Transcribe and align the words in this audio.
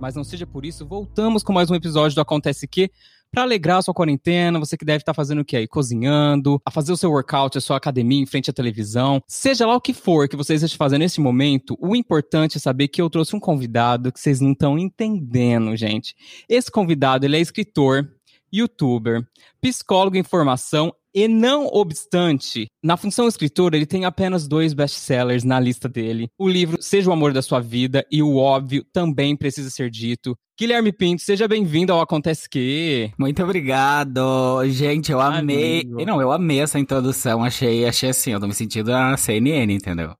mas 0.00 0.14
não 0.14 0.24
seja 0.24 0.46
por 0.46 0.64
isso, 0.64 0.86
voltamos 0.86 1.42
com 1.42 1.52
mais 1.52 1.70
um 1.70 1.74
episódio 1.74 2.14
do 2.14 2.20
Acontece 2.20 2.66
Que 2.66 2.90
para 3.30 3.42
alegrar 3.42 3.78
a 3.78 3.82
sua 3.82 3.92
quarentena, 3.92 4.58
você 4.58 4.76
que 4.76 4.84
deve 4.84 5.02
estar 5.02 5.12
tá 5.12 5.14
fazendo 5.14 5.40
o 5.40 5.44
que 5.44 5.56
aí? 5.56 5.68
Cozinhando, 5.68 6.60
a 6.64 6.70
fazer 6.70 6.92
o 6.92 6.96
seu 6.96 7.10
workout, 7.10 7.58
a 7.58 7.60
sua 7.60 7.76
academia 7.76 8.22
em 8.22 8.26
frente 8.26 8.48
à 8.48 8.52
televisão. 8.54 9.22
Seja 9.28 9.66
lá 9.66 9.74
o 9.74 9.80
que 9.80 9.92
for 9.92 10.28
que 10.28 10.36
você 10.36 10.54
esteja 10.54 10.76
fazendo 10.76 11.00
nesse 11.00 11.20
momento, 11.20 11.76
o 11.78 11.94
importante 11.94 12.56
é 12.56 12.60
saber 12.60 12.88
que 12.88 13.02
eu 13.02 13.10
trouxe 13.10 13.36
um 13.36 13.40
convidado 13.40 14.10
que 14.10 14.18
vocês 14.18 14.40
não 14.40 14.52
estão 14.52 14.78
entendendo, 14.78 15.76
gente. 15.76 16.14
Esse 16.48 16.70
convidado, 16.70 17.26
ele 17.26 17.36
é 17.36 17.40
escritor, 17.40 18.08
youtuber, 18.52 19.22
psicólogo 19.60 20.16
em 20.16 20.22
formação 20.22 20.92
e 21.18 21.26
não 21.26 21.66
obstante, 21.66 22.68
na 22.80 22.96
função 22.96 23.26
escritor, 23.26 23.74
ele 23.74 23.84
tem 23.84 24.04
apenas 24.04 24.46
dois 24.46 24.72
best-sellers 24.72 25.42
na 25.42 25.58
lista 25.58 25.88
dele. 25.88 26.28
O 26.38 26.48
livro 26.48 26.80
Seja 26.80 27.10
o 27.10 27.12
Amor 27.12 27.32
da 27.32 27.42
Sua 27.42 27.58
Vida 27.58 28.06
e 28.08 28.22
o 28.22 28.36
óbvio 28.36 28.84
também 28.92 29.34
precisa 29.34 29.68
ser 29.68 29.90
dito. 29.90 30.36
Guilherme 30.56 30.92
Pinto, 30.92 31.22
seja 31.22 31.48
bem-vindo 31.48 31.92
ao 31.92 32.00
Acontece 32.00 32.48
Que. 32.48 33.10
Muito 33.18 33.42
obrigado. 33.42 34.20
Gente, 34.68 35.10
eu 35.10 35.20
amei. 35.20 35.80
Amigo. 35.80 36.04
Não, 36.04 36.20
eu 36.20 36.30
amei 36.30 36.60
essa 36.60 36.78
introdução. 36.78 37.42
Achei, 37.42 37.84
achei 37.84 38.10
assim, 38.10 38.30
eu 38.32 38.38
tô 38.38 38.46
me 38.46 38.54
sentindo 38.54 38.92
na 38.92 39.16
CNN, 39.16 39.74
entendeu? 39.74 40.14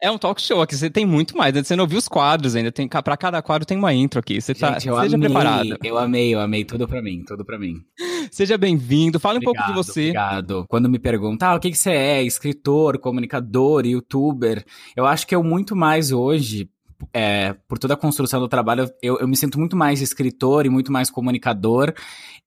É 0.00 0.10
um 0.10 0.18
talk 0.18 0.40
show 0.40 0.62
aqui, 0.62 0.74
você 0.74 0.88
tem 0.88 1.04
muito 1.04 1.36
mais. 1.36 1.54
Né? 1.54 1.62
Você 1.62 1.76
não 1.76 1.86
viu 1.86 1.98
os 1.98 2.08
quadros 2.08 2.56
ainda, 2.56 2.72
tem 2.72 2.88
para 2.88 3.16
cada 3.16 3.42
quadro 3.42 3.66
tem 3.66 3.76
uma 3.76 3.92
intro 3.92 4.20
aqui. 4.20 4.40
Você 4.40 4.54
tá, 4.54 4.74
Gente, 4.74 4.88
eu 4.88 5.00
seja 5.00 5.16
amei, 5.16 5.28
preparado. 5.28 5.78
Eu 5.82 5.98
amei, 5.98 6.34
eu 6.34 6.40
amei 6.40 6.64
tudo 6.64 6.88
para 6.88 7.02
mim, 7.02 7.22
tudo 7.26 7.44
para 7.44 7.58
mim. 7.58 7.76
Seja 8.30 8.56
bem-vindo. 8.56 9.20
Fala 9.20 9.38
um 9.38 9.42
pouco 9.42 9.62
de 9.66 9.72
você. 9.72 10.00
Obrigado. 10.00 10.64
Quando 10.68 10.88
me 10.88 10.98
perguntam, 10.98 11.50
ah, 11.50 11.54
o 11.54 11.60
que, 11.60 11.70
que 11.70 11.78
você 11.78 11.90
é? 11.90 12.22
Escritor, 12.22 12.98
comunicador, 12.98 13.86
youtuber. 13.86 14.64
Eu 14.96 15.06
acho 15.06 15.26
que 15.26 15.34
eu 15.34 15.42
muito 15.42 15.76
mais 15.76 16.10
hoje 16.10 16.68
é, 17.12 17.54
por 17.68 17.78
toda 17.78 17.94
a 17.94 17.96
construção 17.96 18.40
do 18.40 18.48
trabalho, 18.48 18.90
eu, 19.02 19.18
eu, 19.18 19.28
me 19.28 19.36
sinto 19.36 19.58
muito 19.58 19.76
mais 19.76 20.00
escritor 20.00 20.66
e 20.66 20.68
muito 20.68 20.92
mais 20.92 21.10
comunicador. 21.10 21.92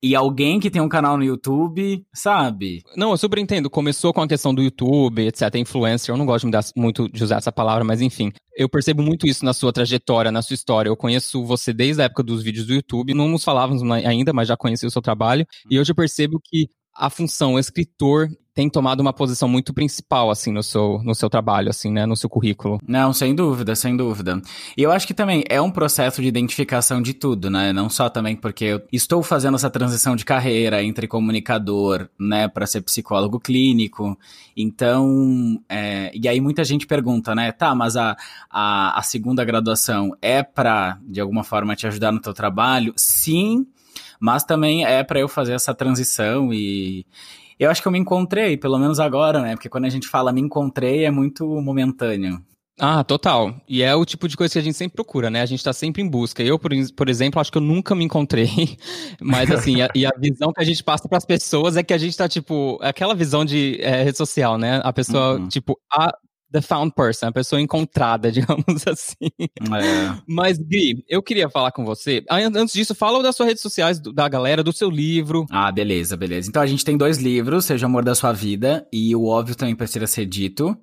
E 0.02 0.14
alguém 0.14 0.58
que 0.58 0.70
tem 0.70 0.80
um 0.80 0.88
canal 0.88 1.16
no 1.16 1.24
YouTube, 1.24 2.04
sabe? 2.14 2.82
Não, 2.96 3.10
eu 3.10 3.16
super 3.16 3.38
entendo. 3.38 3.68
Começou 3.68 4.12
com 4.12 4.22
a 4.22 4.28
questão 4.28 4.54
do 4.54 4.62
YouTube, 4.62 5.26
etc. 5.26 5.54
Influencer. 5.56 6.12
Eu 6.12 6.18
não 6.18 6.24
gosto 6.24 6.46
de 6.46 6.50
dar, 6.50 6.64
muito 6.76 7.08
de 7.08 7.22
usar 7.22 7.36
essa 7.36 7.52
palavra, 7.52 7.84
mas 7.84 8.00
enfim. 8.00 8.32
Eu 8.56 8.68
percebo 8.68 9.02
muito 9.02 9.26
isso 9.26 9.44
na 9.44 9.52
sua 9.52 9.72
trajetória, 9.72 10.32
na 10.32 10.42
sua 10.42 10.54
história. 10.54 10.88
Eu 10.88 10.96
conheço 10.96 11.44
você 11.44 11.72
desde 11.72 12.02
a 12.02 12.06
época 12.06 12.22
dos 12.22 12.42
vídeos 12.42 12.66
do 12.66 12.74
YouTube. 12.74 13.14
Não 13.14 13.28
nos 13.28 13.44
falávamos 13.44 13.82
ainda, 14.04 14.32
mas 14.32 14.48
já 14.48 14.56
conheci 14.56 14.86
o 14.86 14.90
seu 14.90 15.02
trabalho. 15.02 15.46
E 15.70 15.78
hoje 15.78 15.92
eu 15.92 15.96
percebo 15.96 16.40
que 16.42 16.68
a 16.94 17.08
função 17.08 17.58
escritor 17.58 18.28
tem 18.60 18.68
tomado 18.68 19.00
uma 19.00 19.14
posição 19.14 19.48
muito 19.48 19.72
principal, 19.72 20.30
assim, 20.30 20.52
no 20.52 20.62
seu, 20.62 21.00
no 21.02 21.14
seu 21.14 21.30
trabalho, 21.30 21.70
assim, 21.70 21.90
né, 21.90 22.04
no 22.04 22.14
seu 22.14 22.28
currículo. 22.28 22.78
Não, 22.86 23.10
sem 23.10 23.34
dúvida, 23.34 23.74
sem 23.74 23.96
dúvida. 23.96 24.42
E 24.76 24.82
eu 24.82 24.92
acho 24.92 25.06
que 25.06 25.14
também 25.14 25.42
é 25.48 25.58
um 25.58 25.70
processo 25.70 26.20
de 26.20 26.28
identificação 26.28 27.00
de 27.00 27.14
tudo, 27.14 27.48
né, 27.48 27.72
não 27.72 27.88
só 27.88 28.10
também 28.10 28.36
porque 28.36 28.66
eu 28.66 28.82
estou 28.92 29.22
fazendo 29.22 29.54
essa 29.54 29.70
transição 29.70 30.14
de 30.14 30.26
carreira 30.26 30.82
entre 30.82 31.08
comunicador, 31.08 32.06
né, 32.18 32.48
para 32.48 32.66
ser 32.66 32.82
psicólogo 32.82 33.40
clínico, 33.40 34.14
então, 34.54 35.58
é, 35.66 36.10
e 36.12 36.28
aí 36.28 36.38
muita 36.38 36.62
gente 36.62 36.86
pergunta, 36.86 37.34
né, 37.34 37.52
tá, 37.52 37.74
mas 37.74 37.96
a, 37.96 38.14
a, 38.50 38.98
a 38.98 39.02
segunda 39.02 39.42
graduação 39.42 40.14
é 40.20 40.42
para, 40.42 40.98
de 41.08 41.18
alguma 41.18 41.42
forma, 41.42 41.74
te 41.74 41.86
ajudar 41.86 42.12
no 42.12 42.20
teu 42.20 42.34
trabalho? 42.34 42.92
Sim, 42.94 43.66
mas 44.20 44.44
também 44.44 44.84
é 44.84 45.02
para 45.02 45.18
eu 45.18 45.28
fazer 45.28 45.54
essa 45.54 45.74
transição 45.74 46.52
e 46.52 47.06
eu 47.60 47.70
acho 47.70 47.82
que 47.82 47.86
eu 47.86 47.92
me 47.92 47.98
encontrei, 47.98 48.56
pelo 48.56 48.78
menos 48.78 48.98
agora, 48.98 49.40
né? 49.42 49.54
Porque 49.54 49.68
quando 49.68 49.84
a 49.84 49.90
gente 49.90 50.08
fala 50.08 50.32
me 50.32 50.40
encontrei 50.40 51.04
é 51.04 51.10
muito 51.10 51.46
momentâneo. 51.60 52.42
Ah, 52.82 53.04
total. 53.04 53.54
E 53.68 53.82
é 53.82 53.94
o 53.94 54.06
tipo 54.06 54.26
de 54.26 54.34
coisa 54.38 54.54
que 54.54 54.58
a 54.58 54.62
gente 54.62 54.76
sempre 54.76 54.96
procura, 54.96 55.28
né? 55.28 55.42
A 55.42 55.46
gente 55.46 55.62
tá 55.62 55.70
sempre 55.70 56.00
em 56.00 56.08
busca. 56.08 56.42
Eu, 56.42 56.58
por, 56.58 56.70
por 56.96 57.10
exemplo, 57.10 57.38
acho 57.38 57.52
que 57.52 57.58
eu 57.58 57.62
nunca 57.62 57.94
me 57.94 58.04
encontrei. 58.04 58.48
Mas, 59.20 59.50
assim, 59.50 59.82
a, 59.82 59.90
e 59.94 60.06
a 60.06 60.10
visão 60.18 60.50
que 60.50 60.62
a 60.62 60.64
gente 60.64 60.82
passa 60.82 61.06
para 61.06 61.18
as 61.18 61.26
pessoas 61.26 61.76
é 61.76 61.82
que 61.82 61.92
a 61.92 61.98
gente 61.98 62.16
tá, 62.16 62.26
tipo, 62.26 62.78
aquela 62.80 63.14
visão 63.14 63.44
de 63.44 63.78
é, 63.82 64.02
rede 64.02 64.16
social, 64.16 64.56
né? 64.56 64.80
A 64.82 64.94
pessoa, 64.94 65.34
uhum. 65.34 65.48
tipo, 65.48 65.78
a, 65.92 66.16
the 66.52 66.60
found 66.60 66.92
person, 66.94 67.28
a 67.28 67.32
pessoa 67.32 67.60
encontrada, 67.60 68.30
digamos 68.32 68.86
assim. 68.86 69.30
É. 69.40 70.20
Mas, 70.26 70.58
Gui, 70.58 71.04
eu 71.08 71.22
queria 71.22 71.48
falar 71.48 71.72
com 71.72 71.84
você. 71.84 72.24
Antes 72.28 72.74
disso, 72.74 72.94
fala 72.94 73.22
das 73.22 73.36
suas 73.36 73.48
redes 73.48 73.62
sociais, 73.62 74.00
da 74.00 74.28
galera, 74.28 74.62
do 74.62 74.72
seu 74.72 74.90
livro. 74.90 75.46
Ah, 75.50 75.70
beleza, 75.70 76.16
beleza. 76.16 76.48
Então 76.48 76.62
a 76.62 76.66
gente 76.66 76.84
tem 76.84 76.96
dois 76.96 77.18
livros, 77.18 77.64
Seja 77.64 77.86
o 77.86 77.88
Amor 77.88 78.04
da 78.04 78.14
Sua 78.14 78.32
Vida 78.32 78.86
e 78.92 79.14
o 79.14 79.26
Óbvio 79.26 79.54
também 79.54 79.74
precisa 79.74 80.06
ser 80.06 80.26
dito. 80.26 80.76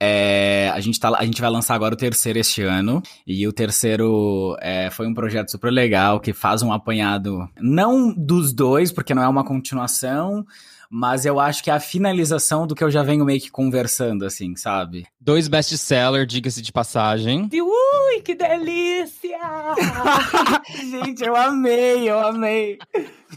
É, 0.00 0.70
a, 0.74 0.80
gente 0.80 0.98
tá, 0.98 1.16
a 1.16 1.24
gente 1.24 1.40
vai 1.40 1.50
lançar 1.50 1.74
agora 1.74 1.94
o 1.94 1.98
terceiro 1.98 2.38
este 2.38 2.62
ano. 2.62 3.02
E 3.26 3.46
o 3.46 3.52
terceiro 3.52 4.56
é, 4.60 4.90
foi 4.90 5.06
um 5.06 5.14
projeto 5.14 5.50
super 5.50 5.70
legal 5.70 6.20
que 6.20 6.32
faz 6.32 6.62
um 6.62 6.72
apanhado, 6.72 7.48
não 7.60 8.12
dos 8.12 8.52
dois, 8.52 8.92
porque 8.92 9.14
não 9.14 9.22
é 9.22 9.28
uma 9.28 9.44
continuação 9.44 10.44
mas 10.96 11.26
eu 11.26 11.40
acho 11.40 11.64
que 11.64 11.70
é 11.70 11.74
a 11.74 11.80
finalização 11.80 12.68
do 12.68 12.74
que 12.74 12.84
eu 12.84 12.90
já 12.90 13.02
venho 13.02 13.24
meio 13.24 13.40
que 13.40 13.50
conversando, 13.50 14.24
assim, 14.24 14.54
sabe? 14.54 15.04
Dois 15.24 15.48
best-seller, 15.48 16.26
diga-se 16.26 16.60
de 16.60 16.70
passagem. 16.70 17.48
Ui, 17.50 18.20
que 18.20 18.34
delícia! 18.34 19.38
Gente, 20.68 21.24
eu 21.24 21.34
amei, 21.34 22.10
eu 22.10 22.20
amei. 22.20 22.76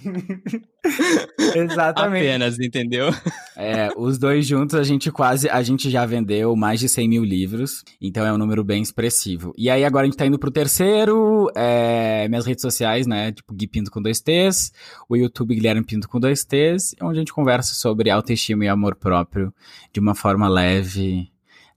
Exatamente. 1.56 2.28
Apenas, 2.28 2.60
entendeu? 2.60 3.08
É, 3.56 3.88
os 3.96 4.18
dois 4.18 4.46
juntos 4.46 4.76
a 4.76 4.84
gente 4.84 5.10
quase, 5.10 5.50
a 5.50 5.64
gente 5.64 5.90
já 5.90 6.06
vendeu 6.06 6.54
mais 6.58 6.82
de 6.82 6.90
100 6.90 7.08
mil 7.08 7.24
livros, 7.24 7.86
então 8.02 8.26
é 8.26 8.34
um 8.34 8.38
número 8.38 8.66
bem 8.66 8.82
expressivo. 8.82 9.54
E 9.58 9.70
aí 9.70 9.86
agora 9.86 10.04
a 10.04 10.10
gente 10.10 10.18
tá 10.18 10.26
indo 10.26 10.38
pro 10.38 10.52
terceiro, 10.52 11.50
é, 11.56 12.28
minhas 12.28 12.46
redes 12.46 12.64
sociais, 12.64 13.08
né, 13.08 13.32
tipo 13.32 13.54
Gui 13.54 13.66
Pinto 13.66 13.90
com 13.90 14.02
dois 14.02 14.20
T's, 14.20 14.74
o 15.08 15.16
YouTube 15.16 15.56
Guilherme 15.56 15.86
Pinto 15.86 16.10
com 16.10 16.20
dois 16.20 16.44
T's, 16.44 16.94
onde 17.02 17.18
a 17.18 17.22
gente 17.22 17.34
conversa 17.34 17.74
sobre 17.76 18.10
autoestima 18.10 18.66
e 18.66 18.68
amor 18.68 18.96
próprio 18.96 19.54
de 19.94 20.02
uma 20.02 20.14
forma 20.14 20.50
leve, 20.50 21.32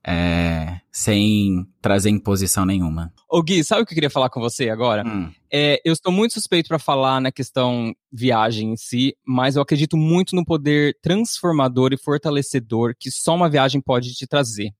é, 0.07 0.81
sem 0.91 1.67
trazer 1.81 2.11
imposição 2.11 2.65
nenhuma. 2.65 3.13
Ô 3.29 3.43
Gui, 3.43 3.63
sabe 3.63 3.83
o 3.83 3.87
que 3.87 3.93
eu 3.93 3.97
queria 3.97 4.11
falar 4.11 4.31
com 4.31 4.41
você 4.41 4.71
agora? 4.71 5.07
Hum. 5.07 5.31
É, 5.53 5.81
eu 5.85 5.93
estou 5.93 6.13
muito 6.13 6.35
suspeito 6.35 6.69
para 6.69 6.79
falar 6.79 7.21
na 7.21 7.31
questão 7.31 7.95
viagem 8.13 8.73
em 8.73 8.77
si, 8.77 9.17
mas 9.27 9.57
eu 9.57 9.63
acredito 9.63 9.97
muito 9.97 10.35
no 10.35 10.45
poder 10.45 10.97
transformador 11.03 11.93
e 11.93 11.99
fortalecedor 11.99 12.95
que 12.99 13.11
só 13.11 13.35
uma 13.35 13.51
viagem 13.51 13.81
pode 13.81 14.15
te 14.15 14.27
trazer. 14.27 14.73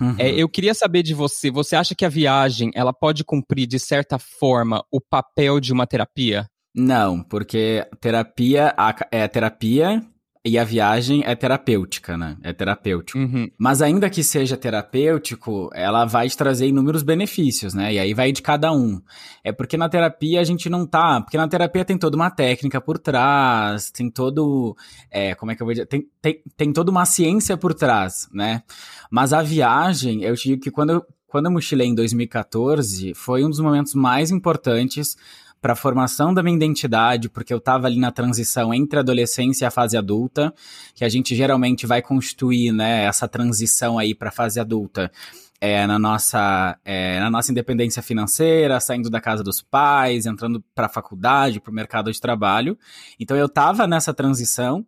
Uhum. 0.00 0.16
É, 0.18 0.30
eu 0.30 0.48
queria 0.48 0.72
saber 0.72 1.02
de 1.02 1.12
você, 1.12 1.50
você 1.50 1.76
acha 1.76 1.94
que 1.94 2.04
a 2.04 2.08
viagem 2.08 2.70
ela 2.74 2.92
pode 2.92 3.22
cumprir 3.22 3.66
de 3.66 3.78
certa 3.78 4.18
forma 4.18 4.82
o 4.90 5.00
papel 5.00 5.60
de 5.60 5.72
uma 5.72 5.86
terapia? 5.86 6.46
Não, 6.74 7.22
porque 7.22 7.86
terapia 8.00 8.74
é 9.10 9.28
terapia 9.28 10.02
e 10.46 10.58
a 10.58 10.64
viagem 10.64 11.22
é 11.24 11.34
terapêutica, 11.34 12.18
né? 12.18 12.36
É 12.42 12.52
terapêutico. 12.52 13.18
Uhum. 13.18 13.50
Mas 13.56 13.80
ainda 13.80 14.10
que 14.10 14.22
seja 14.22 14.58
terapêutico, 14.58 15.70
ela 15.72 16.04
vai 16.04 16.28
te 16.28 16.36
trazer 16.36 16.66
inúmeros 16.66 17.02
benefícios, 17.02 17.72
né? 17.72 17.94
E 17.94 17.98
aí 17.98 18.12
vai 18.12 18.30
de 18.30 18.42
cada 18.42 18.70
um. 18.70 19.00
É 19.42 19.52
porque 19.52 19.78
na 19.78 19.88
terapia 19.88 20.42
a 20.42 20.44
gente 20.44 20.68
não 20.68 20.86
tá. 20.86 21.22
Porque 21.22 21.38
na 21.38 21.48
terapia 21.48 21.82
tem 21.82 21.96
toda 21.96 22.14
uma 22.14 22.30
técnica 22.30 22.78
por 22.78 22.98
trás, 22.98 23.90
tem 23.90 24.10
todo. 24.10 24.76
É, 25.10 25.34
como 25.34 25.50
é 25.50 25.54
que 25.54 25.62
eu 25.62 25.66
vou 25.66 25.72
dizer? 25.72 25.86
Tem, 25.86 26.06
tem, 26.20 26.42
tem 26.58 26.72
toda 26.74 26.90
uma 26.90 27.06
ciência 27.06 27.56
por 27.56 27.72
trás, 27.72 28.28
né? 28.30 28.62
Mas 29.10 29.32
a 29.32 29.42
viagem, 29.42 30.24
eu 30.24 30.36
te 30.36 30.50
digo 30.50 30.62
que 30.62 30.70
quando 30.70 30.90
eu, 30.90 31.06
quando 31.26 31.46
eu 31.46 31.52
mochilei 31.52 31.88
em 31.88 31.94
2014, 31.94 33.14
foi 33.14 33.42
um 33.42 33.48
dos 33.48 33.60
momentos 33.60 33.94
mais 33.94 34.30
importantes 34.30 35.16
para 35.64 35.72
a 35.72 35.76
formação 35.76 36.34
da 36.34 36.42
minha 36.42 36.54
identidade, 36.54 37.30
porque 37.30 37.50
eu 37.50 37.56
estava 37.56 37.86
ali 37.86 37.98
na 37.98 38.12
transição 38.12 38.74
entre 38.74 38.98
a 38.98 39.00
adolescência 39.00 39.64
e 39.64 39.66
a 39.66 39.70
fase 39.70 39.96
adulta, 39.96 40.52
que 40.94 41.02
a 41.02 41.08
gente 41.08 41.34
geralmente 41.34 41.86
vai 41.86 42.02
construir, 42.02 42.70
né, 42.70 43.04
essa 43.04 43.26
transição 43.26 43.98
aí 43.98 44.14
para 44.14 44.28
a 44.28 44.30
fase 44.30 44.60
adulta. 44.60 45.10
É, 45.58 45.86
na, 45.86 45.98
nossa, 45.98 46.78
é, 46.84 47.18
na 47.18 47.30
nossa 47.30 47.50
independência 47.50 48.02
financeira, 48.02 48.78
saindo 48.78 49.08
da 49.08 49.22
casa 49.22 49.42
dos 49.42 49.62
pais, 49.62 50.26
entrando 50.26 50.62
para 50.74 50.84
a 50.84 50.90
faculdade, 50.90 51.60
para 51.60 51.70
o 51.70 51.74
mercado 51.74 52.12
de 52.12 52.20
trabalho. 52.20 52.76
Então 53.18 53.34
eu 53.34 53.46
estava 53.46 53.86
nessa 53.86 54.12
transição. 54.12 54.84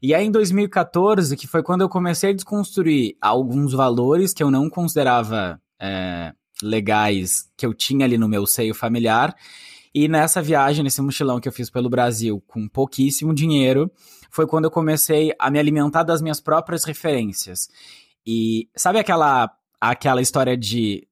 E 0.00 0.14
aí 0.14 0.24
em 0.24 0.30
2014, 0.30 1.36
que 1.36 1.48
foi 1.48 1.60
quando 1.60 1.80
eu 1.80 1.88
comecei 1.88 2.30
a 2.30 2.34
desconstruir 2.34 3.16
alguns 3.20 3.72
valores 3.72 4.32
que 4.32 4.44
eu 4.44 4.50
não 4.52 4.70
considerava 4.70 5.60
é, 5.82 6.32
legais, 6.62 7.50
que 7.56 7.66
eu 7.66 7.74
tinha 7.74 8.04
ali 8.04 8.16
no 8.16 8.28
meu 8.28 8.46
seio 8.46 8.76
familiar, 8.76 9.34
e 9.94 10.08
nessa 10.08 10.40
viagem, 10.40 10.84
nesse 10.84 11.02
mochilão 11.02 11.40
que 11.40 11.48
eu 11.48 11.52
fiz 11.52 11.68
pelo 11.68 11.90
Brasil 11.90 12.42
com 12.46 12.68
pouquíssimo 12.68 13.34
dinheiro, 13.34 13.90
foi 14.30 14.46
quando 14.46 14.66
eu 14.66 14.70
comecei 14.70 15.32
a 15.38 15.50
me 15.50 15.58
alimentar 15.58 16.04
das 16.04 16.22
minhas 16.22 16.40
próprias 16.40 16.84
referências. 16.84 17.68
E 18.24 18.68
sabe 18.76 18.98
aquela 18.98 19.50
aquela 19.80 20.20
história 20.20 20.56
de 20.56 21.08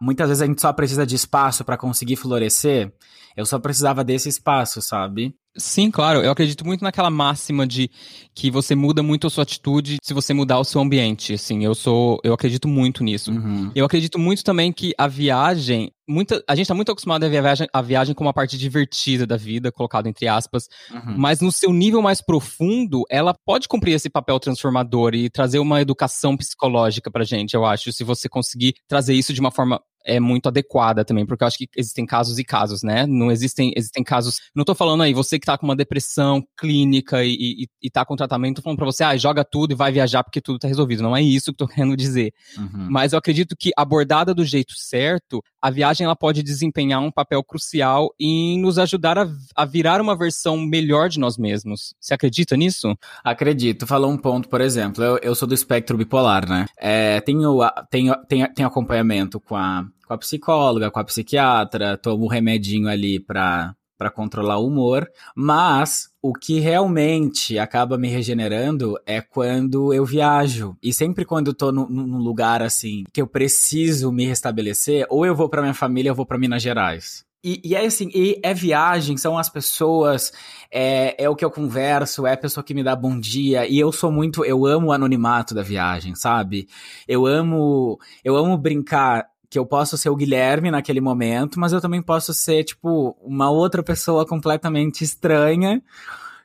muitas 0.00 0.28
vezes 0.28 0.42
a 0.42 0.46
gente 0.46 0.60
só 0.60 0.72
precisa 0.72 1.04
de 1.04 1.16
espaço 1.16 1.64
para 1.64 1.76
conseguir 1.76 2.16
florescer? 2.16 2.92
Eu 3.36 3.46
só 3.46 3.58
precisava 3.58 4.04
desse 4.04 4.28
espaço, 4.28 4.80
sabe? 4.82 5.34
Sim, 5.56 5.90
claro. 5.90 6.20
Eu 6.22 6.30
acredito 6.30 6.64
muito 6.66 6.82
naquela 6.82 7.10
máxima 7.10 7.66
de 7.66 7.90
que 8.34 8.50
você 8.50 8.74
muda 8.74 9.02
muito 9.02 9.26
a 9.26 9.30
sua 9.30 9.42
atitude 9.42 9.96
se 10.02 10.14
você 10.14 10.32
mudar 10.32 10.58
o 10.58 10.64
seu 10.64 10.80
ambiente. 10.80 11.34
Assim, 11.34 11.62
eu 11.64 11.74
sou, 11.74 12.18
eu 12.24 12.32
acredito 12.32 12.66
muito 12.66 13.04
nisso. 13.04 13.30
Uhum. 13.30 13.70
Eu 13.74 13.84
acredito 13.84 14.18
muito 14.18 14.42
também 14.42 14.72
que 14.72 14.94
a 14.96 15.06
viagem, 15.06 15.92
muita, 16.08 16.42
a 16.48 16.54
gente 16.54 16.64
está 16.64 16.74
muito 16.74 16.90
acostumado 16.90 17.24
a 17.24 17.28
ver 17.28 17.38
a 17.38 17.42
viagem, 17.42 17.68
a 17.70 17.82
viagem 17.82 18.14
como 18.14 18.28
uma 18.28 18.32
parte 18.32 18.56
divertida 18.56 19.26
da 19.26 19.36
vida, 19.36 19.70
colocado 19.70 20.06
entre 20.06 20.26
aspas. 20.26 20.68
Uhum. 20.90 21.18
Mas 21.18 21.40
no 21.40 21.52
seu 21.52 21.70
nível 21.70 22.00
mais 22.00 22.22
profundo, 22.22 23.02
ela 23.10 23.34
pode 23.44 23.68
cumprir 23.68 23.94
esse 23.94 24.08
papel 24.08 24.40
transformador 24.40 25.14
e 25.14 25.28
trazer 25.28 25.58
uma 25.58 25.82
educação 25.82 26.34
psicológica 26.34 27.10
pra 27.10 27.24
gente, 27.24 27.54
eu 27.54 27.66
acho, 27.66 27.92
se 27.92 28.04
você 28.04 28.26
conseguir 28.26 28.74
trazer 28.88 29.12
isso 29.12 29.34
de 29.34 29.40
uma 29.40 29.50
forma 29.50 29.82
é 30.04 30.20
muito 30.20 30.48
adequada 30.48 31.04
também, 31.04 31.26
porque 31.26 31.44
eu 31.44 31.48
acho 31.48 31.58
que 31.58 31.68
existem 31.76 32.06
casos 32.06 32.38
e 32.38 32.44
casos, 32.44 32.82
né? 32.82 33.06
Não 33.06 33.30
existem, 33.30 33.72
existem 33.76 34.02
casos. 34.02 34.40
Não 34.54 34.64
tô 34.64 34.74
falando 34.74 35.02
aí, 35.02 35.12
você 35.14 35.38
que 35.38 35.46
tá 35.46 35.56
com 35.56 35.66
uma 35.66 35.76
depressão 35.76 36.42
clínica 36.58 37.24
e, 37.24 37.64
e, 37.64 37.66
e 37.82 37.90
tá 37.90 38.04
com 38.04 38.16
tratamento, 38.16 38.56
tô 38.56 38.62
falando 38.62 38.78
pra 38.78 38.86
você, 38.86 39.04
ah, 39.04 39.16
joga 39.16 39.44
tudo 39.44 39.72
e 39.72 39.76
vai 39.76 39.92
viajar 39.92 40.22
porque 40.22 40.40
tudo 40.40 40.58
tá 40.58 40.68
resolvido. 40.68 41.02
Não 41.02 41.16
é 41.16 41.22
isso 41.22 41.52
que 41.52 41.58
tô 41.58 41.66
querendo 41.68 41.96
dizer. 41.96 42.32
Uhum. 42.56 42.88
Mas 42.90 43.12
eu 43.12 43.18
acredito 43.18 43.56
que 43.56 43.70
abordada 43.76 44.34
do 44.34 44.44
jeito 44.44 44.74
certo, 44.76 45.42
a 45.60 45.70
viagem 45.70 46.04
ela 46.04 46.16
pode 46.16 46.42
desempenhar 46.42 47.00
um 47.00 47.10
papel 47.10 47.42
crucial 47.42 48.10
em 48.18 48.60
nos 48.60 48.78
ajudar 48.78 49.18
a, 49.18 49.28
a 49.54 49.64
virar 49.64 50.00
uma 50.00 50.16
versão 50.16 50.56
melhor 50.56 51.08
de 51.08 51.18
nós 51.18 51.36
mesmos. 51.38 51.94
Você 52.00 52.14
acredita 52.14 52.56
nisso? 52.56 52.96
Acredito. 53.24 53.86
Falou 53.86 54.10
um 54.10 54.18
ponto, 54.18 54.48
por 54.48 54.60
exemplo, 54.60 55.02
eu, 55.02 55.18
eu 55.22 55.34
sou 55.34 55.46
do 55.46 55.54
espectro 55.54 55.96
bipolar, 55.96 56.48
né? 56.48 56.66
É, 56.78 57.20
tenho, 57.20 57.58
tenho, 57.90 58.14
tenho, 58.28 58.54
tenho 58.54 58.68
acompanhamento 58.68 59.40
com 59.40 59.56
a 59.56 59.86
com 60.12 60.14
a 60.14 60.18
psicóloga, 60.18 60.90
com 60.90 61.00
a 61.00 61.04
psiquiatra, 61.04 61.96
tomo 61.96 62.26
um 62.26 62.28
remedinho 62.28 62.88
ali 62.88 63.18
pra, 63.18 63.74
para 63.96 64.10
controlar 64.10 64.58
o 64.58 64.66
humor, 64.66 65.10
mas 65.34 66.10
o 66.20 66.34
que 66.34 66.60
realmente 66.60 67.58
acaba 67.58 67.96
me 67.96 68.08
regenerando 68.08 68.98
é 69.06 69.22
quando 69.22 69.92
eu 69.94 70.04
viajo. 70.04 70.76
E 70.82 70.92
sempre 70.92 71.24
quando 71.24 71.48
eu 71.48 71.54
tô 71.54 71.72
num, 71.72 71.88
num 71.88 72.18
lugar 72.18 72.62
assim 72.62 73.04
que 73.12 73.22
eu 73.22 73.26
preciso 73.26 74.12
me 74.12 74.26
restabelecer, 74.26 75.06
ou 75.08 75.24
eu 75.24 75.34
vou 75.34 75.48
para 75.48 75.62
minha 75.62 75.74
família, 75.74 76.10
ou 76.10 76.12
eu 76.12 76.16
vou 76.16 76.26
para 76.26 76.38
Minas 76.38 76.62
Gerais. 76.62 77.24
E, 77.44 77.60
e, 77.64 77.74
é 77.74 77.84
assim, 77.84 78.08
e 78.14 78.38
é 78.40 78.54
viagem, 78.54 79.16
são 79.16 79.36
as 79.36 79.48
pessoas, 79.48 80.32
é, 80.70 81.24
é 81.24 81.28
o 81.28 81.34
que 81.34 81.44
eu 81.44 81.50
converso, 81.50 82.24
é 82.24 82.34
a 82.34 82.36
pessoa 82.36 82.62
que 82.62 82.72
me 82.72 82.84
dá 82.84 82.94
bom 82.94 83.18
dia, 83.18 83.66
e 83.66 83.80
eu 83.80 83.90
sou 83.90 84.12
muito, 84.12 84.44
eu 84.44 84.64
amo 84.64 84.88
o 84.88 84.92
anonimato 84.92 85.52
da 85.52 85.62
viagem, 85.62 86.14
sabe? 86.14 86.68
Eu 87.08 87.26
amo, 87.26 87.98
eu 88.22 88.36
amo 88.36 88.56
brincar 88.56 89.31
que 89.52 89.58
eu 89.58 89.66
posso 89.66 89.98
ser 89.98 90.08
o 90.08 90.16
Guilherme 90.16 90.70
naquele 90.70 90.98
momento, 90.98 91.60
mas 91.60 91.74
eu 91.74 91.80
também 91.80 92.00
posso 92.00 92.32
ser, 92.32 92.64
tipo, 92.64 93.14
uma 93.20 93.50
outra 93.50 93.82
pessoa 93.82 94.24
completamente 94.24 95.04
estranha. 95.04 95.82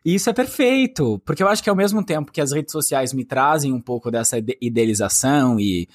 E 0.03 0.13
isso 0.15 0.29
é 0.29 0.33
perfeito, 0.33 1.17
porque 1.25 1.41
eu 1.41 1.47
acho 1.47 1.63
que 1.63 1.69
ao 1.69 1.75
mesmo 1.75 2.03
tempo 2.03 2.33
que 2.33 2.41
as 2.41 2.51
redes 2.51 2.73
sociais 2.73 3.13
me 3.13 3.23
trazem 3.23 3.71
um 3.71 3.79
pouco 3.79 4.11
dessa 4.11 4.37
idealização 4.59 5.57
e 5.57 5.87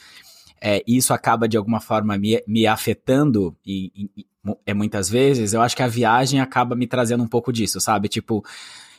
é, 0.58 0.82
isso 0.86 1.12
acaba 1.12 1.46
de 1.46 1.54
alguma 1.54 1.80
forma 1.80 2.16
me, 2.16 2.42
me 2.46 2.66
afetando 2.66 3.54
e, 3.62 4.10
e, 4.16 4.26
é 4.64 4.72
muitas 4.72 5.10
vezes, 5.10 5.52
eu 5.52 5.60
acho 5.60 5.76
que 5.76 5.82
a 5.82 5.88
viagem 5.88 6.40
acaba 6.40 6.74
me 6.74 6.86
trazendo 6.86 7.22
um 7.22 7.28
pouco 7.28 7.52
disso, 7.52 7.78
sabe? 7.78 8.08
Tipo, 8.08 8.42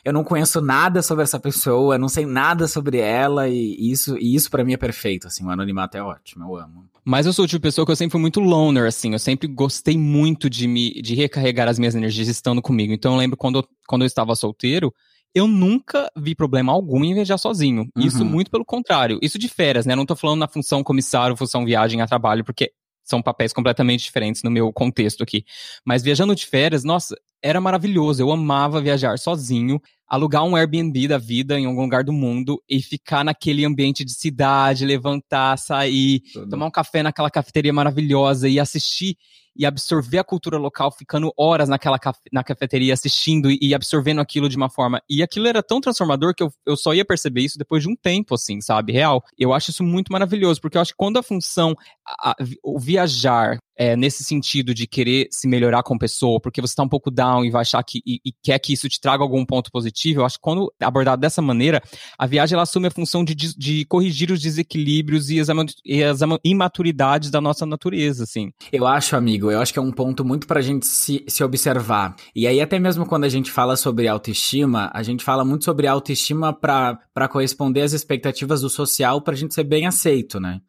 eu 0.04 0.12
não 0.12 0.22
conheço 0.22 0.60
nada 0.60 1.02
sobre 1.02 1.24
essa 1.24 1.40
pessoa, 1.40 1.98
não 1.98 2.08
sei 2.08 2.26
nada 2.26 2.68
sobre 2.68 2.98
ela, 2.98 3.48
e 3.48 3.90
isso, 3.90 4.16
e 4.18 4.36
isso 4.36 4.48
para 4.52 4.62
mim 4.62 4.74
é 4.74 4.76
perfeito, 4.76 5.26
assim, 5.26 5.44
o 5.44 5.50
anonimato 5.50 5.96
é 5.96 6.02
ótimo, 6.02 6.44
eu 6.44 6.56
amo. 6.56 6.93
Mas 7.04 7.26
eu 7.26 7.32
sou 7.32 7.44
o 7.44 7.48
tipo 7.48 7.58
de 7.58 7.68
pessoa 7.68 7.84
que 7.84 7.92
eu 7.92 7.96
sempre 7.96 8.12
fui 8.12 8.20
muito 8.20 8.40
loner, 8.40 8.86
assim, 8.86 9.12
eu 9.12 9.18
sempre 9.18 9.46
gostei 9.46 9.98
muito 9.98 10.48
de 10.48 10.66
me 10.66 11.02
de 11.02 11.14
recarregar 11.14 11.68
as 11.68 11.78
minhas 11.78 11.94
energias 11.94 12.28
estando 12.28 12.62
comigo. 12.62 12.92
Então 12.92 13.12
eu 13.12 13.18
lembro 13.18 13.36
quando, 13.36 13.58
eu, 13.58 13.68
quando 13.86 14.02
eu 14.02 14.06
estava 14.06 14.34
solteiro, 14.34 14.92
eu 15.34 15.46
nunca 15.46 16.08
vi 16.16 16.34
problema 16.34 16.72
algum 16.72 17.04
em 17.04 17.12
viajar 17.12 17.36
sozinho. 17.36 17.88
Uhum. 17.96 18.06
Isso 18.06 18.24
muito 18.24 18.50
pelo 18.50 18.64
contrário. 18.64 19.18
Isso 19.20 19.38
de 19.38 19.48
férias, 19.48 19.84
né? 19.84 19.94
Não 19.96 20.06
tô 20.06 20.14
falando 20.14 20.38
na 20.38 20.48
função 20.48 20.82
comissário, 20.82 21.36
função 21.36 21.64
viagem 21.64 22.00
a 22.00 22.06
trabalho, 22.06 22.44
porque 22.44 22.70
são 23.04 23.20
papéis 23.20 23.52
completamente 23.52 24.04
diferentes 24.04 24.42
no 24.42 24.50
meu 24.50 24.72
contexto 24.72 25.22
aqui. 25.22 25.44
Mas 25.84 26.02
viajando 26.02 26.34
de 26.34 26.46
férias, 26.46 26.84
nossa, 26.84 27.16
era 27.42 27.60
maravilhoso. 27.60 28.22
Eu 28.22 28.30
amava 28.30 28.80
viajar 28.80 29.18
sozinho, 29.18 29.80
alugar 30.08 30.44
um 30.44 30.56
Airbnb 30.56 31.08
da 31.08 31.18
vida 31.18 31.58
em 31.58 31.66
algum 31.66 31.82
lugar 31.82 32.04
do 32.04 32.12
mundo 32.12 32.62
e 32.68 32.82
ficar 32.82 33.24
naquele 33.24 33.64
ambiente 33.64 34.04
de 34.04 34.12
cidade, 34.12 34.84
levantar, 34.84 35.56
sair, 35.56 36.20
Tudo. 36.32 36.50
tomar 36.50 36.66
um 36.66 36.70
café 36.70 37.02
naquela 37.02 37.30
cafeteria 37.30 37.72
maravilhosa 37.72 38.48
e 38.48 38.60
assistir 38.60 39.16
e 39.56 39.64
absorver 39.64 40.18
a 40.18 40.24
cultura 40.24 40.58
local, 40.58 40.90
ficando 40.90 41.32
horas 41.36 41.68
naquela 41.68 41.98
na 42.32 42.42
cafeteria 42.42 42.92
assistindo 42.92 43.50
e, 43.50 43.58
e, 43.62 43.74
absorvendo 43.74 44.20
aquilo 44.20 44.48
de 44.48 44.56
uma 44.56 44.68
forma. 44.68 45.00
E 45.08 45.22
aquilo 45.22 45.46
era 45.46 45.62
tão 45.62 45.80
transformador 45.80 46.34
que 46.34 46.42
eu, 46.42 46.50
eu 46.66 46.76
só 46.76 46.92
ia 46.92 47.04
perceber 47.04 47.42
isso 47.42 47.58
depois 47.58 47.82
de 47.82 47.88
um 47.88 47.94
tempo, 47.94 48.34
assim, 48.34 48.60
sabe? 48.60 48.92
Real. 48.92 49.22
Eu 49.38 49.52
acho 49.52 49.70
isso 49.70 49.84
muito 49.84 50.12
maravilhoso, 50.12 50.60
porque 50.60 50.76
eu 50.76 50.82
acho 50.82 50.90
que 50.90 50.96
quando 50.96 51.18
a 51.18 51.22
função, 51.22 51.76
a, 52.06 52.30
a, 52.30 52.36
o 52.62 52.78
viajar, 52.80 53.58
é, 53.76 53.96
nesse 53.96 54.22
sentido 54.24 54.74
de 54.74 54.86
querer 54.86 55.28
se 55.30 55.48
melhorar 55.48 55.82
com 55.82 55.98
pessoa, 55.98 56.40
porque 56.40 56.60
você 56.60 56.72
está 56.72 56.82
um 56.82 56.88
pouco 56.88 57.10
down 57.10 57.44
e 57.44 57.50
vai 57.50 57.62
achar 57.62 57.82
que 57.82 58.00
e, 58.06 58.20
e, 58.24 58.32
quer 58.42 58.58
que 58.58 58.72
isso 58.72 58.88
te 58.88 59.00
traga 59.00 59.22
algum 59.22 59.44
ponto 59.44 59.70
positivo, 59.70 60.20
eu 60.20 60.24
acho 60.24 60.36
que 60.36 60.42
quando 60.42 60.72
abordado 60.80 61.20
dessa 61.20 61.42
maneira, 61.42 61.82
a 62.18 62.26
viagem 62.26 62.54
ela 62.54 62.62
assume 62.62 62.86
a 62.86 62.90
função 62.90 63.24
de, 63.24 63.34
de 63.34 63.84
corrigir 63.86 64.30
os 64.30 64.40
desequilíbrios 64.40 65.30
e 65.30 65.40
as, 65.40 65.48
e 65.84 66.02
as 66.02 66.20
imaturidades 66.44 67.30
da 67.30 67.40
nossa 67.40 67.66
natureza, 67.66 68.24
assim. 68.24 68.52
Eu 68.72 68.86
acho, 68.86 69.16
amigo, 69.16 69.50
eu 69.50 69.60
acho 69.60 69.72
que 69.72 69.78
é 69.78 69.82
um 69.82 69.92
ponto 69.92 70.24
muito 70.24 70.46
pra 70.46 70.60
gente 70.60 70.86
se, 70.86 71.24
se 71.28 71.42
observar. 71.42 72.16
E 72.34 72.46
aí, 72.46 72.60
até 72.60 72.78
mesmo 72.78 73.06
quando 73.06 73.24
a 73.24 73.28
gente 73.28 73.50
fala 73.50 73.76
sobre 73.76 74.08
autoestima, 74.08 74.90
a 74.92 75.02
gente 75.02 75.24
fala 75.24 75.44
muito 75.44 75.64
sobre 75.64 75.86
autoestima 75.86 76.52
para 76.52 76.98
corresponder 77.28 77.82
às 77.82 77.92
expectativas 77.92 78.60
do 78.60 78.68
social 78.68 79.22
pra 79.22 79.36
gente 79.36 79.54
ser 79.54 79.64
bem 79.64 79.86
aceito, 79.86 80.40
né? 80.40 80.60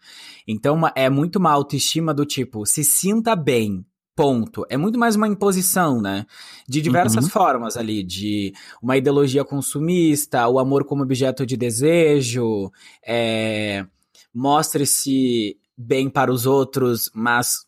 Então, 0.47 0.79
é 0.95 1.09
muito 1.09 1.37
uma 1.37 1.51
autoestima 1.51 2.13
do 2.13 2.25
tipo, 2.25 2.65
se 2.65 2.83
sinta 2.83 3.35
bem, 3.35 3.83
ponto. 4.15 4.65
É 4.69 4.77
muito 4.77 4.97
mais 4.97 5.15
uma 5.15 5.27
imposição, 5.27 6.01
né? 6.01 6.25
De 6.67 6.81
diversas 6.81 7.25
uhum. 7.25 7.29
formas 7.29 7.75
ali, 7.75 8.03
de 8.03 8.53
uma 8.81 8.95
ideologia 8.95 9.43
consumista, 9.43 10.47
o 10.47 10.57
amor 10.57 10.85
como 10.85 11.03
objeto 11.03 11.45
de 11.45 11.57
desejo, 11.57 12.71
é, 13.05 13.85
mostre-se 14.33 15.57
bem 15.77 16.09
para 16.09 16.31
os 16.31 16.45
outros, 16.45 17.11
mas 17.13 17.65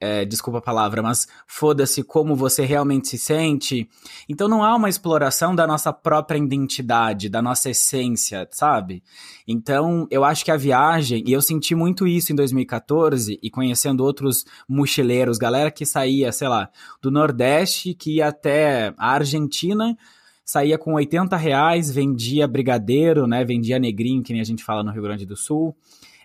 é, 0.00 0.24
desculpa 0.24 0.58
a 0.58 0.62
palavra, 0.62 1.02
mas 1.02 1.26
foda-se 1.46 2.02
como 2.02 2.36
você 2.36 2.64
realmente 2.64 3.08
se 3.08 3.18
sente. 3.18 3.88
Então 4.28 4.48
não 4.48 4.62
há 4.62 4.74
uma 4.76 4.88
exploração 4.88 5.54
da 5.54 5.66
nossa 5.66 5.92
própria 5.92 6.38
identidade, 6.38 7.28
da 7.28 7.40
nossa 7.40 7.70
essência, 7.70 8.46
sabe? 8.50 9.02
Então 9.48 10.06
eu 10.10 10.24
acho 10.24 10.44
que 10.44 10.50
a 10.50 10.56
viagem, 10.56 11.24
e 11.26 11.32
eu 11.32 11.40
senti 11.40 11.74
muito 11.74 12.06
isso 12.06 12.32
em 12.32 12.36
2014, 12.36 13.38
e 13.42 13.50
conhecendo 13.50 14.04
outros 14.04 14.44
mochileiros, 14.68 15.38
galera 15.38 15.70
que 15.70 15.86
saía, 15.86 16.30
sei 16.30 16.48
lá, 16.48 16.68
do 17.00 17.10
Nordeste, 17.10 17.94
que 17.94 18.16
ia 18.16 18.28
até 18.28 18.92
a 18.98 19.12
Argentina, 19.12 19.96
saía 20.44 20.76
com 20.76 20.94
80 20.94 21.36
reais, 21.36 21.90
vendia 21.90 22.46
brigadeiro, 22.46 23.26
né? 23.26 23.44
Vendia 23.44 23.78
negrinho, 23.78 24.22
que 24.22 24.32
nem 24.32 24.42
a 24.42 24.44
gente 24.44 24.62
fala 24.62 24.84
no 24.84 24.92
Rio 24.92 25.02
Grande 25.02 25.24
do 25.24 25.36
Sul. 25.36 25.74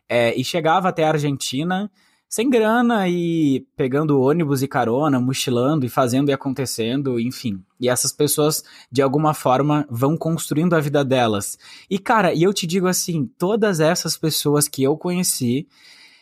É, 0.09 0.37
e 0.37 0.43
chegava 0.43 0.89
até 0.89 1.05
a 1.05 1.09
Argentina 1.11 1.89
sem 2.31 2.49
grana 2.49 3.09
e 3.09 3.67
pegando 3.75 4.21
ônibus 4.21 4.63
e 4.63 4.67
carona, 4.67 5.19
mochilando 5.19 5.85
e 5.85 5.89
fazendo 5.89 6.29
e 6.29 6.33
acontecendo, 6.33 7.19
enfim. 7.19 7.61
E 7.77 7.89
essas 7.89 8.13
pessoas, 8.13 8.63
de 8.89 9.01
alguma 9.01 9.33
forma, 9.33 9.85
vão 9.89 10.15
construindo 10.15 10.73
a 10.73 10.79
vida 10.79 11.03
delas. 11.03 11.59
E, 11.89 11.99
cara, 11.99 12.33
e 12.33 12.41
eu 12.41 12.53
te 12.53 12.65
digo 12.65 12.87
assim: 12.87 13.29
todas 13.37 13.81
essas 13.81 14.17
pessoas 14.17 14.69
que 14.69 14.81
eu 14.81 14.97
conheci 14.97 15.67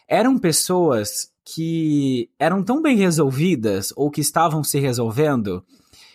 eram 0.08 0.36
pessoas 0.40 1.32
que 1.46 2.28
eram 2.40 2.64
tão 2.64 2.82
bem 2.82 2.98
resolvidas 2.98 3.94
ou 3.96 4.10
que 4.10 4.22
estavam 4.22 4.64
se 4.64 4.80
resolvendo. 4.80 5.64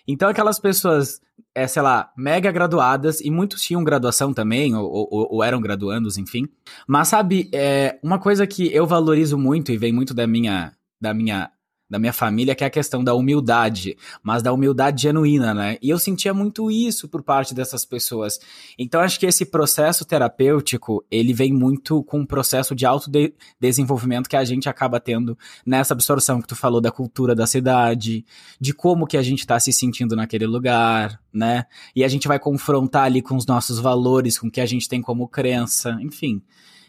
Então, 0.08 0.28
aquelas 0.28 0.58
pessoas 0.58 1.20
é, 1.54 1.66
sei 1.66 1.82
lá, 1.82 2.12
mega 2.16 2.50
graduadas, 2.50 3.20
e 3.20 3.30
muitos 3.30 3.62
tinham 3.62 3.84
graduação 3.84 4.32
também, 4.34 4.74
ou, 4.74 4.90
ou, 4.90 5.28
ou 5.30 5.42
eram 5.42 5.60
graduandos, 5.60 6.18
enfim. 6.18 6.48
Mas 6.86 7.08
sabe, 7.08 7.48
é, 7.52 7.98
uma 8.02 8.18
coisa 8.18 8.46
que 8.46 8.72
eu 8.74 8.86
valorizo 8.86 9.38
muito 9.38 9.70
e 9.70 9.78
vem 9.78 9.92
muito 9.92 10.12
da 10.12 10.26
minha, 10.26 10.72
da 11.00 11.14
minha 11.14 11.50
da 11.94 11.98
minha 12.00 12.12
família, 12.12 12.56
que 12.56 12.64
é 12.64 12.66
a 12.66 12.70
questão 12.70 13.04
da 13.04 13.14
humildade, 13.14 13.96
mas 14.20 14.42
da 14.42 14.52
humildade 14.52 15.02
genuína, 15.02 15.54
né? 15.54 15.78
E 15.80 15.88
eu 15.90 15.98
sentia 15.98 16.34
muito 16.34 16.68
isso 16.68 17.08
por 17.08 17.22
parte 17.22 17.54
dessas 17.54 17.84
pessoas. 17.84 18.40
Então 18.76 19.00
acho 19.00 19.20
que 19.20 19.26
esse 19.26 19.46
processo 19.46 20.04
terapêutico, 20.04 21.04
ele 21.08 21.32
vem 21.32 21.52
muito 21.52 22.02
com 22.02 22.18
um 22.18 22.26
processo 22.26 22.74
de 22.74 22.84
autodesenvolvimento 22.84 24.28
que 24.28 24.36
a 24.36 24.42
gente 24.44 24.68
acaba 24.68 24.98
tendo 24.98 25.38
nessa 25.64 25.94
absorção 25.94 26.42
que 26.42 26.48
tu 26.48 26.56
falou 26.56 26.80
da 26.80 26.90
cultura 26.90 27.32
da 27.32 27.46
cidade, 27.46 28.24
de 28.60 28.74
como 28.74 29.06
que 29.06 29.16
a 29.16 29.22
gente 29.22 29.40
está 29.40 29.60
se 29.60 29.72
sentindo 29.72 30.16
naquele 30.16 30.48
lugar, 30.48 31.20
né? 31.32 31.64
E 31.94 32.02
a 32.02 32.08
gente 32.08 32.26
vai 32.26 32.40
confrontar 32.40 33.04
ali 33.04 33.22
com 33.22 33.36
os 33.36 33.46
nossos 33.46 33.78
valores, 33.78 34.36
com 34.36 34.48
o 34.48 34.50
que 34.50 34.60
a 34.60 34.66
gente 34.66 34.88
tem 34.88 35.00
como 35.00 35.28
crença, 35.28 35.96
enfim. 36.00 36.42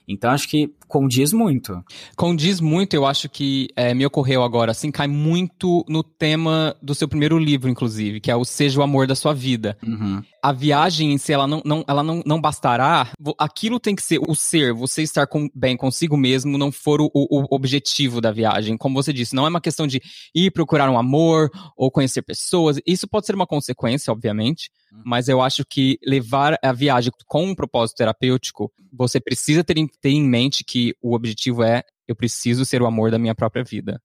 Então 0.08 0.32
acho 0.32 0.48
que 0.48 0.72
condiz 0.88 1.34
muito. 1.34 1.84
Condiz 2.16 2.62
muito, 2.62 2.94
eu 2.94 3.06
acho 3.06 3.28
que 3.28 3.68
é, 3.76 3.94
me 3.94 4.06
ocorreu 4.06 4.44
agora, 4.44 4.72
assim, 4.72 4.92
cai 4.92 5.08
muito 5.08 5.84
no 5.88 6.04
tema 6.04 6.76
do 6.82 6.94
seu 6.94 7.08
primeiro 7.08 7.38
livro, 7.38 7.70
inclusive, 7.70 8.20
que 8.20 8.32
é 8.32 8.36
o 8.36 8.46
Seja 8.46 8.80
o 8.80 8.84
Amor 8.84 9.08
da 9.08 9.16
Sua 9.16 9.34
Vida. 9.34 9.78
Uhum. 9.86 10.22
A 10.46 10.52
viagem 10.52 11.12
em 11.12 11.18
si, 11.18 11.34
ela 11.34 11.48
não, 11.48 11.60
não, 11.66 11.84
ela 11.88 12.04
não, 12.04 12.22
não 12.24 12.40
bastará. 12.40 13.12
Aquilo 13.40 13.80
tem 13.80 13.96
que 13.96 14.04
ser 14.04 14.20
o 14.20 14.36
ser, 14.36 14.74
você 14.74 15.02
estar 15.02 15.26
com, 15.26 15.50
bem 15.56 15.76
consigo 15.76 16.16
mesmo, 16.16 16.56
não 16.56 16.72
for 16.72 17.02
o, 17.02 17.10
o 17.16 17.48
objetivo 17.50 18.22
da 18.22 18.32
viagem. 18.32 18.78
Como 18.78 18.94
você 18.94 19.12
disse, 19.12 19.34
não 19.34 19.48
é 19.48 19.50
uma 19.50 19.60
questão 19.60 19.88
de 19.88 20.00
ir 20.36 20.52
procurar 20.52 20.88
um 20.88 21.00
amor 21.00 21.50
ou 21.76 21.90
conhecer 21.90 22.22
pessoas. 22.22 22.80
Isso 22.86 23.08
pode 23.08 23.26
ser 23.26 23.34
uma 23.34 23.48
consequência, 23.48 24.14
obviamente, 24.14 24.70
uhum. 24.92 25.02
mas 25.04 25.28
eu 25.28 25.42
acho 25.42 25.66
que 25.68 25.98
levar 26.06 26.60
a 26.64 26.72
viagem 26.72 27.12
com 27.26 27.48
um 27.48 27.56
propósito 27.56 27.98
terapêutico, 27.98 28.72
você 28.94 29.20
precisa 29.20 29.64
ter, 29.64 29.76
ter 30.00 30.12
em 30.12 30.24
mente 30.24 30.64
que 30.64 30.94
o 31.02 31.16
objetivo 31.16 31.64
é 31.64 31.82
eu 32.08 32.16
preciso 32.16 32.66
ser 32.66 32.82
o 32.82 32.86
amor 32.86 33.12
da 33.12 33.20
minha 33.20 33.36
própria 33.36 33.64
vida. 33.64 34.02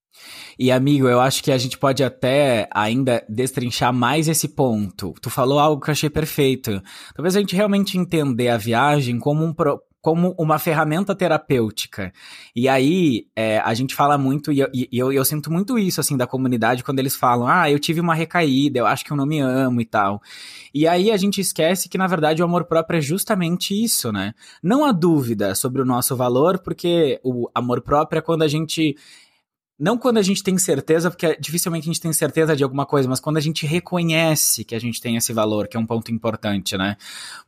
E 0.58 0.70
amigo, 0.70 1.08
eu 1.08 1.20
acho 1.20 1.42
que 1.42 1.52
a 1.52 1.58
gente 1.58 1.78
pode 1.78 2.02
até 2.02 2.68
ainda 2.72 3.24
destrinchar 3.28 3.92
mais 3.92 4.28
esse 4.28 4.48
ponto. 4.48 5.14
Tu 5.20 5.30
falou 5.30 5.58
algo 5.58 5.82
que 5.82 5.90
eu 5.90 5.92
achei 5.92 6.10
perfeito. 6.10 6.82
Talvez 7.14 7.36
a 7.36 7.40
gente 7.40 7.54
realmente 7.54 7.98
entender 7.98 8.48
a 8.48 8.56
viagem 8.56 9.18
como 9.18 9.44
um, 9.44 9.52
pro, 9.52 9.80
como 10.00 10.34
uma 10.38 10.58
ferramenta 10.58 11.14
terapêutica. 11.14 12.12
E 12.56 12.68
aí, 12.68 13.26
é, 13.36 13.58
a 13.58 13.74
gente 13.74 13.94
fala 13.94 14.16
muito, 14.16 14.50
e, 14.50 14.60
eu, 14.60 14.68
e 14.72 14.88
eu, 14.92 15.12
eu, 15.12 15.24
sinto 15.24 15.52
muito 15.52 15.78
isso, 15.78 16.00
assim, 16.00 16.16
da 16.16 16.26
comunidade, 16.26 16.82
quando 16.82 16.98
eles 16.98 17.14
falam, 17.14 17.46
ah, 17.46 17.70
eu 17.70 17.78
tive 17.78 18.00
uma 18.00 18.14
recaída, 18.14 18.78
eu 18.78 18.86
acho 18.86 19.04
que 19.04 19.12
eu 19.12 19.16
não 19.16 19.26
me 19.26 19.40
amo 19.40 19.80
e 19.80 19.84
tal. 19.84 20.22
E 20.72 20.88
aí 20.88 21.10
a 21.10 21.16
gente 21.16 21.40
esquece 21.40 21.88
que, 21.88 21.98
na 21.98 22.06
verdade, 22.06 22.40
o 22.40 22.44
amor 22.44 22.64
próprio 22.64 22.98
é 22.98 23.00
justamente 23.00 23.74
isso, 23.74 24.10
né? 24.10 24.34
Não 24.62 24.84
há 24.84 24.92
dúvida 24.92 25.54
sobre 25.54 25.82
o 25.82 25.84
nosso 25.84 26.16
valor, 26.16 26.58
porque 26.58 27.20
o 27.22 27.50
amor 27.54 27.82
próprio 27.82 28.18
é 28.18 28.22
quando 28.22 28.42
a 28.42 28.48
gente 28.48 28.96
não 29.80 29.96
quando 29.96 30.18
a 30.18 30.22
gente 30.22 30.42
tem 30.42 30.58
certeza, 30.58 31.10
porque 31.10 31.38
dificilmente 31.40 31.84
a 31.84 31.92
gente 31.92 32.02
tem 32.02 32.12
certeza 32.12 32.54
de 32.54 32.62
alguma 32.62 32.84
coisa, 32.84 33.08
mas 33.08 33.18
quando 33.18 33.38
a 33.38 33.40
gente 33.40 33.64
reconhece 33.64 34.62
que 34.62 34.74
a 34.74 34.78
gente 34.78 35.00
tem 35.00 35.16
esse 35.16 35.32
valor, 35.32 35.66
que 35.66 35.76
é 35.76 35.80
um 35.80 35.86
ponto 35.86 36.12
importante, 36.12 36.76
né? 36.76 36.98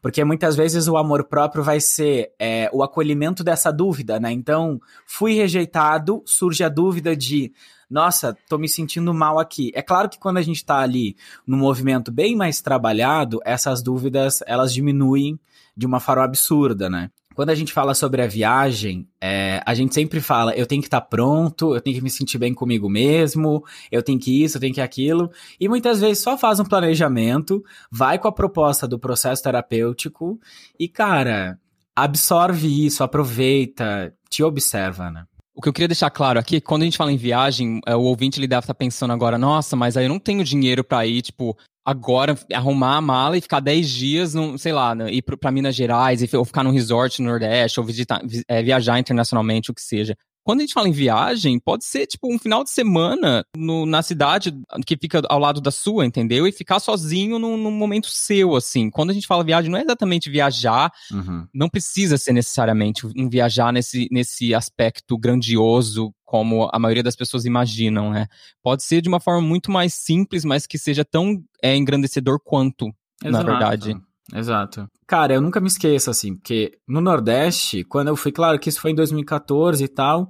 Porque 0.00 0.24
muitas 0.24 0.56
vezes 0.56 0.88
o 0.88 0.96
amor 0.96 1.24
próprio 1.24 1.62
vai 1.62 1.78
ser 1.78 2.32
é, 2.38 2.70
o 2.72 2.82
acolhimento 2.82 3.44
dessa 3.44 3.70
dúvida, 3.70 4.18
né? 4.18 4.32
Então, 4.32 4.80
fui 5.04 5.34
rejeitado, 5.34 6.22
surge 6.24 6.64
a 6.64 6.70
dúvida 6.70 7.14
de 7.14 7.52
nossa, 7.90 8.34
tô 8.48 8.56
me 8.56 8.70
sentindo 8.70 9.12
mal 9.12 9.38
aqui. 9.38 9.70
É 9.74 9.82
claro 9.82 10.08
que 10.08 10.18
quando 10.18 10.38
a 10.38 10.42
gente 10.42 10.64
tá 10.64 10.78
ali 10.78 11.14
no 11.46 11.58
movimento 11.58 12.10
bem 12.10 12.34
mais 12.34 12.62
trabalhado, 12.62 13.40
essas 13.44 13.82
dúvidas, 13.82 14.42
elas 14.46 14.72
diminuem 14.72 15.38
de 15.76 15.84
uma 15.84 16.00
forma 16.00 16.24
absurda, 16.24 16.88
né? 16.88 17.10
Quando 17.34 17.50
a 17.50 17.54
gente 17.54 17.72
fala 17.72 17.94
sobre 17.94 18.22
a 18.22 18.26
viagem, 18.26 19.08
é, 19.20 19.62
a 19.64 19.74
gente 19.74 19.94
sempre 19.94 20.20
fala, 20.20 20.54
eu 20.54 20.66
tenho 20.66 20.82
que 20.82 20.88
estar 20.88 21.00
tá 21.00 21.06
pronto, 21.06 21.74
eu 21.74 21.80
tenho 21.80 21.96
que 21.96 22.02
me 22.02 22.10
sentir 22.10 22.38
bem 22.38 22.54
comigo 22.54 22.88
mesmo, 22.88 23.64
eu 23.90 24.02
tenho 24.02 24.18
que 24.18 24.42
isso, 24.42 24.56
eu 24.56 24.60
tenho 24.60 24.74
que 24.74 24.80
aquilo, 24.80 25.30
e 25.58 25.68
muitas 25.68 26.00
vezes 26.00 26.22
só 26.22 26.36
faz 26.36 26.60
um 26.60 26.64
planejamento, 26.64 27.62
vai 27.90 28.18
com 28.18 28.28
a 28.28 28.32
proposta 28.32 28.86
do 28.86 28.98
processo 28.98 29.42
terapêutico 29.42 30.38
e, 30.78 30.88
cara, 30.88 31.58
absorve 31.94 32.86
isso, 32.86 33.04
aproveita, 33.04 34.14
te 34.28 34.42
observa, 34.42 35.10
né? 35.10 35.24
O 35.54 35.60
que 35.60 35.68
eu 35.68 35.72
queria 35.72 35.88
deixar 35.88 36.08
claro 36.08 36.38
aqui, 36.38 36.62
quando 36.62 36.82
a 36.82 36.84
gente 36.86 36.96
fala 36.96 37.12
em 37.12 37.16
viagem, 37.16 37.80
é, 37.86 37.94
o 37.94 38.00
ouvinte 38.00 38.40
ele 38.40 38.46
deve 38.46 38.60
estar 38.60 38.74
pensando 38.74 39.12
agora, 39.12 39.36
nossa, 39.36 39.76
mas 39.76 39.96
aí 39.96 40.06
eu 40.06 40.08
não 40.08 40.18
tenho 40.18 40.42
dinheiro 40.42 40.82
para 40.82 41.06
ir, 41.06 41.20
tipo, 41.20 41.56
agora 41.84 42.38
arrumar 42.52 42.96
a 42.96 43.00
mala 43.00 43.36
e 43.36 43.40
ficar 43.40 43.60
10 43.60 43.88
dias, 43.88 44.34
num, 44.34 44.56
sei 44.56 44.72
lá, 44.72 44.94
né, 44.94 45.10
ir 45.10 45.22
para 45.22 45.50
Minas 45.50 45.74
Gerais, 45.74 46.22
ou 46.34 46.44
ficar 46.44 46.62
num 46.62 46.70
resort 46.70 47.20
no 47.20 47.28
Nordeste, 47.28 47.80
ou 47.80 47.86
visitar, 47.86 48.22
é, 48.48 48.62
viajar 48.62 48.98
internacionalmente, 48.98 49.70
o 49.70 49.74
que 49.74 49.82
seja. 49.82 50.16
Quando 50.44 50.61
a 50.61 50.62
gente 50.62 50.75
fala 50.75 50.88
em 50.88 50.92
viagem, 50.92 51.58
pode 51.58 51.84
ser 51.84 52.06
tipo 52.06 52.32
um 52.32 52.38
final 52.38 52.64
de 52.64 52.70
semana 52.70 53.44
no, 53.56 53.87
na 53.87 54.02
cidade 54.02 54.52
que 54.84 54.96
fica 54.96 55.22
ao 55.28 55.38
lado 55.38 55.61
da 55.61 55.70
sua, 55.70 56.04
entendeu? 56.04 56.46
E 56.46 56.52
ficar 56.52 56.80
sozinho 56.80 57.38
num, 57.38 57.56
num 57.56 57.70
momento 57.70 58.08
seu, 58.08 58.56
assim. 58.56 58.90
Quando 58.90 59.11
a 59.11 59.12
gente 59.12 59.26
fala 59.26 59.44
viagem, 59.44 59.70
não 59.70 59.78
é 59.78 59.82
exatamente 59.82 60.30
viajar, 60.30 60.92
uhum. 61.11 61.46
não 61.54 61.68
precisa 61.68 62.18
ser 62.18 62.32
necessariamente 62.32 63.06
um 63.06 63.28
viajar 63.28 63.72
nesse, 63.72 64.08
nesse 64.11 64.54
aspecto 64.54 65.16
grandioso 65.16 66.12
como 66.25 66.68
a 66.72 66.78
maioria 66.78 67.02
das 67.02 67.14
pessoas 67.14 67.44
imaginam, 67.44 68.11
né? 68.11 68.26
Pode 68.62 68.82
ser 68.82 69.02
de 69.02 69.08
uma 69.08 69.20
forma 69.20 69.42
muito 69.42 69.70
mais 69.70 69.92
simples, 69.92 70.44
mas 70.46 70.66
que 70.66 70.78
seja 70.78 71.04
tão 71.04 71.44
é, 71.62 71.76
engrandecedor 71.76 72.40
quanto, 72.42 72.87
Exato. 73.22 73.30
na 73.30 73.42
verdade. 73.42 73.96
Exato. 74.34 74.88
Cara, 75.06 75.34
eu 75.34 75.40
nunca 75.40 75.60
me 75.60 75.66
esqueço, 75.66 76.10
assim, 76.10 76.34
porque 76.36 76.78
no 76.86 77.00
Nordeste, 77.00 77.84
quando 77.84 78.08
eu 78.08 78.16
fui, 78.16 78.32
claro 78.32 78.58
que 78.58 78.68
isso 78.68 78.80
foi 78.80 78.92
em 78.92 78.94
2014 78.94 79.82
e 79.82 79.88
tal, 79.88 80.28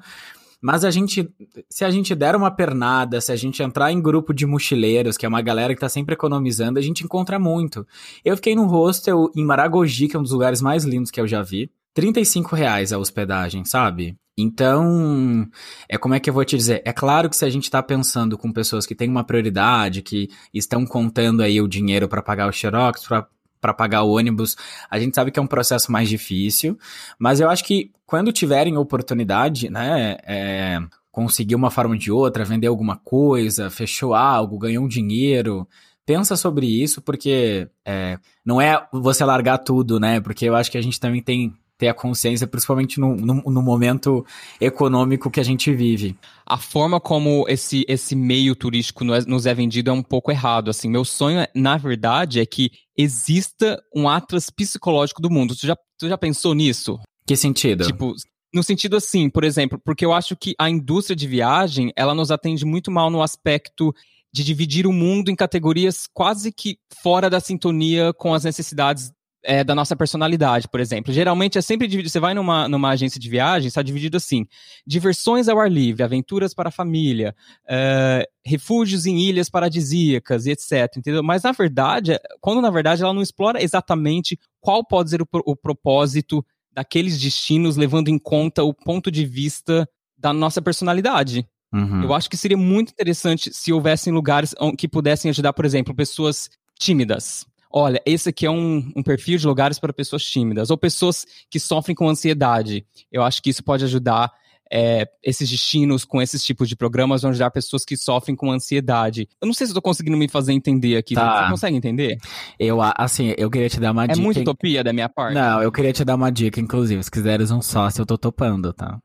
mas 0.62 0.84
a 0.84 0.90
gente, 0.92 1.28
se 1.68 1.84
a 1.84 1.90
gente 1.90 2.14
der 2.14 2.36
uma 2.36 2.50
pernada, 2.50 3.20
se 3.20 3.32
a 3.32 3.36
gente 3.36 3.62
entrar 3.62 3.90
em 3.90 4.00
grupo 4.00 4.32
de 4.32 4.46
mochileiros, 4.46 5.16
que 5.16 5.26
é 5.26 5.28
uma 5.28 5.42
galera 5.42 5.74
que 5.74 5.80
tá 5.80 5.88
sempre 5.88 6.14
economizando, 6.14 6.78
a 6.78 6.82
gente 6.82 7.02
encontra 7.02 7.36
muito. 7.38 7.84
Eu 8.24 8.36
fiquei 8.36 8.54
num 8.54 8.66
hostel 8.66 9.28
em 9.36 9.44
Maragogi, 9.44 10.06
que 10.06 10.16
é 10.16 10.18
um 10.18 10.22
dos 10.22 10.30
lugares 10.30 10.62
mais 10.62 10.84
lindos 10.84 11.10
que 11.10 11.20
eu 11.20 11.26
já 11.26 11.42
vi. 11.42 11.68
35 11.94 12.54
reais 12.54 12.92
a 12.92 12.98
hospedagem, 12.98 13.64
sabe? 13.64 14.16
Então, 14.38 15.46
é 15.88 15.98
como 15.98 16.14
é 16.14 16.20
que 16.20 16.30
eu 16.30 16.34
vou 16.34 16.44
te 16.44 16.56
dizer? 16.56 16.80
É 16.84 16.92
claro 16.92 17.28
que 17.28 17.36
se 17.36 17.44
a 17.44 17.50
gente 17.50 17.64
está 17.64 17.82
pensando 17.82 18.38
com 18.38 18.52
pessoas 18.52 18.86
que 18.86 18.94
têm 18.94 19.10
uma 19.10 19.24
prioridade, 19.24 20.00
que 20.00 20.30
estão 20.54 20.86
contando 20.86 21.42
aí 21.42 21.60
o 21.60 21.68
dinheiro 21.68 22.08
para 22.08 22.22
pagar 22.22 22.48
o 22.48 22.52
Xerox, 22.52 23.06
para 23.06 23.26
pagar 23.74 24.02
o 24.02 24.16
ônibus, 24.16 24.56
a 24.90 24.98
gente 24.98 25.14
sabe 25.14 25.30
que 25.30 25.38
é 25.38 25.42
um 25.42 25.46
processo 25.46 25.92
mais 25.92 26.08
difícil, 26.08 26.78
mas 27.18 27.38
eu 27.38 27.50
acho 27.50 27.62
que 27.64 27.92
quando 28.06 28.32
tiverem 28.32 28.76
oportunidade, 28.76 29.70
né, 29.70 30.16
é, 30.26 30.78
conseguir 31.10 31.54
uma 31.54 31.70
forma 31.70 31.96
de 31.96 32.10
outra, 32.10 32.44
vender 32.44 32.66
alguma 32.66 32.96
coisa, 32.96 33.70
fechou 33.70 34.14
algo, 34.14 34.58
ganhou 34.58 34.84
um 34.84 34.88
dinheiro, 34.88 35.68
pensa 36.06 36.36
sobre 36.36 36.66
isso, 36.66 37.00
porque 37.02 37.68
é, 37.84 38.18
não 38.44 38.60
é 38.60 38.86
você 38.92 39.24
largar 39.24 39.58
tudo, 39.58 40.00
né? 40.00 40.20
Porque 40.20 40.46
eu 40.46 40.56
acho 40.56 40.70
que 40.70 40.78
a 40.78 40.82
gente 40.82 40.98
também 40.98 41.22
tem 41.22 41.54
ter 41.78 41.88
a 41.88 41.94
consciência, 41.94 42.46
principalmente 42.46 43.00
no, 43.00 43.16
no, 43.16 43.42
no, 43.42 43.62
momento 43.62 44.24
econômico 44.60 45.30
que 45.30 45.40
a 45.40 45.42
gente 45.42 45.72
vive. 45.72 46.16
A 46.46 46.56
forma 46.56 47.00
como 47.00 47.44
esse, 47.48 47.84
esse 47.88 48.14
meio 48.14 48.54
turístico 48.54 49.04
nos 49.04 49.46
é 49.46 49.54
vendido 49.54 49.90
é 49.90 49.92
um 49.92 50.02
pouco 50.02 50.30
errado. 50.30 50.70
Assim, 50.70 50.88
meu 50.88 51.04
sonho, 51.04 51.46
na 51.54 51.76
verdade, 51.76 52.40
é 52.40 52.46
que 52.46 52.70
exista 52.96 53.82
um 53.94 54.08
atlas 54.08 54.48
psicológico 54.50 55.20
do 55.20 55.30
mundo. 55.30 55.56
Tu 55.56 55.66
já, 55.66 55.76
tu 55.98 56.08
já 56.08 56.16
pensou 56.16 56.54
nisso? 56.54 57.00
Que 57.26 57.36
sentido? 57.36 57.84
Tipo, 57.84 58.14
no 58.54 58.62
sentido 58.62 58.96
assim, 58.96 59.30
por 59.30 59.44
exemplo, 59.44 59.80
porque 59.82 60.04
eu 60.04 60.12
acho 60.12 60.36
que 60.36 60.54
a 60.58 60.68
indústria 60.68 61.16
de 61.16 61.26
viagem, 61.26 61.92
ela 61.96 62.14
nos 62.14 62.30
atende 62.30 62.64
muito 62.64 62.90
mal 62.90 63.10
no 63.10 63.22
aspecto 63.22 63.94
de 64.32 64.44
dividir 64.44 64.86
o 64.86 64.92
mundo 64.92 65.30
em 65.30 65.36
categorias 65.36 66.06
quase 66.12 66.52
que 66.52 66.78
fora 67.02 67.28
da 67.28 67.40
sintonia 67.40 68.12
com 68.14 68.32
as 68.32 68.44
necessidades 68.44 69.12
é, 69.44 69.64
da 69.64 69.74
nossa 69.74 69.96
personalidade, 69.96 70.68
por 70.68 70.80
exemplo. 70.80 71.12
Geralmente 71.12 71.58
é 71.58 71.62
sempre 71.62 71.86
dividido. 71.86 72.10
Você 72.10 72.20
vai 72.20 72.34
numa, 72.34 72.68
numa 72.68 72.90
agência 72.90 73.20
de 73.20 73.28
viagem, 73.28 73.68
está 73.68 73.82
dividido 73.82 74.16
assim: 74.16 74.46
diversões 74.86 75.48
ao 75.48 75.58
ar 75.58 75.70
livre, 75.70 76.02
aventuras 76.02 76.54
para 76.54 76.68
a 76.68 76.72
família, 76.72 77.34
é, 77.68 78.28
refúgios 78.44 79.06
em 79.06 79.18
ilhas 79.18 79.50
paradisíacas 79.50 80.46
e 80.46 80.52
etc. 80.52 80.96
Entendeu? 80.96 81.22
Mas 81.22 81.42
na 81.42 81.52
verdade, 81.52 82.18
quando 82.40 82.60
na 82.60 82.70
verdade 82.70 83.02
ela 83.02 83.12
não 83.12 83.22
explora 83.22 83.62
exatamente 83.62 84.38
qual 84.60 84.84
pode 84.84 85.10
ser 85.10 85.22
o, 85.22 85.28
o 85.32 85.56
propósito 85.56 86.44
daqueles 86.72 87.20
destinos, 87.20 87.76
levando 87.76 88.08
em 88.08 88.18
conta 88.18 88.62
o 88.62 88.72
ponto 88.72 89.10
de 89.10 89.26
vista 89.26 89.88
da 90.16 90.32
nossa 90.32 90.62
personalidade. 90.62 91.46
Uhum. 91.72 92.04
Eu 92.04 92.14
acho 92.14 92.30
que 92.30 92.36
seria 92.36 92.56
muito 92.56 92.90
interessante 92.92 93.50
se 93.52 93.72
houvessem 93.72 94.12
lugares 94.12 94.54
que 94.78 94.86
pudessem 94.86 95.30
ajudar, 95.30 95.52
por 95.52 95.64
exemplo, 95.64 95.94
pessoas 95.94 96.48
tímidas 96.78 97.46
olha, 97.72 98.00
esse 98.04 98.28
aqui 98.28 98.46
é 98.46 98.50
um, 98.50 98.92
um, 98.94 99.02
perfil 99.02 99.38
de 99.38 99.46
lugares 99.46 99.78
para 99.78 99.92
pessoas 99.92 100.22
tímidas, 100.24 100.70
ou 100.70 100.76
pessoas 100.76 101.26
que 101.50 101.58
sofrem 101.58 101.94
com 101.94 102.08
ansiedade. 102.08 102.84
Eu 103.10 103.22
acho 103.22 103.42
que 103.42 103.50
isso 103.50 103.62
pode 103.64 103.84
ajudar 103.84 104.32
é, 104.74 105.06
esses 105.22 105.50
destinos 105.50 106.02
com 106.02 106.22
esses 106.22 106.42
tipos 106.42 106.66
de 106.66 106.74
programas 106.74 107.20
vão 107.20 107.30
ajudar 107.30 107.50
pessoas 107.50 107.84
que 107.84 107.94
sofrem 107.94 108.34
com 108.34 108.50
ansiedade. 108.50 109.28
Eu 109.38 109.46
não 109.46 109.52
sei 109.52 109.66
se 109.66 109.72
eu 109.72 109.74
tô 109.74 109.82
conseguindo 109.82 110.16
me 110.16 110.28
fazer 110.28 110.54
entender 110.54 110.96
aqui. 110.96 111.14
Tá. 111.14 111.44
Você 111.44 111.50
consegue 111.50 111.76
entender? 111.76 112.16
Eu, 112.58 112.78
assim, 112.80 113.34
eu 113.36 113.50
queria 113.50 113.68
te 113.68 113.78
dar 113.78 113.92
uma 113.92 114.04
é 114.04 114.08
dica. 114.08 114.18
É 114.18 114.22
muito 114.22 114.40
utopia 114.40 114.82
da 114.82 114.92
minha 114.92 115.10
parte. 115.10 115.34
Não, 115.34 115.62
eu 115.62 115.70
queria 115.70 115.92
te 115.92 116.04
dar 116.06 116.14
uma 116.14 116.32
dica, 116.32 116.58
inclusive. 116.58 117.02
Se 117.02 117.10
quiseres 117.10 117.50
um 117.50 117.60
sócio, 117.60 118.00
eu 118.00 118.06
tô 118.06 118.16
topando, 118.16 118.72
tá? 118.72 118.98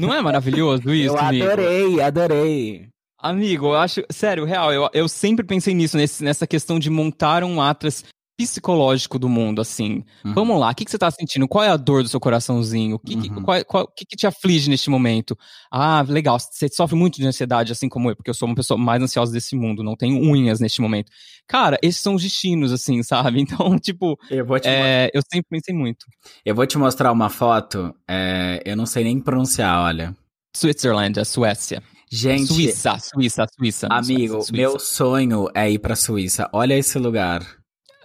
Não 0.00 0.14
é 0.14 0.20
maravilhoso 0.20 0.90
isso, 0.94 1.14
Eu 1.14 1.18
adorei, 1.18 1.84
amigo? 1.84 2.02
adorei. 2.02 2.91
Amigo, 3.22 3.66
eu 3.66 3.74
acho. 3.74 4.02
Sério, 4.10 4.44
real, 4.44 4.72
eu, 4.72 4.90
eu 4.92 5.08
sempre 5.08 5.46
pensei 5.46 5.72
nisso, 5.72 5.96
nesse, 5.96 6.24
nessa 6.24 6.46
questão 6.46 6.78
de 6.78 6.90
montar 6.90 7.44
um 7.44 7.62
Atlas 7.62 8.04
psicológico 8.36 9.18
do 9.18 9.28
mundo, 9.28 9.60
assim. 9.60 10.02
Uhum. 10.24 10.34
Vamos 10.34 10.58
lá, 10.58 10.70
o 10.70 10.74
que, 10.74 10.84
que 10.84 10.90
você 10.90 10.98
tá 10.98 11.10
sentindo? 11.10 11.46
Qual 11.46 11.62
é 11.62 11.68
a 11.68 11.76
dor 11.76 12.02
do 12.02 12.08
seu 12.08 12.18
coraçãozinho? 12.18 12.96
O 12.96 12.98
que, 12.98 13.14
uhum. 13.14 13.22
que, 13.22 13.30
qual, 13.42 13.64
qual, 13.64 13.86
que, 13.86 14.04
que 14.04 14.16
te 14.16 14.26
aflige 14.26 14.68
neste 14.68 14.90
momento? 14.90 15.38
Ah, 15.70 16.04
legal, 16.08 16.38
você 16.40 16.68
sofre 16.68 16.96
muito 16.96 17.16
de 17.16 17.26
ansiedade, 17.26 17.70
assim 17.70 17.88
como 17.88 18.10
eu, 18.10 18.16
porque 18.16 18.30
eu 18.30 18.34
sou 18.34 18.48
uma 18.48 18.54
pessoa 18.54 18.76
mais 18.76 19.00
ansiosa 19.00 19.32
desse 19.32 19.54
mundo, 19.54 19.84
não 19.84 19.94
tenho 19.94 20.18
unhas 20.18 20.58
neste 20.58 20.80
momento. 20.80 21.10
Cara, 21.46 21.78
esses 21.82 22.00
são 22.00 22.16
os 22.16 22.22
destinos, 22.22 22.72
assim, 22.72 23.02
sabe? 23.04 23.40
Então, 23.40 23.78
tipo, 23.78 24.18
eu, 24.30 24.44
é, 24.64 25.10
eu 25.14 25.22
sempre 25.30 25.48
pensei 25.50 25.74
muito. 25.74 26.06
Eu 26.44 26.54
vou 26.54 26.66
te 26.66 26.76
mostrar 26.78 27.12
uma 27.12 27.28
foto, 27.28 27.94
é, 28.08 28.60
eu 28.64 28.76
não 28.76 28.86
sei 28.86 29.04
nem 29.04 29.20
pronunciar, 29.20 29.80
olha. 29.80 30.16
Switzerland, 30.56 31.18
a 31.20 31.24
Suécia. 31.24 31.82
Gente. 32.12 32.48
Suíça, 32.48 32.98
Suíça, 32.98 33.46
Suíça. 33.56 33.88
Amigo, 33.90 34.34
Suíça. 34.42 34.52
meu 34.52 34.78
sonho 34.78 35.48
é 35.54 35.70
ir 35.70 35.78
pra 35.78 35.96
Suíça. 35.96 36.46
Olha 36.52 36.76
esse 36.76 36.98
lugar. 36.98 37.40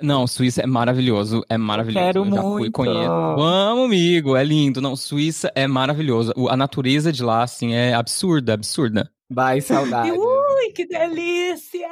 Não, 0.02 0.26
Suíça 0.26 0.62
é 0.62 0.66
maravilhoso, 0.66 1.44
é 1.50 1.58
maravilhoso. 1.58 2.06
Quero 2.06 2.20
eu 2.22 2.26
já 2.26 2.42
muito. 2.42 2.58
Fui, 2.58 2.72
conheço. 2.72 3.10
Vamos, 3.36 3.86
amigo, 3.86 4.38
é 4.38 4.46
lindo. 4.46 4.80
Não, 4.80 4.96
Suíça 4.96 5.52
é 5.54 5.68
maravilhoso. 5.68 6.32
A 6.50 6.56
natureza 6.56 7.12
de 7.12 7.22
lá, 7.22 7.44
assim, 7.44 7.74
é 7.74 7.94
absurda, 7.94 8.54
absurda. 8.54 9.12
Vai, 9.30 9.60
saudade. 9.60 10.12
Ui, 10.16 10.72
que 10.74 10.88
delícia! 10.88 11.90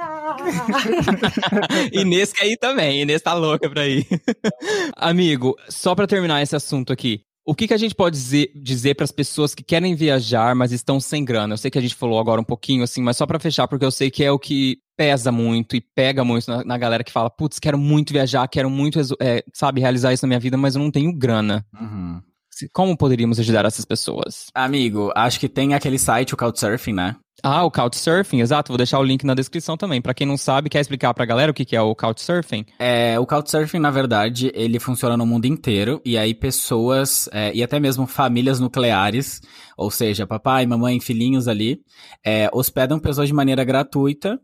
Inês 1.92 2.32
quer 2.32 2.48
ir 2.48 2.58
também, 2.58 3.02
Inês 3.02 3.22
tá 3.22 3.34
louca 3.34 3.70
pra 3.70 3.86
ir. 3.86 4.08
amigo, 4.96 5.54
só 5.68 5.94
pra 5.94 6.08
terminar 6.08 6.42
esse 6.42 6.56
assunto 6.56 6.94
aqui. 6.94 7.26
O 7.46 7.54
que, 7.54 7.68
que 7.68 7.74
a 7.76 7.78
gente 7.78 7.94
pode 7.94 8.16
dizer, 8.16 8.52
dizer 8.56 8.96
para 8.96 9.04
as 9.04 9.12
pessoas 9.12 9.54
que 9.54 9.64
querem 9.64 9.94
viajar, 9.94 10.56
mas 10.56 10.72
estão 10.72 11.00
sem 11.00 11.24
grana? 11.24 11.54
Eu 11.54 11.58
sei 11.58 11.70
que 11.70 11.78
a 11.78 11.82
gente 11.82 11.94
falou 11.94 12.20
agora 12.20 12.42
um 12.42 12.44
pouquinho, 12.44 12.84
assim, 12.84 13.04
mas 13.04 13.18
só 13.18 13.28
para 13.28 13.38
fechar, 13.38 13.68
porque 13.68 13.86
eu 13.86 13.92
sei 13.92 14.10
que 14.10 14.24
é 14.24 14.32
o 14.32 14.40
que 14.40 14.80
pesa 14.98 15.32
muito 15.32 15.76
e 15.76 15.82
pega 15.82 16.24
muito 16.24 16.50
na, 16.50 16.64
na 16.64 16.78
galera 16.78 17.04
que 17.04 17.12
fala, 17.12 17.30
putz, 17.30 17.60
quero 17.60 17.78
muito 17.78 18.12
viajar, 18.14 18.48
quero 18.48 18.70
muito, 18.70 19.00
é, 19.22 19.44
sabe, 19.54 19.80
realizar 19.80 20.12
isso 20.12 20.26
na 20.26 20.30
minha 20.30 20.40
vida, 20.40 20.58
mas 20.58 20.76
eu 20.76 20.82
não 20.82 20.90
tenho 20.90 21.14
grana. 21.14 21.64
Uhum. 21.80 22.20
Como 22.72 22.98
poderíamos 22.98 23.40
ajudar 23.40 23.66
essas 23.66 23.86
pessoas? 23.86 24.48
Amigo, 24.54 25.12
acho 25.16 25.40
que 25.40 25.50
tem 25.50 25.74
aquele 25.74 26.00
site, 26.00 26.34
o 26.34 26.38
Couchsurfing, 26.38 26.94
né? 26.94 27.16
Ah, 27.44 27.64
o 27.64 27.70
Couchsurfing, 27.70 28.40
exato. 28.40 28.72
Vou 28.72 28.78
deixar 28.78 28.98
o 29.00 29.04
link 29.04 29.24
na 29.24 29.34
descrição 29.34 29.78
também. 29.78 30.02
Para 30.02 30.14
quem 30.14 30.26
não 30.26 30.38
sabe, 30.38 30.70
quer 30.70 30.80
explicar 30.80 31.14
pra 31.14 31.26
galera 31.26 31.52
o 31.52 31.54
que 31.54 31.76
é 31.76 31.82
o 31.82 31.94
Couchsurfing? 31.94 32.66
É, 32.80 33.20
o 33.20 33.26
Couchsurfing, 33.26 33.80
na 33.80 33.92
verdade, 33.92 34.52
ele 34.56 34.80
funciona 34.80 35.18
no 35.18 35.26
mundo 35.26 35.46
inteiro. 35.46 36.02
E 36.06 36.18
aí 36.18 36.34
pessoas, 36.34 37.30
é, 37.32 37.54
e 37.54 37.62
até 37.62 37.80
mesmo 37.80 38.08
famílias 38.08 38.60
nucleares, 38.60 39.42
ou 39.78 39.92
seja, 39.92 40.26
papai, 40.26 40.66
mamãe, 40.66 41.00
filhinhos 41.00 41.48
ali, 41.48 41.82
é, 42.24 42.50
hospedam 42.54 43.00
pessoas 43.00 43.28
de 43.28 43.34
maneira 43.34 43.64
gratuita 43.64 44.40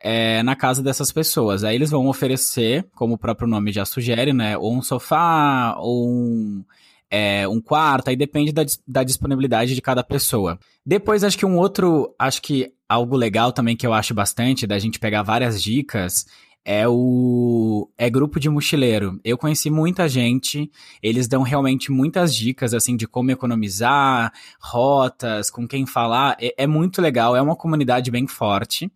é, 0.00 0.42
na 0.42 0.54
casa 0.54 0.82
dessas 0.82 1.10
pessoas. 1.10 1.64
Aí 1.64 1.74
eles 1.74 1.90
vão 1.90 2.06
oferecer, 2.06 2.86
como 2.94 3.14
o 3.14 3.18
próprio 3.18 3.48
nome 3.48 3.72
já 3.72 3.84
sugere, 3.84 4.32
né? 4.32 4.56
Ou 4.56 4.74
um 4.74 4.82
sofá, 4.82 5.74
ou 5.78 6.08
um, 6.08 6.64
é, 7.10 7.46
um 7.48 7.60
quarto, 7.60 8.08
aí 8.08 8.16
depende 8.16 8.52
da, 8.52 8.64
da 8.86 9.02
disponibilidade 9.02 9.74
de 9.74 9.82
cada 9.82 10.02
pessoa. 10.02 10.58
Depois, 10.84 11.24
acho 11.24 11.38
que 11.38 11.46
um 11.46 11.56
outro, 11.56 12.14
acho 12.18 12.42
que 12.42 12.72
algo 12.88 13.16
legal 13.16 13.52
também 13.52 13.76
que 13.76 13.86
eu 13.86 13.92
acho 13.92 14.14
bastante, 14.14 14.66
da 14.66 14.78
gente 14.78 14.98
pegar 14.98 15.22
várias 15.22 15.62
dicas, 15.62 16.24
é 16.66 16.86
o 16.88 17.88
é 17.96 18.10
grupo 18.10 18.40
de 18.40 18.50
mochileiro. 18.50 19.20
Eu 19.24 19.38
conheci 19.38 19.70
muita 19.70 20.08
gente, 20.08 20.68
eles 21.00 21.28
dão 21.28 21.42
realmente 21.42 21.92
muitas 21.92 22.34
dicas 22.34 22.74
assim 22.74 22.96
de 22.96 23.06
como 23.06 23.30
economizar, 23.30 24.32
rotas, 24.60 25.48
com 25.48 25.66
quem 25.68 25.86
falar. 25.86 26.36
É, 26.40 26.64
é 26.64 26.66
muito 26.66 27.00
legal, 27.00 27.36
é 27.36 27.40
uma 27.40 27.54
comunidade 27.54 28.10
bem 28.10 28.26
forte. 28.26 28.90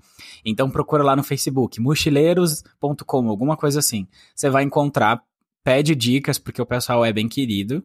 Então 0.44 0.68
procura 0.68 1.04
lá 1.04 1.14
no 1.14 1.22
Facebook, 1.22 1.80
mochileiros.com, 1.80 3.28
alguma 3.28 3.56
coisa 3.56 3.78
assim. 3.78 4.08
Você 4.34 4.50
vai 4.50 4.64
encontrar, 4.64 5.22
pede 5.62 5.94
dicas 5.94 6.38
porque 6.38 6.60
o 6.60 6.66
pessoal 6.66 7.04
é 7.04 7.12
bem 7.12 7.28
querido. 7.28 7.84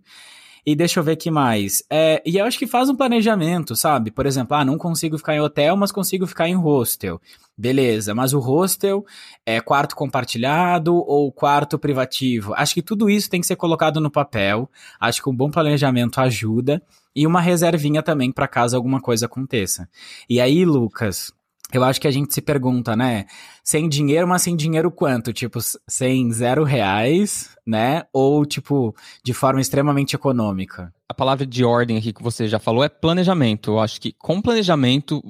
E 0.65 0.75
deixa 0.75 1.00
eu 1.00 1.03
ver 1.03 1.15
que 1.15 1.29
mais. 1.29 1.84
É, 1.91 2.24
e 2.25 2.38
eu 2.38 2.46
acho 2.46 2.58
que 2.58 2.65
faz 2.65 2.89
um 2.89 2.96
planejamento, 2.96 3.75
sabe? 3.75 4.10
Por 4.10 4.25
exemplo, 4.25 4.58
ah, 4.58 4.65
não 4.65 4.79
consigo 4.79 5.15
ficar 5.15 5.36
em 5.36 5.39
hotel, 5.39 5.77
mas 5.77 5.91
consigo 5.91 6.25
ficar 6.25 6.50
em 6.50 6.55
hostel. 6.55 7.22
Beleza, 7.55 8.15
mas 8.15 8.34
o 8.34 8.39
hostel 8.39 9.05
é 9.46 9.62
quarto 9.62 9.96
compartilhado 9.96 10.96
ou 10.96 11.32
quarto 11.32 11.77
privativo? 11.77 12.55
Acho 12.55 12.74
que 12.74 12.82
tudo 12.82 13.12
isso 13.12 13.29
tem 13.29 13.39
que 13.39 13.46
ser 13.46 13.55
colocado 13.55 14.01
no 14.01 14.10
papel. 14.10 14.67
Acho 15.00 15.22
que 15.22 15.29
um 15.29 15.36
bom 15.36 15.51
planejamento 15.51 16.20
ajuda. 16.20 16.82
E 17.15 17.27
uma 17.27 17.39
reservinha 17.39 18.01
também 18.01 18.32
para 18.32 18.48
caso 18.48 18.75
alguma 18.75 19.00
coisa 19.00 19.27
aconteça. 19.27 19.88
E 20.27 20.41
aí, 20.41 20.65
Lucas, 20.65 21.32
eu 21.74 21.84
acho 21.84 22.00
que 22.00 22.07
a 22.07 22.12
gente 22.12 22.34
se 22.34 22.41
pergunta, 22.41 22.95
né? 22.95 23.25
Sem 23.63 23.89
dinheiro, 23.89 24.27
mas 24.27 24.43
sem 24.43 24.55
dinheiro 24.55 24.91
quanto? 24.91 25.34
Tipo, 25.34 25.60
sem 25.88 26.31
zero 26.31 26.63
reais, 26.63 27.55
né? 27.65 28.03
Ou, 28.13 28.45
tipo, 28.45 28.95
de 29.24 29.34
forma 29.34 29.60
extremamente 29.60 30.15
econômica? 30.15 30.93
A 31.10 31.13
palavra 31.13 31.45
de 31.45 31.63
ordem 31.63 31.98
aqui 31.98 32.13
que 32.13 32.23
você 32.23 32.47
já 32.47 32.60
falou 32.60 32.84
é 32.84 32.89
planejamento. 32.89 33.71
Eu 33.71 33.80
acho 33.80 33.99
que 33.99 34.13
com 34.13 34.41
planejamento 34.41 35.21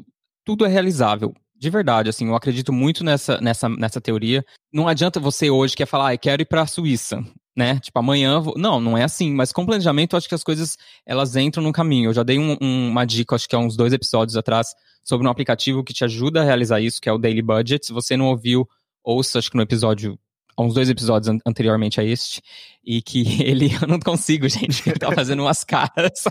tudo 0.43 0.65
é 0.65 0.67
realizável. 0.67 1.34
De 1.58 1.69
verdade, 1.69 2.10
assim, 2.10 2.28
eu 2.28 2.36
acredito 2.36 2.74
muito 2.74 3.04
nessa, 3.04 3.39
nessa, 3.39 3.69
nessa 3.69 4.02
teoria. 4.02 4.45
Não 4.71 4.88
adianta 4.88 5.19
você 5.19 5.50
hoje 5.50 5.76
quer 5.76 5.88
falar, 5.88 6.12
ah, 6.12 6.17
quero 6.17 6.41
ir 6.41 6.45
para 6.45 6.62
a 6.62 6.67
Suíça, 6.67 7.24
né? 7.56 7.80
Tipo, 7.80 8.00
amanhã 8.00 8.39
vou... 8.39 8.54
Não, 8.58 8.80
não 8.80 8.98
é 8.98 9.04
assim. 9.04 9.34
Mas 9.34 9.52
com 9.52 9.65
planejamento, 9.65 10.13
eu 10.13 10.18
acho 10.18 10.28
que 10.28 10.36
as 10.36 10.44
coisas, 10.44 10.78
elas 11.06 11.36
entram 11.36 11.63
no 11.63 11.72
caminho. 11.72 12.10
Eu 12.10 12.13
já 12.13 12.24
dei 12.24 12.38
um, 12.38 12.58
um, 12.62 12.89
uma 12.89 13.06
dica, 13.06 13.36
acho 13.36 13.48
que 13.48 13.56
há 13.56 13.60
uns 13.60 13.78
dois 13.78 13.94
episódios 13.94 14.36
atrás, 14.36 14.76
sobre 15.04 15.28
um 15.28 15.30
aplicativo 15.30 15.84
que 15.84 15.94
te 15.94 16.04
ajuda 16.04 16.41
a 16.41 16.44
realizar 16.44 16.82
isso, 16.82 17.02
que 17.02 17.08
é 17.08 17.13
o 17.13 17.18
Daily 17.18 17.41
Budget. 17.41 17.86
Se 17.86 17.94
você 17.94 18.18
não 18.18 18.28
ouviu, 18.28 18.68
ouça, 19.04 19.39
acho 19.39 19.50
que 19.50 19.58
no 19.58 19.63
episódio 19.63 20.20
há 20.58 20.63
uns 20.63 20.74
dois 20.74 20.89
episódios 20.89 21.30
an 21.30 21.39
anteriormente 21.46 22.00
a 22.00 22.04
este, 22.04 22.41
e 22.86 23.02
que 23.02 23.24
ele, 23.43 23.71
eu 23.82 23.88
não 23.88 24.00
consigo, 24.00 24.48
gente, 24.48 24.88
ele 24.88 25.00
tá 25.00 25.12
fazendo 25.12 25.41
umas 25.41 25.63
caras. 25.63 26.24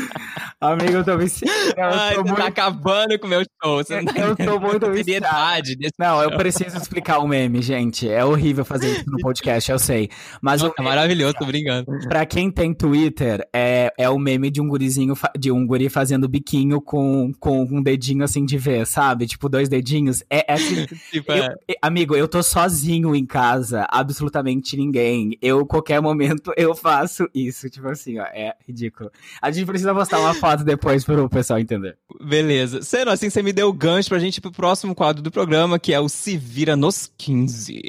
Amigo, 0.60 0.92
eu 0.92 1.04
tô 1.04 1.16
viciado. 1.16 1.52
Eu 1.76 1.84
Ai, 1.84 2.14
tô 2.14 2.22
você 2.22 2.24
tá 2.24 2.24
muito... 2.24 2.36
tá 2.36 2.46
acabando 2.46 3.18
com 3.18 3.26
o 3.26 3.30
meu 3.30 3.40
show. 3.40 3.76
Você 3.78 3.94
eu, 3.94 4.02
eu 4.28 4.36
tô 4.36 4.60
muito 4.60 4.90
viciado. 4.90 5.68
Não, 5.98 6.22
eu 6.22 6.36
preciso 6.36 6.76
explicar 6.76 7.18
o 7.18 7.28
meme, 7.28 7.62
gente. 7.62 8.08
É 8.08 8.24
horrível 8.24 8.64
fazer 8.64 8.90
isso 8.90 9.04
no 9.06 9.18
podcast, 9.18 9.70
eu 9.70 9.78
sei. 9.78 10.10
Mas 10.42 10.62
o... 10.62 10.72
É 10.76 10.82
maravilhoso, 10.82 11.34
tô 11.34 11.46
brincando. 11.46 11.86
Pra 12.08 12.26
quem 12.26 12.50
tem 12.50 12.74
Twitter, 12.74 13.46
é, 13.52 13.92
é 13.96 14.08
o 14.08 14.18
meme 14.18 14.50
de 14.50 14.60
um 14.60 14.68
gurizinho, 14.68 15.14
de 15.38 15.52
um 15.52 15.66
guri 15.66 15.88
fazendo 15.88 16.28
biquinho 16.28 16.80
com, 16.80 17.32
com 17.38 17.62
um 17.62 17.82
dedinho 17.82 18.24
assim 18.24 18.44
de 18.44 18.58
ver, 18.58 18.86
sabe? 18.86 19.26
Tipo, 19.26 19.48
dois 19.48 19.68
dedinhos. 19.68 20.22
É, 20.28 20.52
é 20.52 20.54
assim. 20.54 20.86
tipo, 21.10 21.30
eu, 21.32 21.44
é. 21.44 21.74
Amigo, 21.82 22.16
eu 22.16 22.26
tô 22.26 22.42
sozinho 22.42 23.14
em 23.14 23.24
casa, 23.24 23.86
absolutamente 23.90 24.76
ninguém. 24.76 25.36
Eu, 25.40 25.64
qualquer 25.66 25.99
momento, 26.02 26.52
eu 26.56 26.74
faço 26.74 27.28
isso. 27.34 27.68
Tipo 27.68 27.88
assim, 27.88 28.18
ó, 28.18 28.24
é 28.24 28.54
ridículo. 28.66 29.10
A 29.40 29.50
gente 29.50 29.66
precisa 29.66 29.94
postar 29.94 30.20
uma 30.20 30.34
foto 30.34 30.64
depois 30.64 31.04
pro 31.04 31.28
pessoal 31.28 31.58
entender. 31.58 31.96
Beleza. 32.20 32.82
Sendo 32.82 33.10
assim, 33.10 33.30
você 33.30 33.42
me 33.42 33.52
deu 33.52 33.68
o 33.68 33.72
gancho 33.72 34.08
pra 34.08 34.18
gente 34.18 34.38
ir 34.38 34.40
pro 34.40 34.52
próximo 34.52 34.94
quadro 34.94 35.22
do 35.22 35.30
programa, 35.30 35.78
que 35.78 35.92
é 35.92 36.00
o 36.00 36.08
Se 36.08 36.36
Vira 36.36 36.76
nos 36.76 37.12
15. 37.18 37.82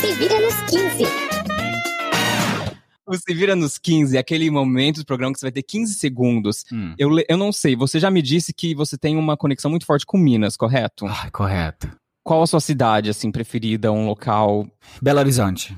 Se 0.00 0.12
Vira 0.14 0.40
nos 0.40 0.54
15. 0.70 1.30
O 3.10 3.16
Se 3.16 3.34
Vira 3.34 3.56
nos 3.56 3.76
15 3.76 4.16
é 4.16 4.20
aquele 4.20 4.48
momento 4.52 4.98
do 4.98 5.04
programa 5.04 5.32
que 5.32 5.40
você 5.40 5.46
vai 5.46 5.52
ter 5.52 5.64
15 5.64 5.94
segundos. 5.94 6.64
Hum. 6.72 6.94
Eu, 6.96 7.10
eu 7.28 7.36
não 7.36 7.50
sei, 7.50 7.74
você 7.74 7.98
já 7.98 8.08
me 8.08 8.22
disse 8.22 8.54
que 8.54 8.72
você 8.72 8.96
tem 8.96 9.16
uma 9.16 9.36
conexão 9.36 9.68
muito 9.68 9.84
forte 9.84 10.06
com 10.06 10.16
Minas, 10.16 10.56
correto? 10.56 11.06
Ah, 11.06 11.28
correto. 11.32 11.99
Qual 12.30 12.44
a 12.44 12.46
sua 12.46 12.60
cidade, 12.60 13.10
assim, 13.10 13.32
preferida, 13.32 13.90
um 13.90 14.06
local? 14.06 14.64
Belo 15.02 15.18
Horizonte. 15.18 15.76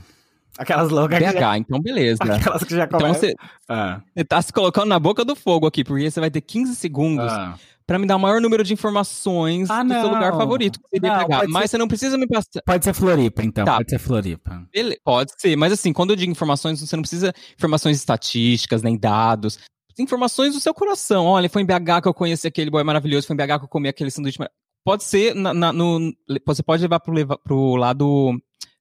Aquelas 0.59 0.91
loucas 0.91 1.19
BH, 1.19 1.33
que 1.33 1.41
já... 1.41 1.57
então 1.57 1.81
beleza. 1.81 2.19
Aquelas 2.23 2.63
que 2.63 2.77
já 2.77 2.87
começam. 2.87 3.09
Então 3.09 3.15
você, 3.15 3.35
ah. 3.71 4.03
você 4.15 4.23
tá 4.23 4.43
se 4.43 4.53
colocando 4.53 4.89
na 4.89 4.99
boca 4.99 5.25
do 5.25 5.35
fogo 5.35 5.67
aqui, 5.67 5.83
porque 5.83 6.11
você 6.11 6.21
vai 6.21 6.31
ter 6.31 6.43
15 6.43 6.77
segundos 6.77 7.33
ah. 7.33 7.55
para 7.87 7.99
me 7.99 8.07
dar 8.07 8.17
o 8.17 8.19
maior 8.19 8.39
número 8.39 8.63
de 8.63 8.75
informações 8.75 9.71
ah, 9.71 9.83
do 9.83 9.95
seu 9.95 10.09
lugar 10.09 10.37
favorito 10.37 10.79
que 10.79 11.01
você 11.01 11.09
não, 11.09 11.19
pegar. 11.21 11.49
Mas 11.49 11.63
ser... 11.63 11.69
você 11.69 11.79
não 11.79 11.89
precisa 11.89 12.19
me 12.19 12.27
passar. 12.27 12.61
Pode 12.67 12.85
ser 12.85 12.93
Floripa, 12.93 13.43
então. 13.43 13.65
Tá. 13.65 13.77
Pode 13.79 13.89
ser 13.89 13.99
Floripa. 13.99 14.69
Ele... 14.75 15.01
Pode 15.03 15.33
ser, 15.39 15.57
mas 15.57 15.73
assim, 15.73 15.91
quando 15.91 16.11
eu 16.11 16.17
digo 16.17 16.31
informações, 16.31 16.79
você 16.83 16.95
não 16.95 17.03
precisa 17.03 17.33
informações 17.57 17.97
estatísticas, 17.97 18.83
nem 18.83 18.99
dados. 18.99 19.59
Informações 19.99 20.53
do 20.53 20.61
seu 20.61 20.75
coração. 20.75 21.25
Olha, 21.25 21.49
foi 21.49 21.63
em 21.63 21.67
BH 21.67 22.03
que 22.03 22.09
eu 22.09 22.15
conheci 22.15 22.47
aquele 22.47 22.71
boy 22.71 22.85
maravilhoso, 22.85 23.27
foi 23.27 23.33
em 23.33 23.39
BH 23.39 23.59
que 23.59 23.65
eu 23.65 23.69
comi 23.69 23.89
aquele 23.89 24.11
sanduíche. 24.11 24.39
Pode 24.85 25.05
ser 25.05 25.35
na, 25.35 25.55
na, 25.55 25.73
no. 25.73 26.13
Você 26.47 26.63
pode 26.63 26.83
levar 26.83 27.01
pro, 27.01 27.15
pro 27.39 27.77
lado 27.77 28.37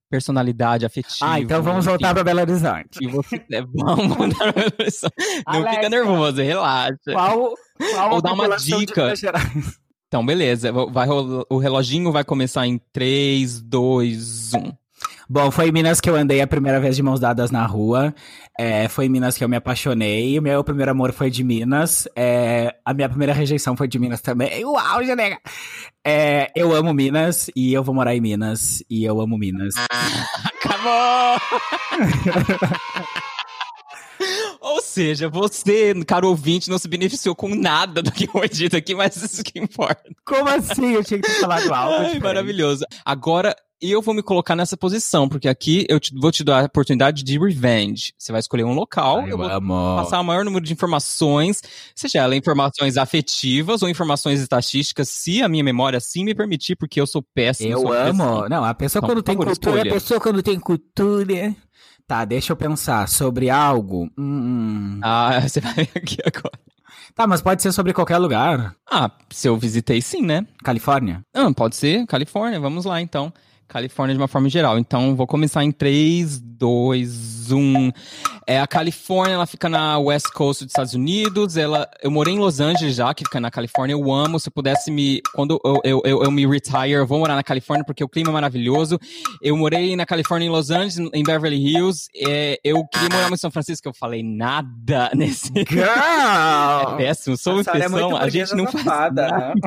personalidade 0.10 0.86
afetiva. 0.86 1.32
Ah, 1.32 1.40
então 1.40 1.64
vamos 1.64 1.86
enfim. 1.86 1.92
voltar 1.92 2.14
para 2.14 2.24
Belo 2.24 2.42
Horizonte. 2.42 3.00
E 3.00 3.08
você, 3.08 3.42
é, 3.50 3.62
vamos 3.62 4.08
voltar 4.18 4.38
para 4.38 4.52
Belo 4.52 4.74
Horizonte. 4.80 5.14
Não 5.48 5.54
Alexa, 5.54 5.76
fica 5.76 5.90
nervoso, 5.90 6.42
relaxa. 6.42 7.12
Qual, 7.14 7.54
qual 7.78 8.10
Vou 8.10 8.22
dar 8.22 8.34
uma 8.34 8.58
dica. 8.58 9.14
Então, 10.08 10.26
beleza. 10.26 10.74
Vai, 10.74 11.08
o 11.10 11.58
reloginho 11.58 12.12
vai 12.12 12.26
começar 12.26 12.68
em 12.68 12.78
3, 12.92 13.62
2, 13.62 14.54
1. 14.54 14.72
Bom, 15.34 15.50
foi 15.50 15.70
em 15.70 15.72
Minas 15.72 16.02
que 16.02 16.10
eu 16.10 16.15
andei 16.17 16.41
a 16.41 16.46
primeira 16.46 16.78
vez 16.78 16.94
de 16.94 17.02
mãos 17.02 17.17
dadas 17.17 17.52
na 17.52 17.65
rua. 17.65 18.13
É, 18.60 18.89
foi 18.89 19.06
em 19.06 19.10
Minas 19.10 19.38
que 19.38 19.44
eu 19.46 19.48
me 19.48 19.56
apaixonei. 19.56 20.38
O 20.38 20.41
meu 20.41 20.62
primeiro 20.62 20.91
amor 20.91 21.13
foi 21.13 21.30
de 21.30 21.41
Minas. 21.41 22.06
É, 22.17 22.76
a 22.84 22.94
minha 22.94 23.08
primeira 23.08 23.32
rejeição 23.32 23.78
foi 23.78 23.88
de 23.88 23.98
Minas 23.98 24.20
também. 24.20 24.50
Uau, 24.67 25.02
Genega! 25.06 25.39
É, 26.06 26.52
eu 26.54 26.76
amo 26.76 26.94
Minas 26.94 27.50
e 27.56 27.72
eu 27.72 27.82
vou 27.82 27.96
morar 27.96 28.13
em 28.13 28.20
Minas. 28.20 28.84
E 28.89 29.06
eu 29.06 29.22
amo 29.22 29.38
Minas. 29.38 29.74
Acabou! 30.44 31.39
Ou 34.60 34.82
seja, 34.82 35.30
você, 35.30 35.94
caro 36.06 36.28
ouvinte, 36.28 36.70
não 36.70 36.78
se 36.78 36.89
beneficiou 36.89 37.34
com 37.34 37.56
nada 37.56 38.04
do 38.04 38.12
que 38.12 38.28
foi 38.28 38.50
dito 38.50 38.76
aqui, 38.76 38.94
mas 38.94 39.15
isso 39.15 39.41
que 39.46 39.60
importa. 39.60 40.04
Como 40.26 40.50
assim? 40.50 40.91
Eu 40.91 41.06
tinha 41.06 41.22
que 41.22 41.28
ter 41.28 41.39
falado 41.39 41.74
algo. 41.74 42.06
Ai, 42.06 42.20
maravilhoso. 42.20 42.86
Agora, 43.06 43.56
eu 43.82 44.02
vou 44.02 44.13
me 44.13 44.22
colocar 44.22 44.56
nessa 44.56 44.76
posição, 44.76 45.28
porque 45.30 45.48
aqui 45.48 45.86
eu 45.89 46.00
te, 46.00 46.13
vou 46.20 46.32
te 46.32 46.44
dar 46.44 46.62
a 46.62 46.65
oportunidade 46.65 47.24
de 47.24 47.39
revenge. 47.39 48.13
Você 48.17 48.32
vai 48.32 48.39
escolher 48.39 48.63
um 48.63 48.74
local, 48.74 49.20
Ai, 49.22 49.32
eu 49.32 49.38
vou 49.38 49.48
amo. 49.50 49.74
passar 49.96 50.20
o 50.20 50.24
maior 50.24 50.44
número 50.46 50.63
de 50.65 50.74
informações, 50.74 51.62
seja 51.96 52.20
ela 52.20 52.36
informações 52.36 52.98
afetivas 52.98 53.82
ou 53.82 53.89
informações 53.89 54.39
estatísticas, 54.39 55.10
se 55.10 55.41
a 55.41 55.48
minha 55.50 55.63
memória 55.63 55.98
assim 55.98 56.24
me 56.24 56.36
permitir, 56.36 56.76
porque 56.76 57.00
eu 57.00 57.08
sou 57.08 57.24
péssimo. 57.34 57.72
Eu 57.72 57.80
amo. 57.91 58.24
péssimo. 58.24 58.50
Não, 58.50 58.63
a 58.65 58.74
pessoa 58.74 59.00
Então, 59.00 59.10
quando 59.15 59.24
tem 59.24 59.36
cultura, 59.36 59.54
escolha. 59.78 59.82
a 59.82 59.94
pessoa 59.94 60.20
quando 60.20 60.44
tem 60.44 60.60
cultura. 60.60 61.56
Tá, 62.08 62.26
deixa 62.26 62.52
eu 62.52 62.58
pensar 62.58 63.08
sobre 63.08 63.50
algo. 63.50 64.04
Hum, 64.17 64.98
hum. 64.98 65.00
Ah, 65.02 65.39
você 65.48 65.62
vai 65.62 65.88
aqui 65.96 66.17
agora. 66.26 66.60
Tá, 67.15 67.26
mas 67.28 67.41
pode 67.41 67.62
ser 67.62 67.72
sobre 67.72 67.94
qualquer 67.94 68.17
lugar. 68.17 68.76
Ah, 68.89 69.10
se 69.30 69.48
eu 69.48 69.58
visitei 69.58 70.02
sim, 70.02 70.22
né? 70.22 70.46
Califórnia? 70.63 71.22
Ah, 71.34 71.52
pode 71.54 71.76
ser 71.76 72.06
Califórnia, 72.08 72.60
vamos 72.60 72.86
lá 72.86 73.02
então. 73.02 73.34
Califórnia 73.71 74.13
de 74.13 74.21
uma 74.21 74.27
forma 74.27 74.49
geral. 74.49 74.77
Então, 74.77 75.15
vou 75.15 75.25
começar 75.25 75.63
em 75.63 75.71
3, 75.71 76.41
2, 76.41 77.51
1. 77.51 77.91
É, 78.45 78.60
a 78.60 78.67
Califórnia, 78.67 79.36
ela 79.36 79.45
fica 79.45 79.69
na 79.69 79.97
West 79.97 80.27
Coast 80.34 80.65
dos 80.65 80.71
Estados 80.71 80.93
Unidos. 80.93 81.55
Ela, 81.55 81.89
eu 82.03 82.12
morei 82.12 82.34
em 82.34 82.39
Los 82.39 82.60
Angeles 82.60 82.95
já, 82.95 83.13
que 83.13 83.23
fica 83.23 83.39
na 83.39 83.49
Califórnia. 83.49 83.93
Eu 83.93 84.12
amo. 84.12 84.41
Se 84.41 84.49
eu 84.49 84.51
pudesse 84.51 84.91
me. 84.91 85.21
Quando 85.34 85.57
eu, 85.63 85.79
eu, 85.86 86.01
eu, 86.03 86.23
eu 86.23 86.31
me 86.31 86.45
retire, 86.45 86.91
eu 86.91 87.07
vou 87.07 87.19
morar 87.19 87.36
na 87.36 87.43
Califórnia 87.43 87.86
porque 87.86 88.03
o 88.03 88.10
clima 88.10 88.29
é 88.29 88.34
maravilhoso. 88.34 88.99
Eu 89.41 89.55
morei 89.55 89.95
na 89.95 90.05
Califórnia, 90.05 90.47
em 90.47 90.49
Los 90.49 90.69
Angeles, 90.69 90.97
em 91.13 91.23
Beverly 91.23 91.55
Hills. 91.55 92.10
É, 92.13 92.60
eu 92.65 92.86
queria 92.88 93.10
morar 93.10 93.31
em 93.31 93.38
São 93.38 93.51
Francisco. 93.51 93.88
Eu 93.88 93.93
falei 93.93 94.21
nada 94.21 95.12
nesse. 95.15 95.49
É 95.55 95.65
Girl! 95.65 96.97
péssimo, 96.97 97.38
sou 97.38 97.62
expressão. 97.62 98.17
A 98.17 98.27
gente 98.27 98.53
não 98.53 98.67
faz. 98.67 98.84
nada. 98.84 99.53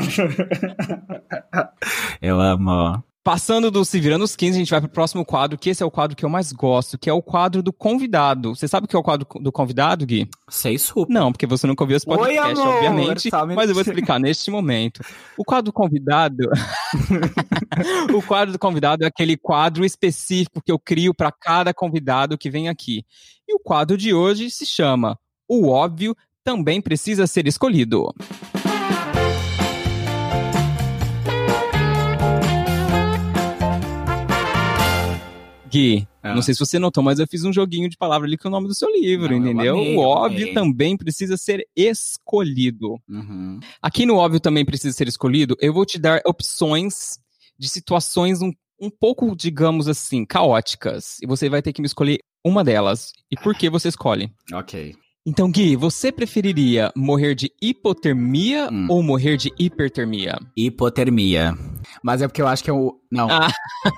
Eu 2.20 2.38
amo. 2.38 3.02
Passando 3.24 3.70
do 3.70 3.86
Se 3.86 3.98
Virando 3.98 4.22
os 4.22 4.36
15, 4.36 4.54
a 4.54 4.58
gente 4.58 4.70
vai 4.70 4.82
pro 4.82 4.90
próximo 4.90 5.24
quadro, 5.24 5.56
que 5.56 5.70
esse 5.70 5.82
é 5.82 5.86
o 5.86 5.90
quadro 5.90 6.14
que 6.14 6.26
eu 6.26 6.28
mais 6.28 6.52
gosto, 6.52 6.98
que 6.98 7.08
é 7.08 7.12
o 7.12 7.22
quadro 7.22 7.62
do 7.62 7.72
convidado. 7.72 8.54
Você 8.54 8.68
sabe 8.68 8.84
o 8.84 8.88
que 8.88 8.94
é 8.94 8.98
o 8.98 9.02
quadro 9.02 9.26
do 9.40 9.50
convidado, 9.50 10.04
Gui? 10.04 10.28
Sei 10.50 10.78
super. 10.78 11.10
Não, 11.10 11.32
porque 11.32 11.46
você 11.46 11.66
nunca 11.66 11.82
ouviu 11.82 11.96
esse 11.96 12.04
podcast, 12.04 12.60
Oi, 12.60 12.68
obviamente. 12.68 13.30
um 13.34 13.54
Mas 13.54 13.70
eu 13.70 13.74
vou 13.74 13.80
explicar 13.80 14.20
neste 14.20 14.50
momento. 14.50 15.00
O 15.38 15.42
quadro 15.42 15.64
do 15.64 15.72
convidado. 15.72 16.50
o 18.14 18.20
quadro 18.20 18.52
do 18.52 18.58
convidado 18.58 19.04
é 19.04 19.06
aquele 19.06 19.38
quadro 19.38 19.86
específico 19.86 20.60
que 20.62 20.70
eu 20.70 20.78
crio 20.78 21.14
para 21.14 21.32
cada 21.32 21.72
convidado 21.72 22.36
que 22.36 22.50
vem 22.50 22.68
aqui. 22.68 23.06
E 23.48 23.54
o 23.54 23.58
quadro 23.58 23.96
de 23.96 24.12
hoje 24.12 24.50
se 24.50 24.66
chama 24.66 25.18
O 25.48 25.70
Óbvio 25.70 26.14
Também 26.44 26.78
Precisa 26.78 27.26
Ser 27.26 27.46
Escolhido. 27.46 28.12
Gui, 35.74 36.06
Ah. 36.22 36.34
não 36.34 36.40
sei 36.42 36.54
se 36.54 36.60
você 36.60 36.78
notou, 36.78 37.02
mas 37.02 37.18
eu 37.18 37.26
fiz 37.26 37.42
um 37.44 37.52
joguinho 37.52 37.88
de 37.88 37.96
palavra 37.96 38.26
ali 38.28 38.36
com 38.38 38.48
o 38.48 38.50
nome 38.50 38.68
do 38.68 38.74
seu 38.74 38.88
livro, 38.90 39.28
Não, 39.28 39.36
eu 39.46 39.52
entendeu? 39.52 39.76
amei, 39.76 39.96
o 39.96 40.00
óbvio 40.00 40.42
amei. 40.42 40.54
também 40.54 40.96
precisa 40.96 41.36
ser 41.36 41.66
escolhido. 41.74 42.96
Uhum. 43.08 43.58
Aqui 43.82 44.06
no 44.06 44.16
óbvio 44.16 44.38
também 44.40 44.64
precisa 44.64 44.96
ser 44.96 45.08
escolhido, 45.08 45.56
eu 45.60 45.72
vou 45.72 45.84
te 45.84 45.98
dar 45.98 46.20
opções 46.24 47.18
de 47.58 47.68
situações 47.68 48.40
um, 48.42 48.52
um 48.80 48.90
pouco, 48.90 49.34
digamos 49.36 49.88
assim, 49.88 50.24
caóticas. 50.24 51.18
E 51.22 51.26
você 51.26 51.48
vai 51.48 51.60
ter 51.62 51.72
que 51.72 51.80
me 51.82 51.86
escolher 51.86 52.18
uma 52.44 52.62
delas. 52.64 53.12
E 53.30 53.36
por 53.36 53.54
que 53.54 53.68
você 53.70 53.88
escolhe? 53.88 54.30
Ok. 54.52 54.94
Então, 55.26 55.50
Gui, 55.50 55.74
você 55.74 56.12
preferiria 56.12 56.92
morrer 56.94 57.34
de 57.34 57.50
hipotermia 57.62 58.68
Hum. 58.70 58.86
ou 58.90 59.02
morrer 59.02 59.36
de 59.38 59.50
hipertermia? 59.58 60.38
Hipotermia. 60.56 61.54
Mas 62.04 62.20
é 62.20 62.28
porque 62.28 62.42
eu 62.42 62.46
acho 62.46 62.62
que 62.62 62.70
eu. 62.70 63.00
Não. 63.10 63.28
Ah, 63.30 63.48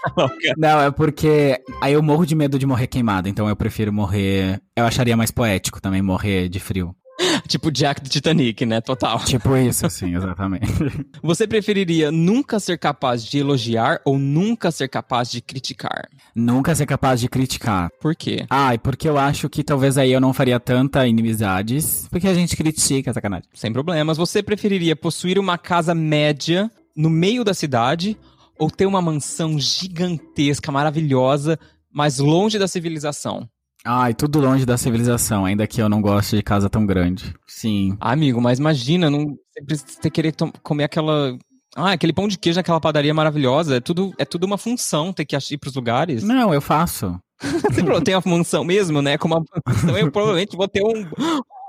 Não, 0.57 0.81
é 0.81 0.93
porque. 0.93 1.61
Aí 1.81 1.93
eu 1.93 2.03
morro 2.03 2.25
de 2.25 2.37
medo 2.37 2.57
de 2.57 2.65
morrer 2.65 2.87
queimado, 2.87 3.29
então 3.29 3.49
eu 3.49 3.57
prefiro 3.57 3.93
morrer. 3.93 4.63
Eu 4.77 4.87
acharia 4.87 5.17
mais 5.17 5.33
poético 5.33 5.81
também 5.81 6.01
morrer 6.01 6.49
de 6.49 6.61
frio. 6.61 6.95
tipo 7.49 7.69
Jack 7.73 8.01
do 8.01 8.09
Titanic, 8.09 8.65
né? 8.65 8.81
Total. 8.81 9.19
Tipo 9.25 9.57
isso, 9.57 9.85
assim, 9.85 10.15
exatamente. 10.15 10.67
Você 11.21 11.49
preferiria 11.49 12.13
nunca 12.13 12.61
ser 12.61 12.79
capaz 12.79 13.25
de 13.25 13.39
elogiar 13.39 14.01
ou 14.05 14.17
nunca 14.17 14.71
ser 14.71 14.87
capaz 14.87 15.29
de 15.29 15.41
criticar? 15.41 16.09
Nunca 16.33 16.77
ser 16.77 16.87
capaz 16.87 17.21
de 17.21 17.29
criticar. 17.29 17.91
Por 18.01 18.15
quê? 18.15 18.47
Ai, 18.49 18.79
porque 18.79 19.09
eu 19.09 19.19
acho 19.19 19.49
que 19.49 19.65
talvez 19.65 19.99
aí 19.99 20.13
eu 20.13 20.21
não 20.21 20.33
faria 20.33 20.61
tanta 20.61 21.09
inimizades. 21.09 22.07
Porque 22.09 22.29
a 22.29 22.35
gente 22.35 22.57
critica, 22.57 23.13
sacanagem. 23.13 23.49
Sem 23.53 23.73
problemas. 23.73 24.17
Você 24.17 24.45
preferiria 24.45 24.95
possuir 24.95 25.41
uma 25.41 25.59
casa 25.59 25.93
média 25.93 26.71
no 26.97 27.11
meio 27.11 27.45
da 27.45 27.53
cidade 27.53 28.17
ou 28.59 28.71
ter 28.71 28.87
uma 28.87 29.03
mansão 29.03 29.59
gigantesca, 29.59 30.73
maravilhosa, 30.73 31.59
mas 31.93 32.19
longe 32.19 32.59
da 32.59 32.67
civilização? 32.67 33.49
Ai, 33.85 34.15
tudo 34.15 34.41
longe 34.41 34.67
da 34.67 34.77
civilização, 34.77 35.45
ainda 35.45 35.67
que 35.67 35.81
eu 35.81 35.89
não 35.89 36.01
goste 36.01 36.37
de 36.37 36.43
casa 36.43 36.69
tão 36.69 36.85
grande. 36.85 37.35
Sim. 37.47 37.97
Ah, 38.01 38.13
amigo, 38.13 38.41
mas 38.41 38.59
imagina, 38.59 39.09
não 39.09 39.37
você 39.53 39.65
precisa 39.65 40.01
ter 40.01 40.11
querer 40.11 40.35
comer 40.63 40.85
aquela 40.85 41.39
ah, 41.77 41.93
aquele 41.93 42.13
pão 42.13 42.27
de 42.27 42.39
queijo 42.39 42.59
naquela 42.59 42.81
padaria 42.81 43.15
maravilhosa. 43.15 43.77
É 43.77 43.81
tudo, 43.81 44.13
é 44.19 44.25
tudo 44.25 44.45
uma 44.45 44.59
função 44.59 45.13
ter 45.13 45.25
que 45.25 45.37
ir 45.37 45.59
pros 45.59 45.75
lugares. 45.75 46.23
Não, 46.25 46.53
eu 46.53 46.61
faço. 46.61 47.21
Você 47.41 47.83
tem 48.03 48.15
uma 48.15 48.23
função 48.23 48.65
mesmo, 48.65 49.03
né? 49.03 49.19
Como 49.19 49.37
uma 49.37 49.45
função, 49.69 49.97
eu 49.97 50.11
provavelmente 50.11 50.57
vou 50.57 50.67
ter 50.67 50.83
um 50.83 51.07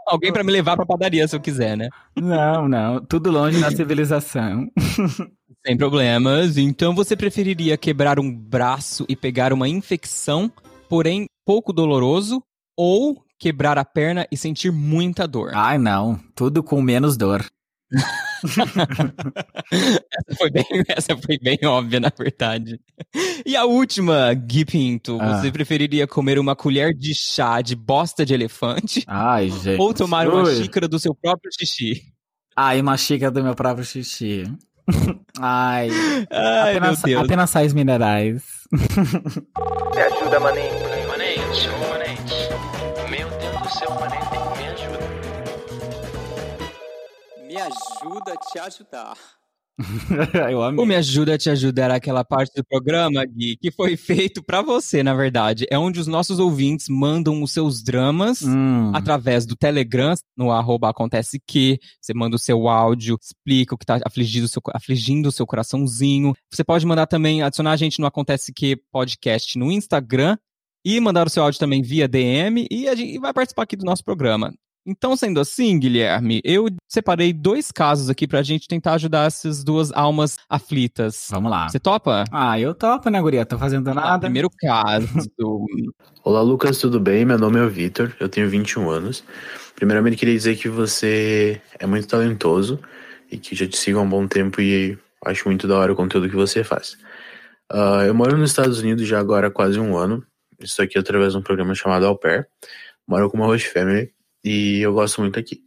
alguém 0.08 0.32
pra 0.32 0.44
me 0.44 0.52
levar 0.52 0.76
pra 0.76 0.86
padaria 0.86 1.28
se 1.28 1.36
eu 1.36 1.40
quiser, 1.40 1.78
né? 1.78 1.90
Não, 2.16 2.68
não. 2.68 3.04
Tudo 3.06 3.30
longe 3.30 3.60
da 3.60 3.70
civilização. 3.72 4.68
Sem 5.66 5.78
problemas. 5.78 6.58
Então 6.58 6.96
você 6.96 7.16
preferiria 7.16 7.78
quebrar 7.78 8.20
um 8.20 8.34
braço 8.34 9.06
e 9.10 9.16
pegar 9.16 9.52
uma 9.52 9.68
infecção, 9.68 10.52
porém 10.90 11.26
pouco 11.46 11.74
doloroso, 11.74 12.42
ou 12.78 13.24
quebrar 13.40 13.78
a 13.78 13.86
perna 13.86 14.28
e 14.32 14.38
sentir 14.38 14.72
muita 14.72 15.28
dor? 15.28 15.52
Ai, 15.54 15.78
não. 15.78 16.20
Tudo 16.36 16.64
com 16.64 16.82
menos 16.82 17.18
dor. 17.18 17.46
Essa 20.12 20.38
foi 20.38 20.50
bem, 20.52 20.66
essa 20.90 21.18
foi 21.18 21.38
bem 21.40 21.58
óbvia, 21.66 22.00
na 22.00 22.12
verdade. 22.18 22.80
E 23.46 23.56
a 23.56 23.66
última, 23.66 24.34
Gui 24.34 24.66
Pinto, 24.66 25.18
Ah. 25.22 25.38
você 25.42 25.52
preferiria 25.52 26.06
comer 26.08 26.38
uma 26.40 26.56
colher 26.56 26.94
de 26.94 27.14
chá 27.16 27.62
de 27.62 27.76
bosta 27.76 28.26
de 28.26 28.34
elefante 28.34 29.04
Ai, 29.08 29.50
gente. 29.50 29.80
ou 29.82 29.94
tomar 29.94 30.28
uma 30.28 30.44
Ui. 30.44 30.56
xícara 30.56 30.88
do 30.88 31.00
seu 31.00 31.14
próprio 31.16 31.52
xixi? 31.58 32.02
Ai, 32.56 32.82
uma 32.82 32.98
xícara 32.98 33.32
do 33.32 33.44
meu 33.44 33.56
próprio 33.56 33.86
xixi. 33.86 34.44
Ai, 35.40 35.90
Ai, 36.32 36.72
apenas, 36.78 37.04
meu 37.04 37.16
Deus. 37.16 37.24
apenas 37.26 37.50
sais 37.50 37.74
minerais. 37.74 38.42
Me 38.72 40.02
ajuda, 40.02 40.40
maninho. 40.40 41.08
Manente, 41.08 41.68
Me 47.58 47.64
ajuda 47.64 48.34
a 48.34 48.38
te 48.38 48.60
ajudar. 48.60 49.18
eu 50.52 50.60
O 50.60 50.62
amei. 50.62 50.86
Me 50.86 50.96
Ajuda 50.96 51.34
a 51.34 51.38
Te 51.40 51.50
Ajudar 51.50 51.86
era 51.86 51.96
aquela 51.96 52.24
parte 52.24 52.54
do 52.56 52.64
programa, 52.64 53.26
Gui, 53.26 53.58
que 53.58 53.72
foi 53.72 53.98
feito 53.98 54.44
pra 54.44 54.62
você, 54.62 55.02
na 55.02 55.16
verdade. 55.16 55.66
É 55.72 55.78
onde 55.78 56.00
os 56.00 56.06
nossos 56.06 56.38
ouvintes 56.38 56.88
mandam 56.88 57.42
os 57.42 57.52
seus 57.52 57.82
dramas 57.82 58.44
Hum. 58.44 58.92
através 58.94 59.48
do 59.48 59.56
Telegram, 59.56 60.14
no 60.38 60.52
arroba 60.52 60.90
acontece 60.90 61.40
que, 61.48 61.80
você 62.00 62.14
manda 62.14 62.36
o 62.36 62.40
seu 62.40 62.68
áudio, 62.68 63.18
explica 63.20 63.74
o 63.74 63.78
que 63.78 63.88
tá 63.88 64.00
afligindo 64.06 64.46
o 64.46 64.50
seu, 64.50 64.62
afligindo 64.76 65.30
o 65.30 65.32
seu 65.32 65.48
coraçãozinho. 65.48 66.36
Você 66.54 66.64
pode 66.64 66.86
mandar 66.86 67.08
também, 67.08 67.42
adicionar 67.42 67.72
a 67.72 67.78
gente 67.78 68.00
no 68.00 68.06
Acontece 68.06 68.54
Que 68.54 68.80
Podcast 68.92 69.58
no 69.58 69.72
Instagram 69.72 70.38
e 70.86 71.00
mandar 71.00 71.26
o 71.26 71.30
seu 71.30 71.42
áudio 71.42 71.60
também 71.60 71.82
via 71.82 72.08
DM 72.08 72.68
e 72.70 72.88
a 72.88 72.94
gente 72.94 73.16
e 73.16 73.20
vai 73.20 73.34
participar 73.34 73.64
aqui 73.64 73.76
do 73.76 73.86
nosso 73.86 74.04
programa. 74.04 74.54
Então, 74.90 75.18
sendo 75.18 75.42
assim, 75.42 75.78
Guilherme, 75.78 76.40
eu 76.46 76.70
separei 76.88 77.34
dois 77.34 77.74
casos 77.74 78.10
aqui 78.10 78.26
pra 78.26 78.42
gente 78.42 78.70
tentar 78.70 78.94
ajudar 78.94 79.28
essas 79.28 79.62
duas 79.62 79.92
almas 79.92 80.38
aflitas. 80.50 81.28
Vamos 81.30 81.52
lá. 81.52 81.68
Você 81.68 81.78
topa? 81.78 82.24
Ah, 82.32 82.58
eu 82.58 82.74
topo, 82.74 83.10
né, 83.10 83.22
guria? 83.22 83.46
Tô 83.46 83.58
fazendo 83.58 83.94
nada. 83.94 84.22
Primeiro 84.22 84.50
caso. 84.50 85.10
Olá, 86.24 86.42
Lucas, 86.42 86.78
tudo 86.78 87.02
bem? 87.02 87.26
Meu 87.26 87.38
nome 87.38 87.60
é 87.60 87.64
o 87.64 87.70
Vitor, 87.70 88.16
eu 88.18 88.30
tenho 88.30 88.50
21 88.50 88.90
anos. 88.90 89.26
Primeiramente, 89.76 90.16
queria 90.16 90.34
dizer 90.34 90.56
que 90.56 90.70
você 90.70 91.62
é 91.78 91.86
muito 91.86 92.08
talentoso 92.08 92.80
e 93.30 93.38
que 93.38 93.54
já 93.56 93.68
te 93.68 93.76
sigo 93.76 94.00
há 94.00 94.04
um 94.04 94.10
bom 94.10 94.26
tempo 94.26 94.62
e 94.62 94.98
acho 95.26 95.50
muito 95.50 95.68
da 95.68 95.78
hora 95.78 95.92
o 95.92 95.98
conteúdo 95.98 96.30
que 96.30 96.36
você 96.36 96.64
faz. 96.64 96.98
Uh, 97.70 98.04
eu 98.08 98.16
moro 98.16 98.38
nos 98.38 98.52
Estados 98.52 98.80
Unidos 98.80 99.06
já 99.06 99.20
agora 99.20 99.48
há 99.48 99.52
quase 99.52 99.78
um 99.82 99.98
ano. 99.98 100.24
Isso 100.62 100.82
aqui 100.82 100.98
através 100.98 101.34
de 101.34 101.40
um 101.40 101.42
programa 101.42 101.76
chamado 101.76 102.06
Au 102.06 102.18
Pair. 102.18 102.48
Moro 103.06 103.30
com 103.30 103.36
uma 103.36 103.48
host 103.48 103.68
family 103.68 104.16
e 104.48 104.82
eu 104.82 104.94
gosto 104.94 105.20
muito 105.20 105.38
aqui. 105.38 105.62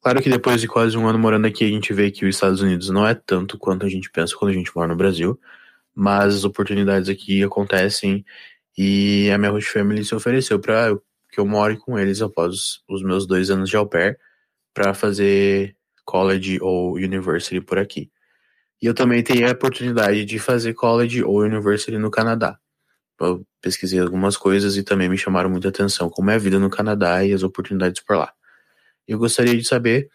Claro 0.00 0.20
que 0.20 0.28
depois 0.28 0.60
de 0.60 0.66
quase 0.66 0.98
um 0.98 1.06
ano 1.06 1.18
morando 1.18 1.46
aqui, 1.46 1.64
a 1.64 1.68
gente 1.68 1.92
vê 1.92 2.10
que 2.10 2.26
os 2.26 2.34
Estados 2.34 2.60
Unidos 2.60 2.90
não 2.90 3.06
é 3.06 3.14
tanto 3.14 3.56
quanto 3.56 3.86
a 3.86 3.88
gente 3.88 4.10
pensa 4.10 4.34
quando 4.36 4.50
a 4.50 4.54
gente 4.54 4.74
mora 4.74 4.88
no 4.88 4.96
Brasil, 4.96 5.40
mas 5.94 6.34
as 6.34 6.44
oportunidades 6.44 7.08
aqui 7.08 7.44
acontecem 7.44 8.24
e 8.76 9.30
a 9.30 9.38
minha 9.38 9.52
host 9.52 9.70
family 9.70 10.04
se 10.04 10.14
ofereceu 10.14 10.58
para 10.58 10.96
que 11.30 11.38
eu 11.38 11.46
more 11.46 11.76
com 11.76 11.98
eles 11.98 12.20
após 12.20 12.82
os 12.88 13.02
meus 13.02 13.26
dois 13.26 13.50
anos 13.50 13.70
de 13.70 13.76
au 13.76 13.86
pair 13.86 14.18
para 14.74 14.92
fazer 14.94 15.76
college 16.04 16.58
ou 16.60 16.94
university 16.94 17.60
por 17.60 17.78
aqui. 17.78 18.10
E 18.82 18.86
eu 18.86 18.94
também 18.94 19.22
tenho 19.22 19.48
a 19.48 19.52
oportunidade 19.52 20.24
de 20.24 20.38
fazer 20.40 20.74
college 20.74 21.22
ou 21.22 21.38
university 21.38 21.96
no 21.98 22.10
Canadá. 22.10 22.58
Eu 23.20 23.46
pesquisei 23.60 24.00
algumas 24.00 24.36
coisas 24.36 24.76
e 24.76 24.82
também 24.82 25.08
me 25.08 25.16
chamaram 25.16 25.48
muita 25.50 25.68
atenção, 25.68 26.10
como 26.10 26.30
é 26.30 26.34
a 26.34 26.38
vida 26.38 26.58
no 26.58 26.70
Canadá 26.70 27.24
e 27.24 27.32
as 27.32 27.42
oportunidades 27.42 28.02
por 28.02 28.16
lá. 28.16 28.32
Eu 29.06 29.18
gostaria 29.18 29.56
de 29.56 29.64
saber 29.64 30.08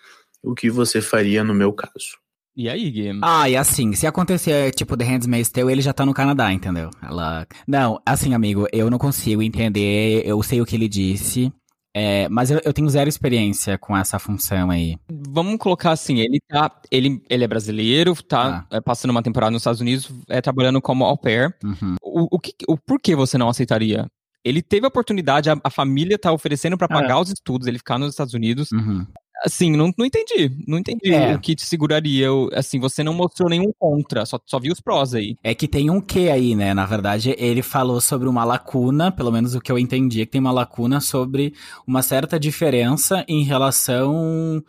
o 0.43 0.53
que 0.53 0.69
você 0.69 1.01
faria 1.01 1.43
no 1.43 1.53
meu 1.53 1.71
caso. 1.73 2.17
E 2.55 2.67
aí, 2.67 2.89
Gui? 2.91 3.19
Ah, 3.21 3.49
e 3.49 3.55
assim, 3.55 3.93
se 3.93 4.05
acontecer, 4.05 4.71
tipo, 4.73 4.97
The 4.97 5.05
Handmaid's 5.05 5.49
Tale, 5.49 5.71
ele 5.71 5.81
já 5.81 5.93
tá 5.93 6.05
no 6.05 6.13
Canadá, 6.13 6.51
entendeu? 6.51 6.89
Ela... 7.01 7.47
Não, 7.65 8.01
assim, 8.05 8.33
amigo, 8.33 8.67
eu 8.73 8.89
não 8.89 8.97
consigo 8.97 9.41
entender, 9.41 10.23
eu 10.25 10.43
sei 10.43 10.59
o 10.59 10.65
que 10.65 10.75
ele 10.75 10.89
disse, 10.89 11.53
é, 11.95 12.29
mas 12.29 12.51
eu, 12.51 12.61
eu, 12.63 12.71
tenho 12.71 12.89
zero 12.89 13.09
experiência 13.09 13.77
com 13.77 13.97
essa 13.97 14.19
função 14.19 14.69
aí. 14.69 14.95
Vamos 15.09 15.57
colocar 15.57 15.91
assim, 15.91 16.19
ele 16.19 16.39
tá. 16.47 16.71
Ele, 16.91 17.21
ele 17.29 17.43
é 17.43 17.47
brasileiro, 17.47 18.15
tá 18.21 18.67
ah. 18.69 18.77
é, 18.77 18.81
passando 18.81 19.11
uma 19.11 19.23
temporada 19.23 19.51
nos 19.51 19.61
Estados 19.61 19.81
Unidos, 19.81 20.11
é 20.27 20.39
trabalhando 20.39 20.81
como 20.81 21.03
au 21.03 21.17
pair. 21.17 21.55
Uhum. 21.63 21.95
O, 22.01 22.35
o, 22.35 22.39
que, 22.39 22.53
o 22.67 22.77
porquê 22.77 23.15
você 23.15 23.37
não 23.37 23.49
aceitaria? 23.49 24.07
Ele 24.43 24.61
teve 24.61 24.85
a 24.85 24.89
oportunidade, 24.89 25.49
a, 25.49 25.57
a 25.63 25.69
família 25.69 26.17
tá 26.17 26.31
oferecendo 26.31 26.77
para 26.77 26.87
pagar 26.87 27.17
é. 27.17 27.21
os 27.21 27.29
estudos, 27.29 27.67
ele 27.67 27.77
ficar 27.79 27.97
nos 27.97 28.11
Estados 28.11 28.33
Unidos. 28.33 28.71
Uhum. 28.71 29.05
Assim, 29.45 29.71
não, 29.71 29.91
não 29.97 30.05
entendi. 30.05 30.51
Não 30.67 30.77
entendi 30.77 31.13
é. 31.13 31.35
o 31.35 31.39
que 31.39 31.55
te 31.55 31.65
seguraria. 31.65 32.25
Eu, 32.25 32.49
assim, 32.53 32.79
você 32.79 33.03
não 33.03 33.13
mostrou 33.13 33.49
nenhum 33.49 33.71
contra, 33.77 34.25
só, 34.25 34.39
só 34.45 34.59
viu 34.59 34.73
os 34.73 34.81
prós 34.81 35.13
aí. 35.13 35.35
É 35.43 35.55
que 35.55 35.67
tem 35.67 35.89
um 35.89 36.01
que 36.01 36.29
aí, 36.29 36.55
né? 36.55 36.73
Na 36.73 36.85
verdade, 36.85 37.35
ele 37.37 37.61
falou 37.61 38.01
sobre 38.01 38.27
uma 38.27 38.43
lacuna, 38.43 39.11
pelo 39.11 39.31
menos 39.31 39.55
o 39.55 39.61
que 39.61 39.71
eu 39.71 39.79
entendi, 39.79 40.21
é 40.21 40.25
que 40.25 40.31
tem 40.33 40.41
uma 40.41 40.51
lacuna 40.51 40.99
sobre 40.99 41.53
uma 41.87 42.01
certa 42.01 42.39
diferença 42.39 43.23
em 43.27 43.43
relação, 43.43 44.63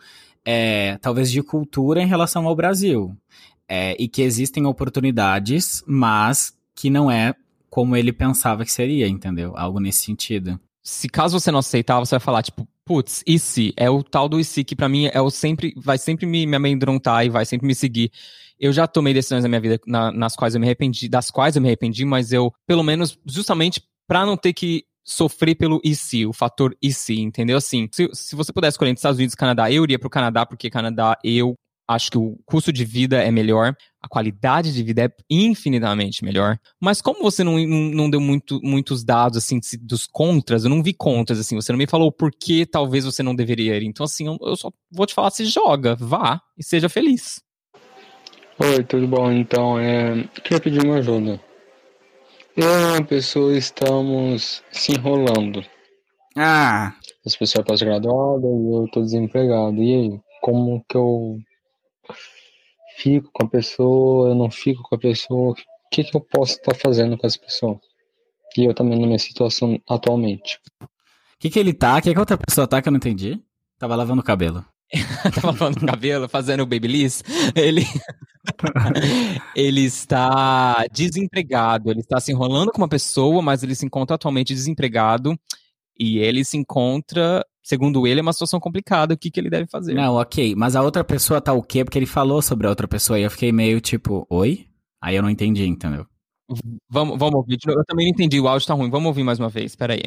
é, 0.45 0.97
talvez, 1.01 1.31
de 1.31 1.43
cultura 1.43 2.01
em 2.01 2.07
relação 2.07 2.47
ao 2.47 2.55
Brasil. 2.55 3.15
É, 3.67 3.95
e 3.97 4.07
que 4.07 4.21
existem 4.21 4.65
oportunidades, 4.65 5.83
mas 5.87 6.53
que 6.75 6.89
não 6.89 7.09
é 7.09 7.33
como 7.69 7.95
ele 7.95 8.11
pensava 8.11 8.65
que 8.65 8.71
seria, 8.71 9.07
entendeu? 9.07 9.53
Algo 9.55 9.79
nesse 9.79 10.03
sentido. 10.03 10.59
Se 10.83 11.07
caso 11.07 11.39
você 11.39 11.51
não 11.51 11.59
aceitar, 11.59 11.99
você 11.99 12.15
vai 12.15 12.19
falar, 12.19 12.41
tipo, 12.41 12.67
putz, 12.85 13.23
e 13.27 13.37
se? 13.37 13.73
É 13.77 13.89
o 13.89 14.03
tal 14.03 14.27
do 14.27 14.39
e 14.39 14.43
se 14.43 14.63
que 14.63 14.75
pra 14.75 14.89
mim 14.89 15.09
é 15.13 15.21
o 15.21 15.29
sempre, 15.29 15.73
vai 15.77 15.97
sempre 15.97 16.25
me, 16.25 16.45
me 16.45 16.55
amedrontar 16.55 17.25
e 17.25 17.29
vai 17.29 17.45
sempre 17.45 17.67
me 17.67 17.75
seguir. 17.75 18.11
Eu 18.59 18.73
já 18.73 18.87
tomei 18.87 19.13
decisões 19.13 19.43
na 19.43 19.49
minha 19.49 19.61
vida 19.61 19.79
na, 19.87 20.11
nas 20.11 20.35
quais 20.35 20.53
eu 20.53 20.61
me 20.61 20.67
arrependi, 20.67 21.07
das 21.07 21.31
quais 21.31 21.55
eu 21.55 21.61
me 21.61 21.67
arrependi, 21.67 22.05
mas 22.05 22.31
eu, 22.31 22.53
pelo 22.67 22.83
menos, 22.83 23.17
justamente 23.25 23.81
pra 24.07 24.25
não 24.25 24.35
ter 24.35 24.53
que 24.53 24.85
sofrer 25.03 25.55
pelo 25.55 25.81
e 25.83 25.95
se, 25.95 26.25
o 26.25 26.33
fator 26.33 26.75
e 26.81 26.93
se, 26.93 27.19
entendeu? 27.19 27.57
Assim, 27.57 27.87
se, 27.91 28.07
se 28.13 28.35
você 28.35 28.53
pudesse 28.53 28.75
escolher 28.75 28.91
entre 28.91 28.99
Estados 28.99 29.17
Unidos 29.17 29.33
e 29.33 29.37
Canadá, 29.37 29.71
eu 29.71 29.83
iria 29.83 29.99
pro 29.99 30.09
Canadá, 30.09 30.45
porque 30.45 30.69
Canadá 30.69 31.17
eu 31.23 31.55
acho 31.87 32.11
que 32.11 32.17
o 32.17 32.37
custo 32.45 32.71
de 32.71 32.85
vida 32.85 33.21
é 33.21 33.31
melhor, 33.31 33.75
a 34.01 34.07
qualidade 34.07 34.73
de 34.73 34.83
vida 34.83 35.03
é 35.05 35.11
infinitamente 35.29 36.25
melhor. 36.25 36.57
Mas 36.79 37.01
como 37.01 37.21
você 37.21 37.43
não, 37.43 37.57
não, 37.59 38.09
deu 38.09 38.19
muito, 38.19 38.59
muitos 38.63 39.03
dados, 39.03 39.37
assim, 39.37 39.59
dos 39.81 40.07
contras, 40.07 40.63
eu 40.63 40.69
não 40.69 40.81
vi 40.81 40.93
contras, 40.93 41.39
assim, 41.39 41.55
você 41.55 41.71
não 41.71 41.77
me 41.77 41.85
falou 41.85 42.11
por 42.11 42.31
que 42.31 42.65
talvez 42.65 43.05
você 43.05 43.21
não 43.21 43.35
deveria 43.35 43.77
ir. 43.77 43.83
Então, 43.83 44.03
assim, 44.03 44.25
eu, 44.25 44.55
só 44.55 44.71
vou 44.91 45.05
te 45.05 45.13
falar, 45.13 45.29
se 45.29 45.45
joga, 45.45 45.95
vá 45.95 46.41
e 46.57 46.63
seja 46.63 46.89
feliz. 46.89 47.41
Oi, 48.59 48.83
tudo 48.83 49.07
bom? 49.07 49.31
Então, 49.31 49.79
é, 49.79 50.23
queria 50.43 50.59
pedir 50.59 50.83
uma 50.83 50.97
ajuda. 50.97 51.39
Eu 52.57 52.67
e 52.67 52.85
uma 52.93 53.03
pessoa 53.03 53.55
estamos 53.55 54.63
se 54.71 54.93
enrolando. 54.93 55.63
Ah! 56.35 56.93
As 57.25 57.35
pessoas 57.35 57.65
pós-graduadas 57.65 58.43
e 58.43 58.73
eu 58.73 58.87
tô 58.91 59.01
desempregado. 59.01 59.81
E 59.81 59.93
aí, 59.93 60.19
como 60.41 60.83
que 60.89 60.97
eu 60.97 61.39
fico 63.01 63.29
com 63.33 63.45
a 63.45 63.49
pessoa, 63.49 64.29
eu 64.29 64.35
não 64.35 64.51
fico 64.51 64.83
com 64.83 64.95
a 64.95 64.99
pessoa, 64.99 65.51
o 65.51 65.55
que, 65.91 66.03
que 66.03 66.15
eu 66.15 66.21
posso 66.21 66.53
estar 66.53 66.73
tá 66.73 66.77
fazendo 66.77 67.17
com 67.17 67.25
essa 67.25 67.39
pessoa? 67.39 67.79
E 68.57 68.65
eu 68.65 68.73
também 68.73 68.99
na 68.99 69.07
minha 69.07 69.19
situação 69.19 69.79
atualmente. 69.89 70.59
O 70.81 70.87
que, 71.39 71.49
que 71.49 71.59
ele 71.59 71.73
tá? 71.73 71.97
O 71.97 72.01
que, 72.01 72.11
que 72.11 72.17
a 72.17 72.19
outra 72.19 72.37
pessoa 72.37 72.67
tá 72.67 72.81
que 72.81 72.87
eu 72.87 72.91
não 72.91 72.97
entendi? 72.97 73.41
Tava 73.79 73.95
lavando 73.95 74.21
o 74.21 74.25
cabelo. 74.25 74.63
Tava 75.35 75.47
lavando 75.47 75.79
o 75.79 75.87
cabelo, 75.87 76.29
fazendo 76.29 76.61
o 76.61 76.65
babyliss. 76.65 77.23
Ele. 77.55 77.85
ele 79.55 79.81
está 79.81 80.85
desempregado. 80.91 81.89
Ele 81.89 82.01
está 82.01 82.19
se 82.19 82.31
enrolando 82.31 82.71
com 82.71 82.77
uma 82.77 82.89
pessoa, 82.89 83.41
mas 83.41 83.63
ele 83.63 83.73
se 83.73 83.85
encontra 83.85 84.15
atualmente 84.15 84.53
desempregado. 84.53 85.37
E 86.01 86.17
ele 86.17 86.43
se 86.43 86.57
encontra 86.57 87.45
segundo 87.61 88.07
ele, 88.07 88.21
é 88.21 88.23
uma 88.23 88.33
situação 88.33 88.59
complicada. 88.59 89.13
O 89.13 89.17
que, 89.17 89.29
que 89.29 89.39
ele 89.39 89.51
deve 89.51 89.67
fazer? 89.67 89.93
Não, 89.93 90.15
ok. 90.15 90.55
Mas 90.55 90.75
a 90.75 90.81
outra 90.81 91.03
pessoa 91.03 91.39
tá 91.39 91.53
o 91.53 91.61
quê? 91.61 91.85
Porque 91.85 91.99
ele 91.99 92.07
falou 92.07 92.41
sobre 92.41 92.65
a 92.65 92.71
outra 92.71 92.87
pessoa 92.87 93.19
e 93.19 93.23
eu 93.23 93.29
fiquei 93.29 93.51
meio 93.51 93.79
tipo, 93.79 94.25
oi? 94.27 94.65
Aí 94.99 95.15
eu 95.15 95.21
não 95.21 95.29
entendi, 95.29 95.63
entendeu? 95.67 96.07
Vamos, 96.89 97.19
vamos 97.19 97.35
ouvir. 97.35 97.59
Eu 97.67 97.85
também 97.85 98.07
não 98.07 98.13
entendi, 98.13 98.39
o 98.39 98.47
áudio 98.47 98.67
tá 98.67 98.73
ruim. 98.73 98.89
Vamos 98.89 99.09
ouvir 99.09 99.23
mais 99.23 99.37
uma 99.37 99.47
vez, 99.47 99.75
peraí. 99.75 100.01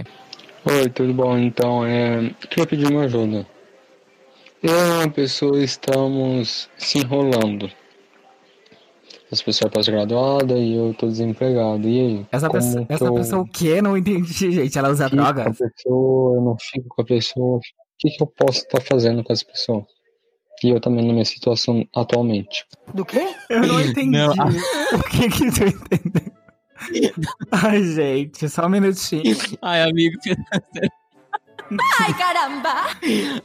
Oi, 0.64 0.90
tudo 0.90 1.14
bom? 1.14 1.38
Então, 1.38 1.86
é... 1.86 2.34
queria 2.50 2.66
pedir 2.66 2.90
uma 2.90 3.04
ajuda. 3.04 3.46
Eu 4.60 4.76
e 4.76 4.90
uma 4.98 5.10
pessoa 5.10 5.62
estamos 5.62 6.68
se 6.76 6.98
enrolando 6.98 7.70
as 9.30 9.42
pessoas 9.42 9.72
pós-graduadas 9.72 10.58
e 10.58 10.74
eu 10.74 10.94
tô 10.94 11.06
desempregado. 11.06 11.88
E 11.88 12.00
aí? 12.00 12.26
Essa, 12.30 12.50
pessoa, 12.50 12.86
essa 12.88 13.04
eu... 13.04 13.14
pessoa 13.14 13.42
o 13.42 13.48
quê? 13.48 13.82
Não 13.82 13.96
entendi, 13.96 14.52
gente. 14.52 14.78
Ela 14.78 14.90
usa 14.90 15.08
drogas? 15.08 15.44
Com 15.44 15.64
a 15.64 15.68
pessoa, 15.70 16.36
eu 16.36 16.42
não 16.42 16.56
fico 16.58 16.88
com 16.88 17.02
a 17.02 17.04
pessoa. 17.04 17.56
O 17.56 17.60
que, 17.98 18.10
que 18.10 18.22
eu 18.22 18.26
posso 18.26 18.58
estar 18.60 18.78
tá 18.78 18.84
fazendo 18.84 19.22
com 19.24 19.32
essa 19.32 19.44
pessoa? 19.44 19.86
E 20.62 20.70
eu 20.70 20.80
também 20.80 21.06
na 21.06 21.12
minha 21.12 21.24
situação 21.24 21.86
atualmente. 21.94 22.64
Do 22.94 23.04
quê? 23.04 23.26
Eu 23.50 23.66
não 23.66 23.80
entendi. 23.80 24.10
Não. 24.10 24.32
o 24.98 25.02
que 25.10 25.28
que 25.28 25.50
tu 25.50 25.64
entendeu? 25.64 26.32
Ai, 27.50 27.82
gente, 27.82 28.48
só 28.48 28.66
um 28.66 28.68
minutinho. 28.68 29.36
Ai, 29.62 29.82
amigo, 29.82 30.18
Ai, 32.00 32.14
caramba! 32.14 32.74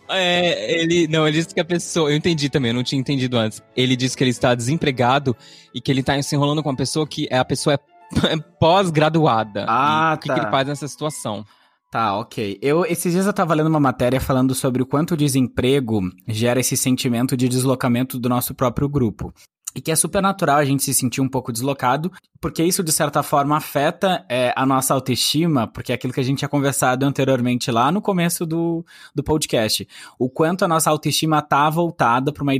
É, 0.09 0.81
ele. 0.81 1.07
Não, 1.07 1.27
ele 1.27 1.37
disse 1.37 1.53
que 1.53 1.59
a 1.59 1.65
pessoa. 1.65 2.09
Eu 2.11 2.17
entendi 2.17 2.49
também, 2.49 2.71
eu 2.71 2.75
não 2.75 2.83
tinha 2.83 2.99
entendido 2.99 3.37
antes. 3.37 3.61
Ele 3.75 3.95
disse 3.95 4.17
que 4.17 4.23
ele 4.23 4.31
está 4.31 4.53
desempregado 4.53 5.35
e 5.73 5.79
que 5.79 5.91
ele 5.91 6.01
está 6.01 6.21
se 6.21 6.35
enrolando 6.35 6.61
com 6.61 6.69
uma 6.69 6.75
pessoa 6.75 7.07
que 7.07 7.27
é, 7.29 7.37
a 7.37 7.45
pessoa 7.45 7.75
é 7.75 7.79
pós-graduada. 8.59 9.65
Ah, 9.67 10.13
e 10.13 10.13
tá. 10.13 10.13
O 10.15 10.19
que, 10.19 10.27
que 10.27 10.39
ele 10.39 10.45
tá. 10.45 10.51
faz 10.51 10.67
nessa 10.67 10.87
situação? 10.87 11.45
Tá, 11.91 12.15
ok. 12.19 12.59
Eu, 12.61 12.85
esses 12.85 13.11
dias 13.11 13.25
eu 13.25 13.33
tava 13.33 13.55
lendo 13.55 13.67
uma 13.67 13.79
matéria 13.79 14.21
falando 14.21 14.53
sobre 14.53 14.81
o 14.81 14.85
quanto 14.85 15.15
o 15.15 15.17
desemprego 15.17 16.01
gera 16.27 16.59
esse 16.59 16.77
sentimento 16.77 17.35
de 17.35 17.49
deslocamento 17.49 18.19
do 18.19 18.29
nosso 18.29 18.53
próprio 18.53 18.87
grupo. 18.87 19.33
E 19.75 19.81
que 19.81 19.91
é 19.91 19.95
super 19.95 20.21
natural 20.21 20.57
a 20.57 20.65
gente 20.65 20.83
se 20.83 20.93
sentir 20.93 21.21
um 21.21 21.29
pouco 21.29 21.51
deslocado, 21.51 22.11
porque 22.41 22.63
isso 22.63 22.83
de 22.83 22.91
certa 22.91 23.21
forma 23.21 23.55
afeta 23.55 24.25
é, 24.27 24.51
a 24.55 24.65
nossa 24.65 24.93
autoestima, 24.95 25.67
porque 25.67 25.91
é 25.91 25.95
aquilo 25.95 26.11
que 26.11 26.19
a 26.19 26.23
gente 26.23 26.39
tinha 26.39 26.49
conversado 26.49 27.05
anteriormente 27.05 27.69
lá 27.69 27.91
no 27.91 28.01
começo 28.01 28.45
do, 28.45 28.83
do 29.13 29.23
podcast. 29.23 29.87
O 30.17 30.27
quanto 30.27 30.65
a 30.65 30.67
nossa 30.67 30.89
autoestima 30.89 31.41
tá 31.41 31.69
voltada 31.69 32.33
para 32.33 32.41
uma, 32.41 32.53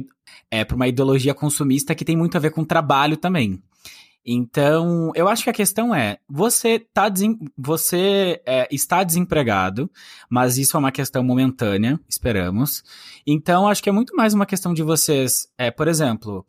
é, 0.52 0.65
uma 0.72 0.88
ideologia 0.88 1.34
consumista 1.34 1.95
que 1.95 2.06
tem 2.06 2.15
muito 2.15 2.38
a 2.38 2.39
ver 2.39 2.52
com 2.52 2.63
trabalho 2.63 3.17
também. 3.17 3.60
Então, 4.26 5.12
eu 5.15 5.28
acho 5.28 5.43
que 5.43 5.50
a 5.50 5.54
questão 5.54 5.95
é: 5.95 6.19
você, 6.30 6.78
tá 6.93 7.10
desem, 7.10 7.39
você 7.58 8.39
é, 8.45 8.67
está 8.69 9.04
desempregado, 9.04 9.89
mas 10.30 10.58
isso 10.58 10.78
é 10.78 10.80
uma 10.80 10.91
questão 10.91 11.24
momentânea, 11.24 12.00
esperamos. 12.08 12.84
Então, 13.26 13.67
acho 13.67 13.82
que 13.82 13.89
é 13.89 13.91
muito 13.91 14.15
mais 14.15 14.34
uma 14.34 14.45
questão 14.45 14.74
de 14.74 14.84
vocês, 14.84 15.48
é, 15.58 15.72
por 15.72 15.88
exemplo, 15.88 16.45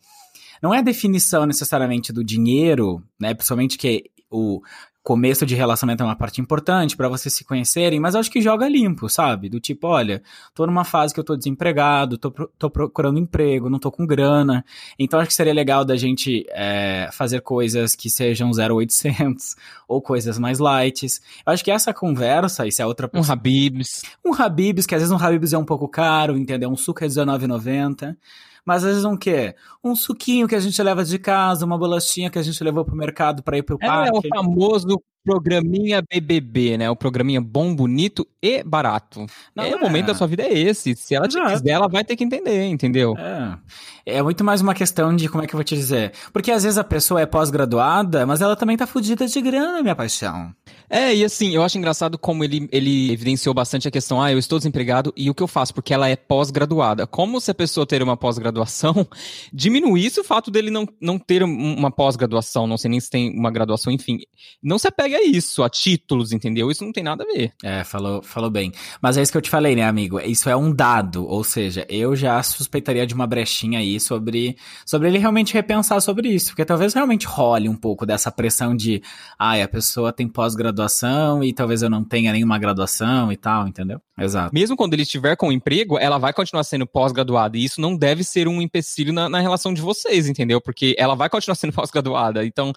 não 0.62 0.74
é 0.74 0.78
a 0.78 0.82
definição 0.82 1.46
necessariamente 1.46 2.12
do 2.12 2.24
dinheiro, 2.24 3.02
né? 3.18 3.34
Principalmente 3.34 3.78
que 3.78 4.10
o 4.30 4.60
começo 5.02 5.46
de 5.46 5.54
relacionamento 5.54 6.02
é 6.02 6.06
uma 6.06 6.16
parte 6.16 6.40
importante 6.40 6.96
para 6.96 7.08
vocês 7.08 7.32
se 7.34 7.42
conhecerem, 7.42 7.98
mas 7.98 8.14
eu 8.14 8.20
acho 8.20 8.30
que 8.30 8.40
joga 8.40 8.68
limpo, 8.68 9.08
sabe? 9.08 9.48
Do 9.48 9.58
tipo, 9.58 9.86
olha, 9.86 10.22
tô 10.54 10.66
numa 10.66 10.84
fase 10.84 11.14
que 11.14 11.18
eu 11.18 11.24
tô 11.24 11.36
desempregado, 11.36 12.18
tô, 12.18 12.30
tô 12.30 12.70
procurando 12.70 13.18
emprego, 13.18 13.70
não 13.70 13.78
tô 13.78 13.90
com 13.90 14.06
grana, 14.06 14.64
então 14.98 15.18
acho 15.18 15.28
que 15.28 15.34
seria 15.34 15.54
legal 15.54 15.84
da 15.84 15.96
gente 15.96 16.44
é, 16.50 17.08
fazer 17.12 17.40
coisas 17.40 17.96
que 17.96 18.10
sejam 18.10 18.50
0800 18.50 19.56
ou 19.88 20.02
coisas 20.02 20.38
mais 20.38 20.58
light. 20.58 21.06
Eu 21.46 21.52
acho 21.52 21.64
que 21.64 21.70
essa 21.70 21.94
conversa, 21.94 22.70
se 22.70 22.82
a 22.82 22.86
outra 22.86 23.08
pessoa... 23.08 23.26
Um 23.26 23.32
Habibs. 23.32 24.02
Um 24.24 24.34
Habibs, 24.34 24.84
que 24.84 24.94
às 24.94 25.00
vezes 25.00 25.12
um 25.12 25.22
Habibs 25.22 25.54
é 25.54 25.58
um 25.58 25.64
pouco 25.64 25.88
caro, 25.88 26.36
entendeu? 26.36 26.70
Um 26.70 26.76
suco 26.76 27.02
é 27.02 27.06
R$19,90. 27.06 28.16
Mas 28.64 28.84
às 28.84 28.90
vezes 28.90 29.04
um 29.04 29.16
quê? 29.16 29.54
Um 29.82 29.94
suquinho 29.94 30.48
que 30.48 30.54
a 30.54 30.60
gente 30.60 30.80
leva 30.82 31.04
de 31.04 31.18
casa, 31.18 31.64
uma 31.64 31.78
bolachinha 31.78 32.30
que 32.30 32.38
a 32.38 32.42
gente 32.42 32.62
levou 32.62 32.84
pro 32.84 32.96
mercado 32.96 33.42
para 33.42 33.58
ir 33.58 33.62
pro 33.62 33.78
é, 33.80 33.86
parque. 33.86 34.16
É 34.16 34.18
o 34.18 34.36
famoso 34.36 35.02
programinha 35.24 36.02
BBB, 36.02 36.78
né? 36.78 36.90
O 36.90 36.96
programinha 36.96 37.40
bom, 37.40 37.74
bonito 37.74 38.26
e 38.42 38.62
barato. 38.62 39.26
Não, 39.54 39.64
é, 39.64 39.70
é, 39.70 39.76
o 39.76 39.80
momento 39.80 40.06
da 40.06 40.14
sua 40.14 40.26
vida 40.26 40.42
é 40.42 40.52
esse. 40.52 40.94
Se 40.96 41.14
ela 41.14 41.28
te 41.28 41.40
quiser, 41.40 41.70
ela 41.70 41.88
vai 41.88 42.04
ter 42.04 42.16
que 42.16 42.24
entender, 42.24 42.66
entendeu? 42.66 43.14
É. 43.16 43.58
É 44.06 44.22
muito 44.22 44.42
mais 44.42 44.60
uma 44.60 44.74
questão 44.74 45.14
de 45.14 45.28
como 45.28 45.44
é 45.44 45.46
que 45.46 45.54
eu 45.54 45.58
vou 45.58 45.64
te 45.64 45.74
dizer. 45.74 46.12
Porque 46.32 46.50
às 46.50 46.62
vezes 46.62 46.78
a 46.78 46.84
pessoa 46.84 47.20
é 47.20 47.26
pós-graduada, 47.26 48.26
mas 48.26 48.40
ela 48.40 48.56
também 48.56 48.76
tá 48.76 48.86
fudida 48.86 49.26
de 49.26 49.40
grana, 49.40 49.82
minha 49.82 49.94
paixão. 49.94 50.52
É, 50.88 51.14
e 51.14 51.24
assim, 51.24 51.54
eu 51.54 51.62
acho 51.62 51.78
engraçado 51.78 52.18
como 52.18 52.42
ele, 52.42 52.68
ele 52.72 53.12
evidenciou 53.12 53.54
bastante 53.54 53.86
a 53.86 53.90
questão, 53.90 54.20
ah, 54.20 54.32
eu 54.32 54.38
estou 54.38 54.58
desempregado 54.58 55.12
e 55.16 55.30
o 55.30 55.34
que 55.34 55.42
eu 55.42 55.46
faço? 55.46 55.72
Porque 55.72 55.94
ela 55.94 56.08
é 56.08 56.16
pós-graduada. 56.16 57.06
Como 57.06 57.40
se 57.40 57.50
a 57.50 57.54
pessoa 57.54 57.86
ter 57.86 58.02
uma 58.02 58.16
pós-graduação 58.16 59.06
diminuísse 59.52 60.18
o 60.18 60.24
fato 60.24 60.50
dele 60.50 60.70
não, 60.70 60.88
não 61.00 61.18
ter 61.18 61.42
uma 61.42 61.90
pós-graduação, 61.90 62.66
não 62.66 62.76
sei 62.76 62.90
nem 62.90 63.00
se 63.00 63.10
tem 63.10 63.30
uma 63.38 63.50
graduação, 63.50 63.92
enfim. 63.92 64.18
Não 64.62 64.78
se 64.78 64.88
apega 64.88 65.09
a 65.14 65.22
isso, 65.22 65.62
a 65.62 65.68
títulos, 65.68 66.32
entendeu? 66.32 66.70
Isso 66.70 66.84
não 66.84 66.92
tem 66.92 67.02
nada 67.04 67.24
a 67.24 67.26
ver. 67.26 67.52
É, 67.62 67.84
falou, 67.84 68.22
falou 68.22 68.50
bem. 68.50 68.72
Mas 69.00 69.16
é 69.16 69.22
isso 69.22 69.32
que 69.32 69.38
eu 69.38 69.42
te 69.42 69.50
falei, 69.50 69.74
né, 69.74 69.84
amigo? 69.84 70.20
Isso 70.20 70.48
é 70.48 70.56
um 70.56 70.72
dado, 70.72 71.26
ou 71.26 71.44
seja, 71.44 71.86
eu 71.88 72.14
já 72.16 72.42
suspeitaria 72.42 73.06
de 73.06 73.14
uma 73.14 73.26
brechinha 73.26 73.78
aí 73.78 74.00
sobre, 74.00 74.56
sobre 74.84 75.08
ele 75.08 75.18
realmente 75.18 75.54
repensar 75.54 76.00
sobre 76.00 76.28
isso, 76.28 76.48
porque 76.48 76.64
talvez 76.64 76.94
realmente 76.94 77.26
role 77.26 77.68
um 77.68 77.76
pouco 77.76 78.06
dessa 78.06 78.30
pressão 78.30 78.74
de, 78.74 79.02
ah, 79.38 79.62
a 79.62 79.68
pessoa 79.68 80.12
tem 80.12 80.28
pós-graduação 80.28 81.42
e 81.42 81.52
talvez 81.52 81.82
eu 81.82 81.90
não 81.90 82.04
tenha 82.04 82.32
nenhuma 82.32 82.58
graduação 82.58 83.32
e 83.32 83.36
tal, 83.36 83.66
entendeu? 83.66 84.00
Exato. 84.18 84.54
Mesmo 84.54 84.76
quando 84.76 84.92
ele 84.94 85.02
estiver 85.02 85.36
com 85.36 85.48
um 85.48 85.52
emprego, 85.52 85.98
ela 85.98 86.18
vai 86.18 86.32
continuar 86.32 86.64
sendo 86.64 86.86
pós-graduada 86.86 87.56
e 87.56 87.64
isso 87.64 87.80
não 87.80 87.96
deve 87.96 88.22
ser 88.22 88.46
um 88.46 88.60
empecilho 88.60 89.12
na, 89.12 89.28
na 89.28 89.40
relação 89.40 89.72
de 89.72 89.80
vocês, 89.80 90.28
entendeu? 90.28 90.60
Porque 90.60 90.94
ela 90.98 91.14
vai 91.14 91.28
continuar 91.30 91.54
sendo 91.54 91.72
pós-graduada, 91.74 92.44
então 92.44 92.72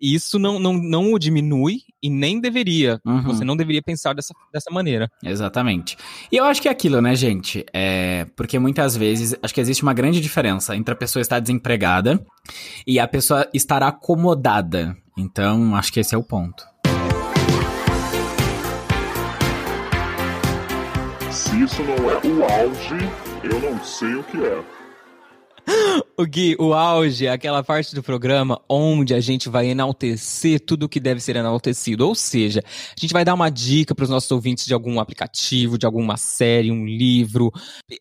isso 0.00 0.38
não, 0.38 0.58
não, 0.58 0.72
não 0.74 1.12
o 1.12 1.18
diminui 1.18 1.77
e 2.02 2.10
nem 2.10 2.40
deveria. 2.40 3.00
Uhum. 3.04 3.22
Você 3.22 3.44
não 3.44 3.56
deveria 3.56 3.82
pensar 3.82 4.14
dessa, 4.14 4.34
dessa 4.52 4.70
maneira. 4.70 5.10
Exatamente. 5.22 5.96
E 6.30 6.36
eu 6.36 6.44
acho 6.44 6.60
que 6.62 6.68
é 6.68 6.70
aquilo, 6.70 7.00
né, 7.00 7.14
gente? 7.14 7.64
É, 7.72 8.26
porque 8.36 8.58
muitas 8.58 8.96
vezes, 8.96 9.34
acho 9.42 9.54
que 9.54 9.60
existe 9.60 9.82
uma 9.82 9.94
grande 9.94 10.20
diferença 10.20 10.76
entre 10.76 10.92
a 10.92 10.96
pessoa 10.96 11.20
estar 11.20 11.40
desempregada 11.40 12.24
e 12.86 12.98
a 12.98 13.08
pessoa 13.08 13.48
estar 13.52 13.82
acomodada. 13.82 14.96
Então, 15.16 15.74
acho 15.74 15.92
que 15.92 16.00
esse 16.00 16.14
é 16.14 16.18
o 16.18 16.22
ponto. 16.22 16.64
Se 21.30 21.62
isso 21.62 21.82
não 21.82 22.10
é 22.10 22.16
o 22.24 22.44
auge, 22.44 22.96
eu 23.42 23.60
não 23.60 23.82
sei 23.82 24.14
o 24.14 24.22
que 24.22 24.36
é. 24.38 24.77
O 26.16 26.26
Gui, 26.26 26.56
o 26.58 26.74
auge 26.74 27.28
aquela 27.28 27.62
parte 27.62 27.94
do 27.94 28.02
programa 28.02 28.60
onde 28.68 29.14
a 29.14 29.20
gente 29.20 29.48
vai 29.48 29.68
enaltecer 29.68 30.58
tudo 30.58 30.88
que 30.88 30.98
deve 30.98 31.20
ser 31.20 31.36
enaltecido. 31.36 32.06
Ou 32.06 32.14
seja, 32.14 32.60
a 32.66 33.00
gente 33.00 33.12
vai 33.12 33.24
dar 33.24 33.34
uma 33.34 33.48
dica 33.50 33.94
para 33.94 34.02
os 34.02 34.10
nossos 34.10 34.30
ouvintes 34.30 34.66
de 34.66 34.74
algum 34.74 34.98
aplicativo, 34.98 35.78
de 35.78 35.86
alguma 35.86 36.16
série, 36.16 36.72
um 36.72 36.84
livro, 36.84 37.52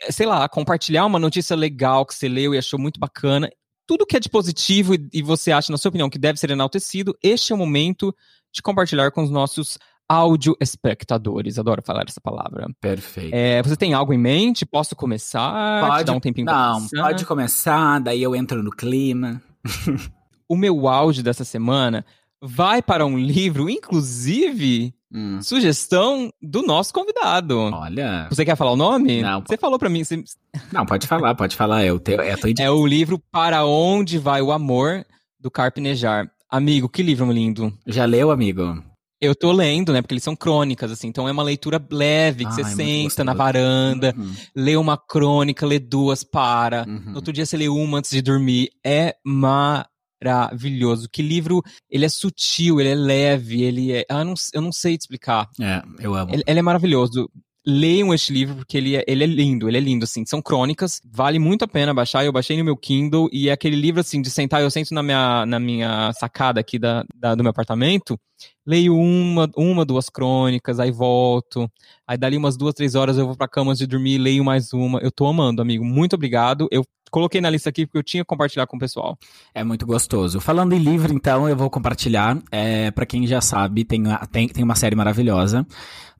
sei 0.09 0.25
lá, 0.25 0.49
compartilhar 0.49 1.05
uma 1.05 1.19
notícia 1.19 1.55
legal 1.55 2.05
que 2.05 2.15
você 2.15 2.27
leu 2.27 2.55
e 2.55 2.57
achou 2.57 2.79
muito 2.79 2.99
bacana. 2.99 3.49
Tudo 3.85 4.05
que 4.05 4.17
é 4.17 4.19
de 4.19 4.29
positivo 4.29 4.95
e 5.13 5.21
você 5.21 5.51
acha, 5.51 5.71
na 5.71 5.77
sua 5.77 5.89
opinião, 5.89 6.09
que 6.09 6.19
deve 6.19 6.39
ser 6.39 6.49
enaltecido, 6.49 7.15
este 7.23 7.51
é 7.51 7.55
o 7.55 7.57
momento 7.57 8.13
de 8.53 8.61
compartilhar 8.61 9.11
com 9.11 9.23
os 9.23 9.29
nossos 9.29 9.77
áudio 10.07 10.55
espectadores. 10.59 11.59
Adoro 11.59 11.81
falar 11.81 12.05
essa 12.07 12.21
palavra. 12.21 12.67
Perfeito. 12.79 13.33
É, 13.33 13.61
você 13.61 13.75
tem 13.75 13.93
algo 13.93 14.13
em 14.13 14.17
mente? 14.17 14.65
Posso 14.65 14.95
começar? 14.95 15.87
Pode 15.87 16.03
dar 16.05 16.13
um 16.13 16.19
tempinho 16.19 16.45
Não, 16.45 16.75
começar? 16.75 17.01
pode 17.03 17.25
começar, 17.25 17.99
daí 17.99 18.23
eu 18.23 18.35
entro 18.35 18.63
no 18.63 18.71
clima. 18.71 19.41
o 20.47 20.55
meu 20.55 20.87
áudio 20.87 21.23
dessa 21.23 21.43
semana 21.43 22.05
vai 22.41 22.81
para 22.81 23.05
um 23.05 23.17
livro, 23.17 23.69
inclusive, 23.69 24.93
hum. 25.11 25.41
sugestão 25.41 26.31
do 26.41 26.61
nosso 26.61 26.93
convidado. 26.93 27.57
Olha. 27.57 28.27
Você 28.29 28.45
quer 28.45 28.55
falar 28.55 28.71
o 28.71 28.77
nome? 28.77 29.21
Não. 29.21 29.41
Você 29.41 29.57
falou 29.57 29.77
para 29.79 29.89
mim. 29.89 30.03
Você... 30.03 30.23
Não, 30.71 30.85
pode 30.85 31.07
falar, 31.07 31.35
pode 31.35 31.55
falar. 31.55 31.83
É 31.83 31.91
o, 31.91 31.99
teu, 31.99 32.21
é, 32.21 32.33
é 32.59 32.71
o 32.71 32.85
livro 32.85 33.19
Para 33.31 33.65
Onde 33.65 34.17
Vai 34.17 34.41
o 34.41 34.51
Amor, 34.51 35.05
do 35.39 35.51
Carpinejar. 35.51 36.29
Amigo, 36.49 36.87
que 36.87 37.03
livro 37.03 37.29
lindo. 37.31 37.73
Já 37.85 38.05
leu, 38.05 38.31
amigo? 38.31 38.81
Eu 39.19 39.35
tô 39.35 39.51
lendo, 39.51 39.91
né? 39.91 40.01
Porque 40.01 40.13
eles 40.13 40.23
são 40.23 40.35
crônicas, 40.35 40.91
assim. 40.91 41.07
Então 41.07 41.27
é 41.27 41.31
uma 41.31 41.43
leitura 41.43 41.83
leve, 41.91 42.45
que 42.45 42.51
ah, 42.51 42.53
você 42.53 42.61
é 42.61 42.65
senta 42.65 43.23
na 43.23 43.33
varanda, 43.33 44.13
uhum. 44.15 44.33
lê 44.55 44.75
uma 44.75 44.97
crônica, 44.97 45.65
lê 45.65 45.79
duas, 45.79 46.23
para. 46.23 46.85
Uhum. 46.87 47.11
No 47.11 47.15
outro 47.15 47.33
dia 47.33 47.45
você 47.45 47.57
lê 47.57 47.67
uma 47.67 47.97
antes 47.97 48.11
de 48.11 48.21
dormir. 48.21 48.69
É 48.85 49.15
maravilhoso. 49.25 51.09
Que 51.11 51.23
livro, 51.23 51.63
ele 51.89 52.05
é 52.05 52.09
sutil, 52.09 52.79
ele 52.79 52.89
é 52.89 52.95
leve, 52.95 53.63
ele 53.63 53.91
é... 53.91 54.05
Ah, 54.09 54.19
eu, 54.19 54.25
não, 54.25 54.33
eu 54.53 54.61
não 54.61 54.71
sei 54.71 54.97
te 54.97 55.01
explicar. 55.01 55.49
É, 55.59 55.81
eu 55.99 56.13
amo. 56.13 56.33
Ele, 56.33 56.43
ele 56.45 56.59
é 56.59 56.63
maravilhoso 56.63 57.27
leiam 57.67 58.13
este 58.13 58.31
livro 58.31 58.55
porque 58.55 58.77
ele 58.77 58.95
é, 58.95 59.03
ele 59.05 59.25
é 59.25 59.27
lindo, 59.27 59.67
ele 59.67 59.77
é 59.77 59.81
lindo, 59.81 60.05
assim. 60.05 60.25
São 60.25 60.41
crônicas, 60.41 61.01
vale 61.03 61.37
muito 61.37 61.65
a 61.65 61.67
pena 61.67 61.93
baixar. 61.93 62.23
Eu 62.23 62.31
baixei 62.31 62.57
no 62.57 62.63
meu 62.63 62.77
Kindle 62.77 63.27
e 63.31 63.49
é 63.49 63.51
aquele 63.51 63.75
livro, 63.75 63.99
assim, 63.99 64.21
de 64.21 64.29
sentar, 64.29 64.61
eu 64.61 64.71
sento 64.71 64.93
na 64.93 65.03
minha, 65.03 65.45
na 65.45 65.59
minha 65.59 66.13
sacada 66.13 66.61
aqui 66.61 66.79
da, 66.79 67.03
da 67.13 67.35
do 67.35 67.43
meu 67.43 67.49
apartamento, 67.49 68.17
leio 68.65 68.95
uma, 68.95 69.49
uma, 69.57 69.83
duas 69.83 70.09
crônicas, 70.09 70.79
aí 70.79 70.91
volto. 70.91 71.69
Aí 72.07 72.17
dali 72.17 72.37
umas 72.37 72.55
duas, 72.55 72.73
três 72.73 72.95
horas 72.95 73.17
eu 73.17 73.25
vou 73.27 73.35
pra 73.35 73.49
cama 73.49 73.71
antes 73.71 73.79
de 73.79 73.87
dormir, 73.87 74.17
leio 74.17 74.45
mais 74.45 74.71
uma. 74.71 74.99
Eu 74.99 75.11
tô 75.11 75.27
amando, 75.27 75.61
amigo. 75.61 75.83
Muito 75.83 76.13
obrigado. 76.13 76.69
Eu 76.71 76.85
coloquei 77.11 77.41
na 77.41 77.49
lista 77.49 77.69
aqui 77.69 77.85
porque 77.85 77.97
eu 77.97 78.03
tinha 78.03 78.23
que 78.23 78.27
compartilhar 78.27 78.67
com 78.67 78.77
o 78.77 78.79
pessoal. 78.79 79.17
É 79.53 79.63
muito 79.63 79.85
gostoso. 79.85 80.39
Falando 80.39 80.73
em 80.73 80.79
livro, 80.79 81.13
então, 81.13 81.47
eu 81.47 81.55
vou 81.55 81.69
compartilhar. 81.69 82.37
É, 82.51 82.91
para 82.91 83.05
quem 83.05 83.25
já 83.27 83.41
sabe, 83.41 83.83
tem, 83.83 84.03
tem, 84.31 84.47
tem 84.47 84.63
uma 84.63 84.75
série 84.75 84.95
maravilhosa 84.95 85.65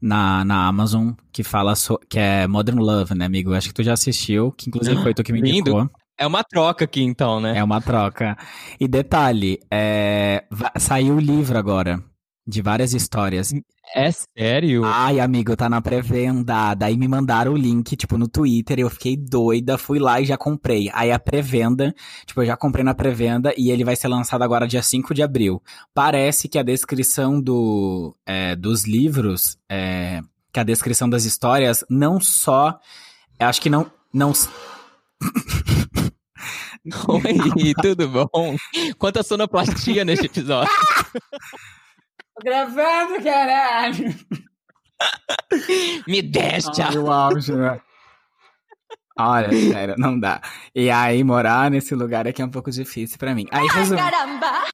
na, 0.02 0.46
na 0.46 0.68
Amazon 0.68 1.12
que 1.32 1.44
fala 1.44 1.76
so, 1.76 2.00
que 2.10 2.20
é 2.20 2.48
Modern 2.48 2.80
Love, 2.80 3.16
né, 3.16 3.26
amigo? 3.26 3.54
Acho 3.54 3.70
que 3.70 3.74
tu 3.74 3.84
já 3.84 3.94
assistiu, 3.94 4.52
que 4.52 4.70
inclusive 4.70 5.02
foi 5.02 5.14
tu 5.14 5.24
que 5.24 5.32
me 5.32 5.40
indicou. 5.40 5.80
Lindo. 5.82 5.92
É 6.20 6.26
uma 6.26 6.44
troca 6.44 6.86
aqui, 6.86 7.04
então, 7.04 7.40
né? 7.40 7.58
É 7.58 7.64
uma 7.64 7.80
troca. 7.80 8.36
E 8.80 8.88
detalhe, 8.88 9.60
é, 9.72 10.46
saiu 10.80 11.16
o 11.16 11.20
livro 11.20 11.58
agora 11.58 12.04
de 12.48 12.62
várias 12.62 12.94
histórias. 12.94 13.54
É 13.94 14.10
sério? 14.12 14.86
Ai, 14.86 15.20
amigo, 15.20 15.56
tá 15.56 15.70
na 15.70 15.82
pré-venda. 15.82 16.74
Daí 16.74 16.98
me 16.98 17.08
mandaram 17.08 17.52
o 17.54 17.58
link, 17.58 17.96
tipo, 17.98 18.18
no 18.18 18.28
Twitter. 18.28 18.80
Eu 18.80 18.90
fiquei 18.90 19.18
doida, 19.18 19.78
fui 19.78 20.00
lá 20.00 20.22
e 20.22 20.26
já 20.26 20.38
comprei. 20.38 20.90
Aí 20.94 21.12
a 21.12 21.20
pré-venda, 21.20 21.94
tipo, 22.26 22.42
eu 22.42 22.46
já 22.46 22.56
comprei 22.56 22.86
na 22.86 22.94
pré-venda 22.94 23.54
e 23.58 23.70
ele 23.70 23.84
vai 23.84 23.98
ser 23.98 24.08
lançado 24.08 24.44
agora 24.44 24.68
dia 24.68 24.82
5 24.82 25.14
de 25.14 25.22
abril. 25.22 25.62
Parece 25.94 26.48
que 26.48 26.58
a 26.58 26.64
descrição 26.64 27.42
do, 27.42 28.16
é, 28.26 28.56
dos 28.56 28.86
livros, 28.86 29.58
é, 29.70 30.22
que 30.54 30.60
a 30.60 30.64
descrição 30.64 31.10
das 31.10 31.26
histórias, 31.26 31.84
não 31.90 32.22
só. 32.22 32.80
Acho 33.40 33.62
que 33.62 33.70
não. 33.70 33.92
não 34.14 34.32
Oi, 37.10 37.74
tudo 37.82 38.08
bom? 38.08 38.56
Quanta 38.98 39.22
sonoplastia 39.22 40.06
neste 40.06 40.28
episódio. 40.28 40.72
gravando, 42.44 43.24
caralho! 43.24 44.16
Me 46.08 46.22
deixa! 46.22 46.88
Ai, 46.88 46.98
o 46.98 47.12
auge, 47.12 47.54
né? 47.54 47.80
Olha, 49.20 49.50
sério, 49.52 49.96
não 49.98 50.20
dá. 50.20 50.42
E 50.76 50.92
aí, 50.92 51.24
morar 51.24 51.72
nesse 51.72 51.96
lugar 51.96 52.28
aqui 52.28 52.42
é 52.42 52.46
um 52.46 52.52
pouco 52.52 52.70
difícil 52.70 53.18
para 53.18 53.34
mim. 53.34 53.48
Aí, 53.52 53.68
resum... 53.68 53.96
Caramba! 53.96 54.66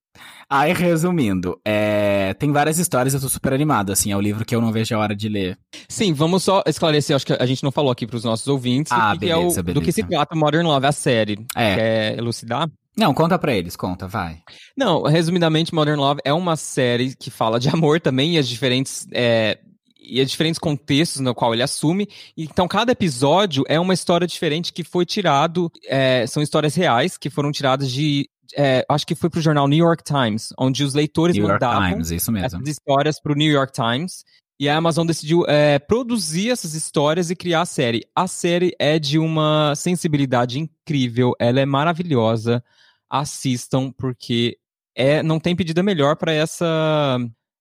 Aí, 0.50 0.74
resumindo, 0.74 1.60
é... 1.66 2.34
tem 2.36 2.52
várias 2.52 2.78
histórias, 2.78 3.14
eu 3.14 3.22
tô 3.22 3.30
super 3.30 3.54
animado, 3.54 3.92
assim, 3.92 4.12
é 4.12 4.18
o 4.18 4.22
livro 4.22 4.46
que 4.46 4.54
eu 4.54 4.62
não 4.62 4.72
vejo 4.72 4.94
a 4.94 5.00
hora 5.00 5.16
de 5.16 5.30
ler. 5.30 5.58
Sim, 5.88 6.14
vamos 6.14 6.44
só 6.44 6.62
esclarecer, 6.68 7.16
acho 7.16 7.26
que 7.26 7.34
a 7.34 7.46
gente 7.46 7.64
não 7.64 7.72
falou 7.72 7.92
aqui 7.92 8.06
pros 8.06 8.24
nossos 8.24 8.48
ouvintes, 8.48 8.92
ah, 8.92 9.14
que 9.14 9.20
beleza, 9.20 9.60
é 9.60 9.62
o... 9.62 9.64
beleza. 9.64 9.74
do 9.74 9.82
que 9.82 9.92
se 9.92 10.04
trata 10.04 10.36
Modern 10.36 10.68
Love, 10.68 10.86
a 10.86 10.92
série. 10.92 11.44
É. 11.56 11.76
Quer 11.76 12.18
elucidar? 12.18 12.70
Não, 12.96 13.14
conta 13.14 13.40
pra 13.40 13.54
eles, 13.54 13.76
conta, 13.76 14.08
vai. 14.08 14.42
Não, 14.78 15.04
resumidamente, 15.04 15.74
Modern 15.74 16.00
Love 16.00 16.22
é 16.24 16.32
uma 16.34 16.56
série 16.56 17.16
que 17.16 17.32
fala 17.32 17.60
de 17.60 17.70
amor 17.70 18.00
também 18.00 18.36
e 18.36 18.38
as 18.38 18.48
diferentes. 18.48 19.08
É, 19.12 19.58
e 20.00 20.22
os 20.22 20.30
diferentes 20.30 20.60
contextos 20.60 21.22
no 21.22 21.34
qual 21.34 21.54
ele 21.54 21.64
assume. 21.64 22.08
Então, 22.38 22.68
cada 22.68 22.92
episódio 22.92 23.64
é 23.68 23.80
uma 23.80 23.94
história 23.94 24.28
diferente 24.28 24.74
que 24.74 24.84
foi 24.84 25.06
tirado. 25.06 25.72
É, 25.88 26.28
são 26.28 26.44
histórias 26.44 26.76
reais 26.76 27.18
que 27.18 27.30
foram 27.30 27.52
tiradas 27.52 27.90
de. 27.90 28.30
É, 28.56 28.86
acho 28.88 29.08
que 29.08 29.16
foi 29.16 29.30
pro 29.30 29.42
jornal 29.42 29.68
New 29.68 29.80
York 29.80 30.04
Times, 30.04 30.50
onde 30.60 30.84
os 30.84 30.94
leitores 30.94 31.36
New 31.36 31.48
mandavam 31.48 31.80
York 31.80 31.94
Times, 31.94 32.12
isso 32.12 32.32
mesmo. 32.32 32.46
essas 32.46 32.68
histórias 32.68 33.20
pro 33.20 33.34
New 33.34 33.52
York 33.52 33.72
Times. 33.72 34.24
E 34.60 34.70
a 34.70 34.78
Amazon 34.78 35.06
decidiu 35.06 35.44
é, 35.48 35.80
produzir 35.80 36.52
essas 36.52 36.74
histórias 36.74 37.30
e 37.30 37.36
criar 37.36 37.62
a 37.62 37.66
série. 37.66 38.06
A 38.16 38.28
série 38.28 38.76
é 38.80 39.00
de 39.00 39.18
uma 39.18 39.74
sensibilidade 39.76 40.60
incrível, 40.60 41.34
ela 41.40 41.60
é 41.60 41.66
maravilhosa 41.66 42.64
assistam, 43.14 43.92
porque 43.92 44.58
é, 44.96 45.22
não 45.22 45.40
tem 45.40 45.56
pedida 45.56 45.84
melhor 45.84 46.16
para 46.16 46.34
essa 46.34 47.20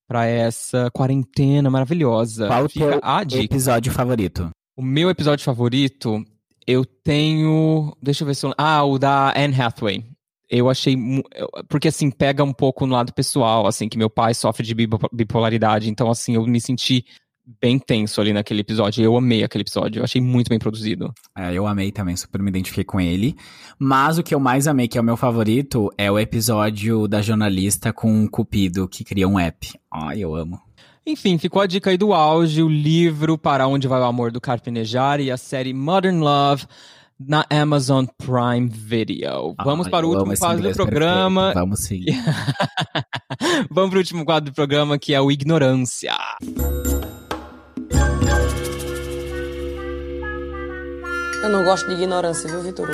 para 0.09 0.27
essa 0.27 0.91
quarentena 0.91 1.71
maravilhosa. 1.71 2.47
Qual 2.47 2.65
o 2.65 2.69
teu 2.69 3.01
episódio 3.41 3.93
favorito? 3.93 4.51
O 4.77 4.83
meu 4.83 5.11
episódio 5.11 5.45
favorito 5.45 6.25
Eu 6.67 6.85
tenho. 6.85 7.97
Deixa 8.03 8.23
eu 8.23 8.27
ver 8.27 8.35
se 8.35 8.47
eu. 8.47 8.55
Ah, 8.57 8.83
o 8.85 8.99
da 8.99 9.33
Anne 9.37 9.61
Hathaway. 9.61 10.05
Eu 10.55 10.69
achei. 10.69 10.95
Porque, 11.67 11.89
assim, 11.89 12.11
pega 12.11 12.45
um 12.45 12.53
pouco 12.53 12.87
no 12.87 12.93
lado 12.93 13.15
pessoal, 13.15 13.67
assim, 13.67 13.89
que 13.89 13.97
meu 13.97 14.11
pai 14.11 14.35
sofre 14.35 14.67
de 14.67 14.75
bipolaridade. 15.11 15.89
Então, 15.89 16.11
assim, 16.11 16.35
eu 16.35 16.47
me 16.47 16.61
senti 16.61 17.07
bem 17.59 17.79
tenso 17.79 18.21
ali 18.21 18.35
naquele 18.35 18.61
episódio. 18.61 19.03
Eu 19.03 19.17
amei 19.17 19.43
aquele 19.43 19.63
episódio. 19.63 20.01
Eu 20.01 20.05
achei 20.05 20.21
muito 20.21 20.51
bem 20.51 20.59
produzido. 20.59 21.11
É, 21.37 21.55
eu 21.55 21.67
amei 21.67 21.91
também, 21.91 22.15
super 22.17 22.43
me 22.43 22.51
identifiquei 22.51 22.85
com 22.85 23.01
ele. 23.01 23.35
Mas 23.79 24.19
o 24.19 24.23
que 24.23 24.35
eu 24.35 24.39
mais 24.39 24.69
amei, 24.69 24.87
que 24.87 24.99
é 24.99 25.01
o 25.01 25.05
meu 25.05 25.17
favorito, 25.17 25.91
é 25.97 26.13
o 26.13 26.19
episódio 26.19 27.09
da 27.09 27.23
jornalista 27.23 27.91
com 27.91 28.23
o 28.23 28.31
Cupido, 28.31 28.87
que 28.87 29.05
cria 29.05 29.27
um 29.27 29.39
app. 29.39 29.73
Ai, 29.91 30.21
eu 30.21 30.35
amo. 30.35 30.61
Enfim, 31.07 31.39
ficou 31.39 31.63
a 31.63 31.67
dica 31.67 31.89
aí 31.89 31.97
do 31.97 32.13
auge, 32.13 32.63
o 32.63 32.69
livro 32.69 33.39
Para 33.39 33.67
Onde 33.67 33.89
Vai 33.89 34.01
o 34.01 34.05
Amor 34.05 34.31
do 34.31 34.41
Carpinejar 34.41 35.19
e 35.19 35.31
a 35.31 35.37
série 35.39 35.73
Modern 35.73 36.21
Love 36.21 36.67
na 37.19 37.45
Amazon 37.51 38.07
Prime 38.19 38.69
Video. 38.69 39.55
Vamos 39.65 39.89
para 39.89 40.07
o 40.07 40.11
último 40.11 40.37
quadro 40.37 40.69
do 40.69 40.75
programa. 40.75 41.53
Perfeito. 41.53 41.61
Vamos 41.61 41.81
sim. 41.81 42.05
Vamos 43.71 43.91
para 43.91 43.97
o 43.97 44.01
último 44.01 44.25
quadro 44.25 44.51
do 44.51 44.55
programa 44.55 44.99
que 44.99 45.15
é 45.15 45.21
o 45.21 45.31
Ignorância. 45.31 46.17
Eu 51.43 51.49
não 51.49 51.65
gosto 51.65 51.89
de 51.89 51.95
ignorância, 51.95 52.49
viu, 52.49 52.63
Vitor? 52.63 52.89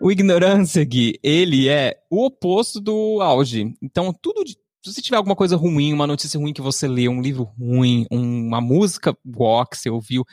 O 0.00 0.10
ignorância, 0.10 0.82
Gui, 0.82 1.18
ele 1.22 1.68
é 1.68 1.98
o 2.10 2.24
oposto 2.24 2.80
do 2.80 3.20
auge. 3.20 3.76
Então, 3.82 4.10
tudo 4.22 4.42
de, 4.42 4.52
se 4.52 4.92
você 4.92 5.02
tiver 5.02 5.18
alguma 5.18 5.36
coisa 5.36 5.54
ruim, 5.54 5.92
uma 5.92 6.06
notícia 6.06 6.40
ruim 6.40 6.54
que 6.54 6.62
você 6.62 6.88
leu, 6.88 7.12
um 7.12 7.20
livro 7.20 7.44
ruim, 7.58 8.06
uma 8.10 8.60
música 8.60 9.14
boa 9.22 9.66
que 9.66 9.76
você 9.76 9.90
ouviu, 9.90 10.24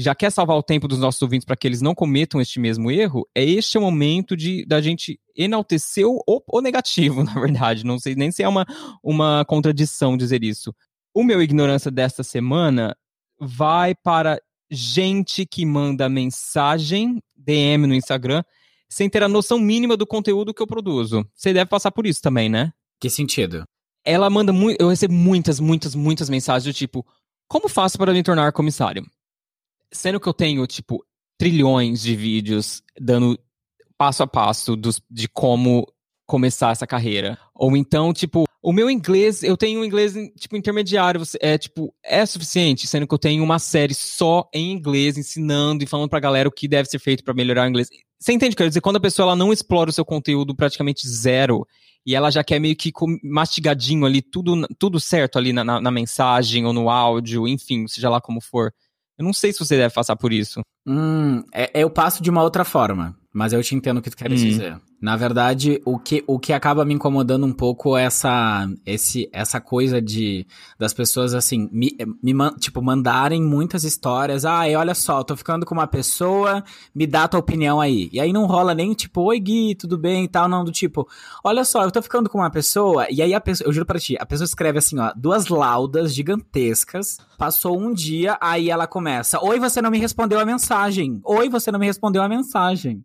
já 0.00 0.14
quer 0.14 0.30
salvar 0.30 0.56
o 0.56 0.62
tempo 0.62 0.88
dos 0.88 0.98
nossos 0.98 1.20
ouvintes 1.20 1.44
para 1.44 1.56
que 1.56 1.66
eles 1.66 1.82
não 1.82 1.94
cometam 1.94 2.40
este 2.40 2.58
mesmo 2.58 2.90
erro, 2.90 3.28
é 3.34 3.44
este 3.44 3.76
o 3.76 3.80
momento 3.80 4.36
de 4.36 4.64
da 4.66 4.80
gente 4.80 5.20
enaltecer 5.36 6.06
o, 6.06 6.22
o 6.26 6.60
negativo, 6.60 7.22
na 7.24 7.34
verdade. 7.34 7.84
Não 7.84 7.98
sei 7.98 8.14
nem 8.14 8.30
se 8.30 8.42
é 8.42 8.48
uma, 8.48 8.66
uma 9.02 9.44
contradição 9.44 10.16
dizer 10.16 10.42
isso. 10.42 10.74
O 11.14 11.24
meu 11.24 11.42
ignorância 11.42 11.90
desta 11.90 12.22
semana 12.22 12.96
vai 13.38 13.94
para 13.94 14.40
gente 14.70 15.44
que 15.44 15.66
manda 15.66 16.08
mensagem, 16.08 17.20
DM 17.36 17.86
no 17.86 17.94
Instagram, 17.94 18.44
sem 18.88 19.08
ter 19.08 19.22
a 19.22 19.28
noção 19.28 19.58
mínima 19.58 19.96
do 19.96 20.06
conteúdo 20.06 20.54
que 20.54 20.62
eu 20.62 20.66
produzo. 20.66 21.26
Você 21.34 21.52
deve 21.52 21.68
passar 21.68 21.90
por 21.90 22.06
isso 22.06 22.22
também, 22.22 22.48
né? 22.48 22.72
Que 23.00 23.10
sentido? 23.10 23.64
Ela 24.04 24.30
manda 24.30 24.52
muito. 24.52 24.80
Eu 24.80 24.88
recebo 24.88 25.14
muitas, 25.14 25.58
muitas, 25.60 25.94
muitas 25.94 26.28
mensagens 26.28 26.64
do 26.64 26.76
tipo: 26.76 27.04
Como 27.48 27.68
faço 27.68 27.98
para 27.98 28.12
me 28.12 28.22
tornar 28.22 28.52
comissário? 28.52 29.04
Sendo 29.92 30.20
que 30.20 30.28
eu 30.28 30.34
tenho, 30.34 30.66
tipo, 30.66 31.04
trilhões 31.38 32.02
de 32.02 32.14
vídeos 32.14 32.82
dando 33.00 33.38
passo 33.96 34.22
a 34.22 34.26
passo 34.26 34.76
dos, 34.76 35.00
de 35.10 35.28
como 35.28 35.86
começar 36.26 36.70
essa 36.70 36.86
carreira. 36.86 37.38
Ou 37.54 37.76
então, 37.76 38.12
tipo, 38.12 38.44
o 38.62 38.72
meu 38.72 38.90
inglês, 38.90 39.42
eu 39.42 39.56
tenho 39.56 39.80
um 39.80 39.84
inglês, 39.84 40.14
tipo, 40.38 40.56
intermediário, 40.56 41.22
é, 41.40 41.56
tipo, 41.56 41.94
é 42.04 42.24
suficiente, 42.26 42.86
sendo 42.86 43.06
que 43.06 43.14
eu 43.14 43.18
tenho 43.18 43.42
uma 43.42 43.58
série 43.58 43.94
só 43.94 44.48
em 44.54 44.70
inglês, 44.70 45.16
ensinando 45.16 45.82
e 45.82 45.86
falando 45.86 46.10
pra 46.10 46.20
galera 46.20 46.48
o 46.48 46.52
que 46.52 46.68
deve 46.68 46.88
ser 46.88 46.98
feito 46.98 47.24
para 47.24 47.34
melhorar 47.34 47.64
o 47.64 47.68
inglês. 47.68 47.88
Você 48.18 48.32
entende, 48.32 48.54
quer 48.54 48.68
dizer, 48.68 48.82
quando 48.82 48.96
a 48.96 49.00
pessoa 49.00 49.26
ela 49.26 49.36
não 49.36 49.52
explora 49.52 49.88
o 49.88 49.92
seu 49.92 50.04
conteúdo 50.04 50.54
praticamente 50.54 51.08
zero, 51.08 51.66
e 52.04 52.14
ela 52.14 52.30
já 52.30 52.44
quer 52.44 52.58
meio 52.58 52.76
que 52.76 52.92
mastigadinho 53.22 54.04
ali, 54.04 54.22
tudo, 54.22 54.66
tudo 54.78 55.00
certo 55.00 55.38
ali 55.38 55.52
na, 55.52 55.64
na, 55.64 55.80
na 55.80 55.90
mensagem 55.90 56.66
ou 56.66 56.72
no 56.72 56.90
áudio, 56.90 57.48
enfim, 57.48 57.86
seja 57.88 58.08
lá 58.10 58.20
como 58.20 58.40
for. 58.40 58.72
Eu 59.20 59.24
não 59.24 59.34
sei 59.34 59.52
se 59.52 59.58
você 59.58 59.76
deve 59.76 59.92
passar 59.92 60.16
por 60.16 60.32
isso. 60.32 60.62
Hum, 60.86 61.44
é, 61.52 61.70
eu 61.74 61.90
passo 61.90 62.22
de 62.22 62.30
uma 62.30 62.42
outra 62.42 62.64
forma, 62.64 63.14
mas 63.30 63.52
eu 63.52 63.62
te 63.62 63.74
entendo 63.74 63.98
o 63.98 64.02
que 64.02 64.08
tu 64.08 64.16
queres 64.16 64.40
hum. 64.40 64.46
dizer. 64.46 64.80
Na 65.00 65.16
verdade, 65.16 65.80
o 65.86 65.98
que, 65.98 66.22
o 66.26 66.38
que 66.38 66.52
acaba 66.52 66.84
me 66.84 66.92
incomodando 66.92 67.46
um 67.46 67.52
pouco 67.52 67.96
é 67.96 68.04
essa, 68.04 68.68
esse, 68.84 69.30
essa 69.32 69.58
coisa 69.58 70.00
de 70.00 70.46
das 70.78 70.92
pessoas, 70.92 71.32
assim, 71.32 71.70
me, 71.72 71.96
me 72.22 72.34
tipo, 72.58 72.82
mandarem 72.82 73.42
muitas 73.42 73.82
histórias. 73.82 74.44
Ah, 74.44 74.64
olha 74.76 74.94
só, 74.94 75.22
tô 75.22 75.34
ficando 75.34 75.64
com 75.64 75.74
uma 75.74 75.86
pessoa, 75.86 76.62
me 76.94 77.06
dá 77.06 77.26
tua 77.26 77.40
opinião 77.40 77.80
aí. 77.80 78.10
E 78.12 78.20
aí 78.20 78.30
não 78.30 78.44
rola 78.44 78.74
nem, 78.74 78.92
tipo, 78.92 79.22
oi 79.22 79.40
Gui, 79.40 79.74
tudo 79.74 79.96
bem 79.96 80.24
e 80.24 80.28
tal, 80.28 80.48
não, 80.48 80.64
do 80.64 80.70
tipo, 80.70 81.08
olha 81.42 81.64
só, 81.64 81.84
eu 81.84 81.90
tô 81.90 82.02
ficando 82.02 82.28
com 82.28 82.38
uma 82.38 82.50
pessoa, 82.50 83.06
e 83.10 83.22
aí 83.22 83.32
a 83.32 83.40
pessoa, 83.40 83.68
eu 83.68 83.72
juro 83.72 83.86
pra 83.86 83.98
ti, 83.98 84.16
a 84.20 84.26
pessoa 84.26 84.44
escreve 84.44 84.78
assim, 84.78 84.98
ó, 84.98 85.12
duas 85.16 85.48
laudas 85.48 86.14
gigantescas, 86.14 87.16
passou 87.38 87.80
um 87.80 87.92
dia, 87.94 88.36
aí 88.38 88.68
ela 88.68 88.86
começa, 88.86 89.42
oi, 89.42 89.58
você 89.58 89.80
não 89.80 89.90
me 89.90 89.98
respondeu 89.98 90.38
a 90.38 90.44
mensagem. 90.44 91.20
Oi, 91.24 91.48
você 91.48 91.72
não 91.72 91.78
me 91.78 91.86
respondeu 91.86 92.22
a 92.22 92.28
mensagem. 92.28 93.02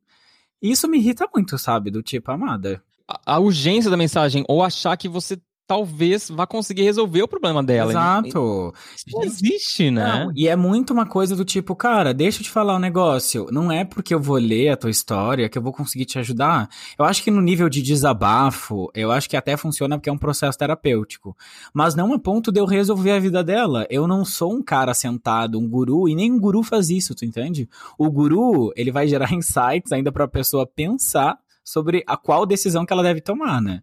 Isso 0.62 0.88
me 0.88 0.98
irrita 0.98 1.28
muito, 1.34 1.58
sabe? 1.58 1.92
Do 1.92 2.02
tipo, 2.02 2.32
amada. 2.32 2.82
A, 3.08 3.36
a 3.36 3.40
urgência 3.40 3.90
da 3.90 3.98
mensagem, 3.98 4.44
ou 4.48 4.64
achar 4.64 4.98
que 4.98 5.08
você 5.08 5.40
talvez 5.68 6.30
vá 6.30 6.46
conseguir 6.46 6.84
resolver 6.84 7.24
o 7.24 7.28
problema 7.28 7.64
dela. 7.64 7.92
Exato. 7.92 8.74
Isso 8.96 9.06
não 9.12 9.24
existe, 9.24 9.92
né? 9.92 10.26
Não, 10.26 10.32
e 10.36 10.48
é 10.48 10.56
muito 10.56 10.92
uma 10.92 11.06
coisa 11.06 11.36
do 11.36 11.44
tipo, 11.44 11.76
cara, 11.76 12.14
deixa 12.14 12.40
eu 12.40 12.44
te 12.44 12.50
falar 12.50 12.76
um 12.76 12.80
negócio. 12.80 13.48
Não 13.52 13.72
é 13.72 13.84
porque 13.84 14.14
eu 14.14 14.20
vou 14.20 14.38
ler 14.38 14.70
a 14.70 14.78
tua 14.78 14.90
história 14.90 15.50
que 15.50 15.58
eu 15.58 15.62
vou 15.62 15.74
conseguir 15.74 16.06
te 16.06 16.20
ajudar. 16.20 16.70
Eu 16.98 17.06
acho 17.06 17.24
que 17.24 17.32
no 17.32 17.42
nível 17.42 17.70
de 17.70 17.82
desabafo, 17.82 18.90
eu 18.94 19.12
acho 19.12 19.30
que 19.30 19.38
até 19.38 19.58
funciona 19.58 19.98
porque 19.98 20.10
é 20.10 20.14
um 20.14 20.18
processo 20.18 20.58
terapêutico. 20.58 21.36
Mas 21.74 21.96
não 21.96 22.14
a 22.14 22.20
ponto 22.20 22.52
de 22.52 22.60
eu 22.60 22.66
resolver 22.66 23.12
a 23.12 23.20
vida 23.20 23.44
dela. 23.44 23.88
Eu 23.90 24.08
não 24.08 24.24
sou 24.24 24.54
um 24.54 24.64
cara 24.64 24.94
sentado, 24.94 25.60
um 25.60 25.68
guru, 25.68 26.08
e 26.08 26.16
nem 26.16 26.32
um 26.32 26.40
guru 26.40 26.64
faz 26.64 26.90
isso, 26.90 27.16
tu 27.16 27.26
entende? 27.26 27.68
O 27.98 28.10
guru, 28.10 28.72
ele 28.76 28.92
vai 28.92 29.08
gerar 29.08 29.32
insights 29.34 29.92
ainda 29.92 30.12
para 30.12 30.26
a 30.26 30.28
pessoa 30.28 30.68
pensar 30.68 31.38
sobre 31.64 32.04
a 32.06 32.16
qual 32.16 32.46
decisão 32.46 32.86
que 32.86 32.94
ela 32.94 33.02
deve 33.02 33.22
tomar, 33.22 33.60
né? 33.60 33.82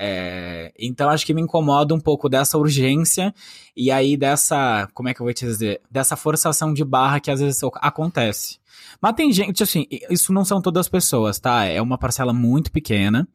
É, 0.00 0.72
então 0.78 1.10
acho 1.10 1.26
que 1.26 1.34
me 1.34 1.42
incomoda 1.42 1.92
um 1.92 1.98
pouco 1.98 2.28
dessa 2.28 2.56
urgência 2.56 3.34
e 3.76 3.90
aí 3.90 4.16
dessa, 4.16 4.88
como 4.94 5.08
é 5.08 5.14
que 5.14 5.20
eu 5.20 5.24
vou 5.24 5.34
te 5.34 5.44
dizer, 5.44 5.80
dessa 5.90 6.14
forçação 6.14 6.72
de 6.72 6.84
barra 6.84 7.18
que 7.18 7.32
às 7.32 7.40
vezes 7.40 7.60
acontece. 7.80 8.60
Mas 9.00 9.14
tem 9.14 9.32
gente, 9.32 9.60
assim, 9.60 9.86
isso 10.08 10.32
não 10.32 10.44
são 10.44 10.62
todas 10.62 10.82
as 10.82 10.88
pessoas, 10.88 11.40
tá? 11.40 11.64
É 11.64 11.82
uma 11.82 11.98
parcela 11.98 12.32
muito 12.32 12.70
pequena. 12.70 13.26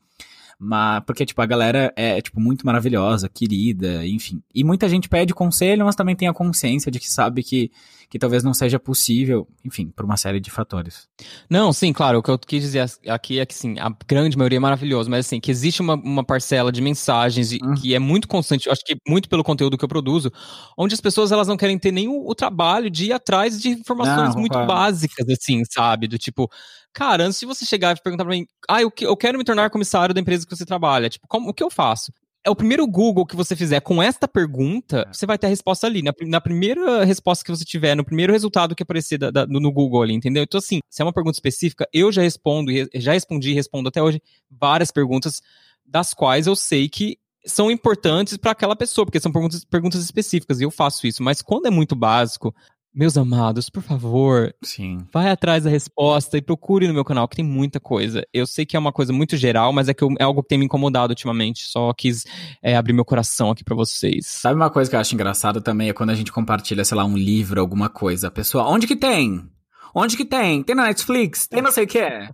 Mas, 0.65 1.03
porque, 1.05 1.25
tipo, 1.25 1.41
a 1.41 1.45
galera 1.45 1.91
é, 1.93 2.21
tipo, 2.21 2.39
muito 2.39 2.65
maravilhosa, 2.65 3.27
querida, 3.27 4.07
enfim. 4.07 4.41
E 4.55 4.63
muita 4.63 4.87
gente 4.87 5.09
pede 5.09 5.33
conselho, 5.33 5.85
mas 5.85 5.93
também 5.93 6.15
tem 6.15 6.29
a 6.29 6.33
consciência 6.33 6.89
de 6.89 7.01
que 7.01 7.11
sabe 7.11 7.43
que, 7.43 7.69
que 8.09 8.17
talvez 8.17 8.45
não 8.45 8.53
seja 8.53 8.79
possível, 8.79 9.45
enfim, 9.65 9.91
por 9.93 10.05
uma 10.05 10.15
série 10.15 10.39
de 10.39 10.49
fatores. 10.49 11.09
Não, 11.49 11.73
sim, 11.73 11.91
claro, 11.91 12.19
o 12.19 12.23
que 12.23 12.31
eu 12.31 12.39
quis 12.39 12.63
dizer 12.63 12.89
aqui 13.09 13.41
é 13.41 13.45
que, 13.45 13.53
sim, 13.53 13.75
a 13.77 13.93
grande 14.07 14.37
maioria 14.37 14.55
é 14.55 14.59
maravilhosa, 14.61 15.09
mas, 15.09 15.25
assim, 15.25 15.41
que 15.41 15.51
existe 15.51 15.81
uma, 15.81 15.95
uma 15.95 16.23
parcela 16.23 16.71
de 16.71 16.81
mensagens 16.81 17.51
uhum. 17.51 17.73
que 17.75 17.93
é 17.93 17.99
muito 17.99 18.25
constante, 18.25 18.69
acho 18.69 18.85
que 18.85 18.95
muito 19.05 19.27
pelo 19.27 19.43
conteúdo 19.43 19.77
que 19.77 19.83
eu 19.83 19.89
produzo, 19.89 20.31
onde 20.77 20.93
as 20.93 21.01
pessoas, 21.01 21.33
elas 21.33 21.47
não 21.47 21.57
querem 21.57 21.77
ter 21.77 21.91
nem 21.91 22.07
o, 22.07 22.25
o 22.25 22.33
trabalho 22.33 22.89
de 22.89 23.07
ir 23.07 23.11
atrás 23.11 23.61
de 23.61 23.67
informações 23.67 24.33
não, 24.33 24.39
muito 24.39 24.65
básicas, 24.65 25.27
assim, 25.27 25.61
sabe? 25.69 26.07
Do 26.07 26.17
tipo, 26.17 26.49
Cara, 26.93 27.25
antes 27.25 27.39
de 27.39 27.45
você 27.45 27.65
chegar 27.65 27.95
e 27.95 28.01
perguntar 28.01 28.23
pra 28.23 28.33
mim, 28.33 28.45
ah, 28.69 28.81
eu, 28.81 28.91
eu 29.01 29.17
quero 29.17 29.37
me 29.37 29.43
tornar 29.43 29.69
comissário 29.69 30.13
da 30.13 30.21
empresa 30.21 30.45
que 30.45 30.55
você 30.55 30.65
trabalha, 30.65 31.09
tipo, 31.09 31.27
como, 31.27 31.49
o 31.49 31.53
que 31.53 31.63
eu 31.63 31.69
faço? 31.69 32.11
É 32.45 32.49
o 32.49 32.55
primeiro 32.55 32.85
Google 32.85 33.25
que 33.25 33.37
você 33.37 33.55
fizer 33.55 33.79
com 33.79 34.03
esta 34.03 34.27
pergunta, 34.27 35.07
é. 35.07 35.13
você 35.13 35.25
vai 35.25 35.37
ter 35.37 35.47
a 35.47 35.49
resposta 35.49 35.87
ali. 35.87 36.03
Na, 36.03 36.13
na 36.23 36.41
primeira 36.41 37.05
resposta 37.05 37.43
que 37.43 37.49
você 37.49 37.63
tiver, 37.63 37.95
no 37.95 38.03
primeiro 38.03 38.33
resultado 38.33 38.75
que 38.75 38.83
aparecer 38.83 39.17
da, 39.17 39.31
da, 39.31 39.47
no 39.47 39.71
Google 39.71 40.03
ali, 40.03 40.13
entendeu? 40.13 40.43
Então, 40.43 40.57
assim, 40.57 40.79
se 40.89 41.01
é 41.01 41.05
uma 41.05 41.13
pergunta 41.13 41.37
específica, 41.37 41.87
eu 41.93 42.11
já 42.11 42.21
respondo, 42.21 42.69
já 42.93 43.13
respondi 43.13 43.51
e 43.51 43.53
respondo 43.53 43.87
até 43.89 44.03
hoje 44.03 44.21
várias 44.51 44.91
perguntas, 44.91 45.41
das 45.85 46.13
quais 46.13 46.45
eu 46.45 46.55
sei 46.55 46.89
que 46.89 47.17
são 47.45 47.69
importantes 47.69 48.37
para 48.37 48.51
aquela 48.51 48.75
pessoa, 48.75 49.05
porque 49.05 49.19
são 49.19 49.31
perguntas, 49.31 49.65
perguntas 49.65 50.03
específicas, 50.03 50.59
e 50.59 50.63
eu 50.63 50.71
faço 50.71 51.05
isso. 51.07 51.21
Mas 51.21 51.41
quando 51.41 51.65
é 51.65 51.69
muito 51.69 51.95
básico, 51.95 52.53
meus 52.93 53.17
amados, 53.17 53.69
por 53.69 53.81
favor, 53.81 54.53
Sim. 54.63 54.99
vai 55.11 55.29
atrás 55.29 55.63
da 55.63 55.69
resposta 55.69 56.37
e 56.37 56.41
procure 56.41 56.87
no 56.87 56.93
meu 56.93 57.03
canal, 57.03 57.27
que 57.27 57.35
tem 57.35 57.45
muita 57.45 57.79
coisa. 57.79 58.23
Eu 58.31 58.45
sei 58.45 58.65
que 58.65 58.75
é 58.75 58.79
uma 58.79 58.91
coisa 58.91 59.11
muito 59.11 59.35
geral, 59.35 59.73
mas 59.73 59.89
é 59.89 59.93
que 59.93 60.03
eu, 60.03 60.09
é 60.19 60.23
algo 60.23 60.43
que 60.43 60.49
tem 60.49 60.57
me 60.57 60.65
incomodado 60.65 61.11
ultimamente. 61.11 61.63
Só 61.65 61.91
quis 61.93 62.25
é, 62.61 62.75
abrir 62.75 62.93
meu 62.93 63.05
coração 63.05 63.51
aqui 63.51 63.63
para 63.63 63.75
vocês. 63.75 64.27
Sabe 64.27 64.55
uma 64.55 64.69
coisa 64.69 64.89
que 64.89 64.95
eu 64.95 64.99
acho 64.99 65.15
engraçado 65.15 65.61
também? 65.61 65.89
É 65.89 65.93
quando 65.93 66.11
a 66.11 66.15
gente 66.15 66.31
compartilha, 66.31 66.85
sei 66.85 66.95
lá, 66.95 67.03
um 67.03 67.17
livro, 67.17 67.59
alguma 67.59 67.89
coisa. 67.89 68.27
A 68.27 68.31
pessoa, 68.31 68.67
onde 68.67 68.85
que 68.85 68.95
tem? 68.95 69.49
Onde 69.95 70.17
que 70.17 70.25
tem? 70.25 70.63
Tem 70.63 70.75
na 70.75 70.85
Netflix? 70.85 71.47
Tem 71.47 71.61
não 71.61 71.71
sei 71.71 71.83
o 71.85 71.87
que 71.87 71.99
é. 71.99 72.29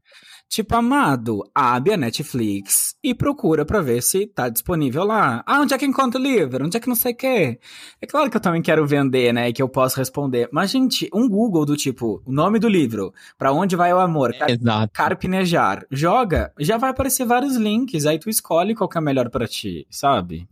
Tipo, 0.49 0.75
amado, 0.75 1.43
abre 1.53 1.93
a 1.93 1.97
Netflix 1.97 2.95
e 3.03 3.13
procura 3.13 3.63
pra 3.63 3.81
ver 3.81 4.01
se 4.01 4.25
tá 4.25 4.49
disponível 4.49 5.03
lá. 5.03 5.43
Ah, 5.45 5.61
onde 5.61 5.75
é 5.75 5.77
que 5.77 5.85
encontra 5.85 6.19
o 6.19 6.23
livro? 6.23 6.65
Onde 6.65 6.75
é 6.75 6.79
que 6.79 6.87
não 6.87 6.95
sei 6.95 7.11
o 7.13 7.15
quê? 7.15 7.59
É 8.01 8.07
claro 8.07 8.31
que 8.31 8.35
eu 8.35 8.41
também 8.41 8.59
quero 8.59 8.85
vender, 8.87 9.31
né? 9.31 9.47
E 9.47 9.53
que 9.53 9.61
eu 9.61 9.69
posso 9.69 9.97
responder. 9.97 10.49
Mas, 10.51 10.71
gente, 10.71 11.07
um 11.13 11.29
Google 11.29 11.67
do 11.67 11.77
tipo, 11.77 12.23
o 12.25 12.31
nome 12.31 12.57
do 12.57 12.67
livro, 12.67 13.13
pra 13.37 13.51
onde 13.53 13.75
vai 13.75 13.93
o 13.93 13.99
amor, 13.99 14.33
car 14.33 14.49
Exato. 14.49 14.91
carpinejar, 14.91 15.85
joga, 15.91 16.51
já 16.59 16.77
vai 16.77 16.89
aparecer 16.89 17.27
vários 17.27 17.55
links, 17.55 18.07
aí 18.07 18.17
tu 18.17 18.27
escolhe 18.27 18.73
qual 18.73 18.89
que 18.89 18.97
é 18.97 19.01
melhor 19.01 19.29
para 19.29 19.47
ti, 19.47 19.85
sabe? 19.87 20.49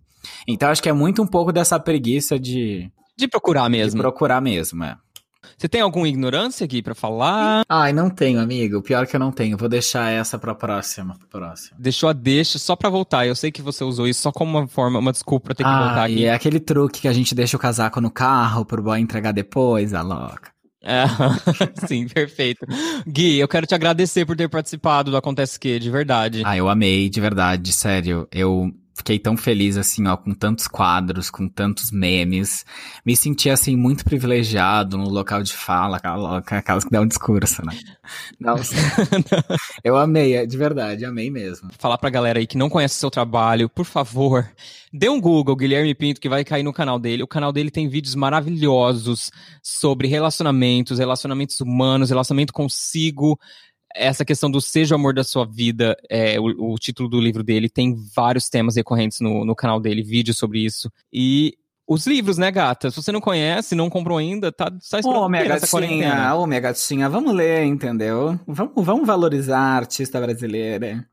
Então 0.47 0.69
acho 0.69 0.83
que 0.83 0.89
é 0.89 0.93
muito 0.93 1.23
um 1.23 1.27
pouco 1.27 1.51
dessa 1.51 1.79
preguiça 1.79 2.37
de... 2.37 2.91
De 3.17 3.27
procurar 3.27 3.67
mesmo. 3.67 3.95
De 3.95 4.03
procurar 4.03 4.41
mesmo, 4.41 4.83
é. 4.83 4.95
Você 5.57 5.67
tem 5.69 5.81
alguma 5.81 6.07
ignorância 6.07 6.65
aqui 6.65 6.81
para 6.81 6.95
falar? 6.95 7.63
Ai, 7.69 7.93
não 7.93 8.09
tenho, 8.09 8.39
amigo. 8.39 8.81
Pior 8.81 9.05
que 9.05 9.15
eu 9.15 9.19
não 9.19 9.31
tenho. 9.31 9.57
Vou 9.57 9.69
deixar 9.69 10.11
essa 10.11 10.37
pra 10.37 10.55
próxima. 10.55 11.17
próxima. 11.29 11.77
Deixou 11.79 12.09
a 12.09 12.13
deixa 12.13 12.57
só 12.59 12.75
pra 12.75 12.89
voltar. 12.89 13.25
Eu 13.27 13.35
sei 13.35 13.51
que 13.51 13.61
você 13.61 13.83
usou 13.83 14.07
isso 14.07 14.21
só 14.21 14.31
como 14.31 14.57
uma 14.57 14.67
forma, 14.67 14.99
uma 14.99 15.11
desculpa 15.11 15.45
pra 15.45 15.55
ter 15.55 15.63
que 15.63 15.69
ah, 15.69 15.85
voltar 15.85 16.03
aqui. 16.05 16.19
E 16.19 16.25
é 16.25 16.33
aquele 16.33 16.59
truque 16.59 17.01
que 17.01 17.07
a 17.07 17.13
gente 17.13 17.35
deixa 17.35 17.55
o 17.55 17.59
casaco 17.59 18.01
no 18.01 18.11
carro 18.11 18.65
pro 18.65 18.81
boy 18.81 18.99
entregar 18.99 19.31
depois, 19.31 19.93
a 19.93 20.01
louca. 20.01 20.51
É, 20.83 21.05
sim, 21.87 22.07
perfeito. 22.07 22.65
Gui, 23.05 23.39
eu 23.39 23.47
quero 23.47 23.67
te 23.67 23.75
agradecer 23.75 24.25
por 24.25 24.37
ter 24.37 24.47
participado 24.47 25.11
do 25.11 25.17
Acontece 25.17 25.59
Que, 25.59 25.79
de 25.79 25.89
verdade. 25.89 26.43
Ah, 26.45 26.55
eu 26.55 26.69
amei, 26.69 27.09
de 27.09 27.19
verdade, 27.19 27.73
sério. 27.73 28.27
Eu 28.31 28.71
fiquei 28.97 29.19
tão 29.19 29.37
feliz, 29.37 29.77
assim, 29.77 30.07
ó, 30.07 30.17
com 30.17 30.33
tantos 30.33 30.67
quadros, 30.67 31.29
com 31.29 31.47
tantos 31.47 31.91
memes. 31.91 32.65
Me 33.05 33.15
senti, 33.15 33.49
assim, 33.49 33.75
muito 33.75 34.03
privilegiado 34.03 34.97
no 34.97 35.07
local 35.07 35.43
de 35.43 35.53
fala, 35.53 35.97
aquela, 35.97 36.39
aquelas 36.39 36.83
que 36.83 36.89
dão 36.89 37.03
um 37.03 37.07
discurso, 37.07 37.63
né? 37.63 37.77
Nossa. 38.39 38.75
eu 39.83 39.95
amei, 39.95 40.35
é, 40.35 40.45
de 40.45 40.57
verdade, 40.57 41.05
amei 41.05 41.29
mesmo. 41.29 41.69
Falar 41.77 41.97
pra 41.97 42.09
galera 42.09 42.39
aí 42.39 42.47
que 42.47 42.57
não 42.57 42.69
conhece 42.69 42.97
o 42.97 42.99
seu 42.99 43.11
trabalho, 43.11 43.69
por 43.69 43.85
favor, 43.85 44.49
dê 44.91 45.07
um 45.07 45.21
Google, 45.21 45.55
Guilherme 45.55 45.93
Pinto, 45.93 46.19
que 46.19 46.27
vai 46.27 46.43
cair 46.43 46.63
no 46.63 46.73
canal 46.73 46.97
dele. 46.97 47.21
O 47.21 47.27
canal 47.27 47.53
dele 47.53 47.69
tem 47.69 47.87
vídeos 47.87 48.15
maravilhosos 48.15 49.29
sobre 49.61 50.07
relacionamentos, 50.07 50.97
relacionamentos 50.97 51.59
humanos, 51.59 52.09
relacionamento 52.09 52.51
consigo, 52.51 53.39
essa 53.97 54.23
questão 54.23 54.49
do 54.49 54.61
Seja 54.61 54.95
o 54.95 54.97
Amor 54.97 55.13
da 55.13 55.23
Sua 55.23 55.45
Vida, 55.45 55.97
é, 56.09 56.39
o, 56.39 56.73
o, 56.73 56.75
título 56.77 57.09
do 57.09 57.19
livro 57.19 57.43
dele, 57.43 57.69
tem 57.69 57.95
vários 58.15 58.49
temas 58.49 58.75
recorrentes 58.75 59.19
no, 59.19 59.43
no 59.43 59.55
canal 59.55 59.79
dele, 59.79 60.03
vídeos 60.03 60.37
sobre 60.37 60.63
isso. 60.63 60.91
E 61.11 61.57
os 61.87 62.05
livros, 62.05 62.37
né, 62.37 62.51
gata? 62.51 62.91
Se 62.91 62.97
você 62.97 63.11
não 63.11 63.21
conhece, 63.21 63.73
não 63.73 63.89
comprou 63.89 64.17
ainda, 64.17 64.51
tá, 64.51 64.65
tá 64.65 64.99
esperando 64.99 65.23
Ô, 65.23 65.29
minha 65.29 65.45
gatinha, 65.45 66.35
ô, 66.35 66.45
minha 66.45 66.59
gatinha, 66.59 67.09
vamos 67.09 67.33
ler, 67.33 67.63
entendeu? 67.63 68.39
Vamos, 68.45 68.73
vamos 68.75 69.07
valorizar 69.07 69.59
a 69.59 69.75
artista 69.77 70.19
brasileira. 70.19 71.07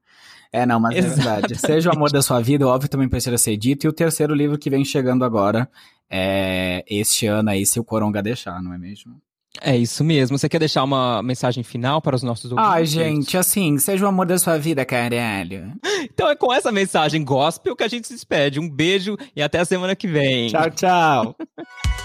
É, 0.53 0.64
não, 0.64 0.78
mas 0.78 0.97
Exato. 0.97 1.12
é 1.12 1.14
verdade. 1.16 1.59
Seja 1.59 1.91
o 1.91 1.93
amor 1.93 2.12
da 2.12 2.22
sua 2.22 2.41
vida, 2.41 2.66
óbvio, 2.66 2.89
também 2.89 3.09
precisa 3.09 3.37
ser 3.39 3.57
dito. 3.57 3.87
E 3.87 3.89
o 3.89 3.93
terceiro 3.93 4.35
livro 4.35 4.59
que 4.59 4.70
vem 4.70 4.85
chegando 4.85 5.24
agora, 5.24 5.68
é 6.09 6.85
este 6.89 7.26
ano 7.26 7.51
aí, 7.51 7.64
se 7.66 7.80
o 7.80 7.85
Coronga 7.85 8.22
deixar, 8.22 8.62
não 8.62 8.72
é 8.72 8.78
mesmo? 8.78 9.20
É 9.61 9.76
isso 9.76 10.02
mesmo. 10.02 10.36
Você 10.36 10.48
quer 10.48 10.59
deixar 10.59 10.82
uma 10.82 11.22
mensagem 11.22 11.62
final 11.62 12.02
para 12.02 12.16
os 12.16 12.22
nossos 12.22 12.50
ouvintes? 12.50 12.72
Ai, 12.72 12.86
gente, 12.86 13.36
assim, 13.36 13.78
seja 13.78 14.05
o 14.05 14.09
amor 14.09 14.26
da 14.26 14.38
sua 14.38 14.59
vida, 14.59 14.84
caralho. 14.84 15.72
Então 16.02 16.28
é 16.28 16.36
com 16.36 16.52
essa 16.52 16.70
mensagem 16.72 17.24
gospel 17.24 17.76
que 17.76 17.84
a 17.84 17.88
gente 17.88 18.07
se 18.07 18.14
despede. 18.14 18.61
Um 18.61 18.68
beijo 18.68 19.16
e 19.34 19.42
até 19.42 19.61
a 19.61 19.64
semana 19.64 19.94
que 19.96 20.07
vem. 20.07 20.48
Tchau, 20.48 20.70
tchau. 20.70 21.36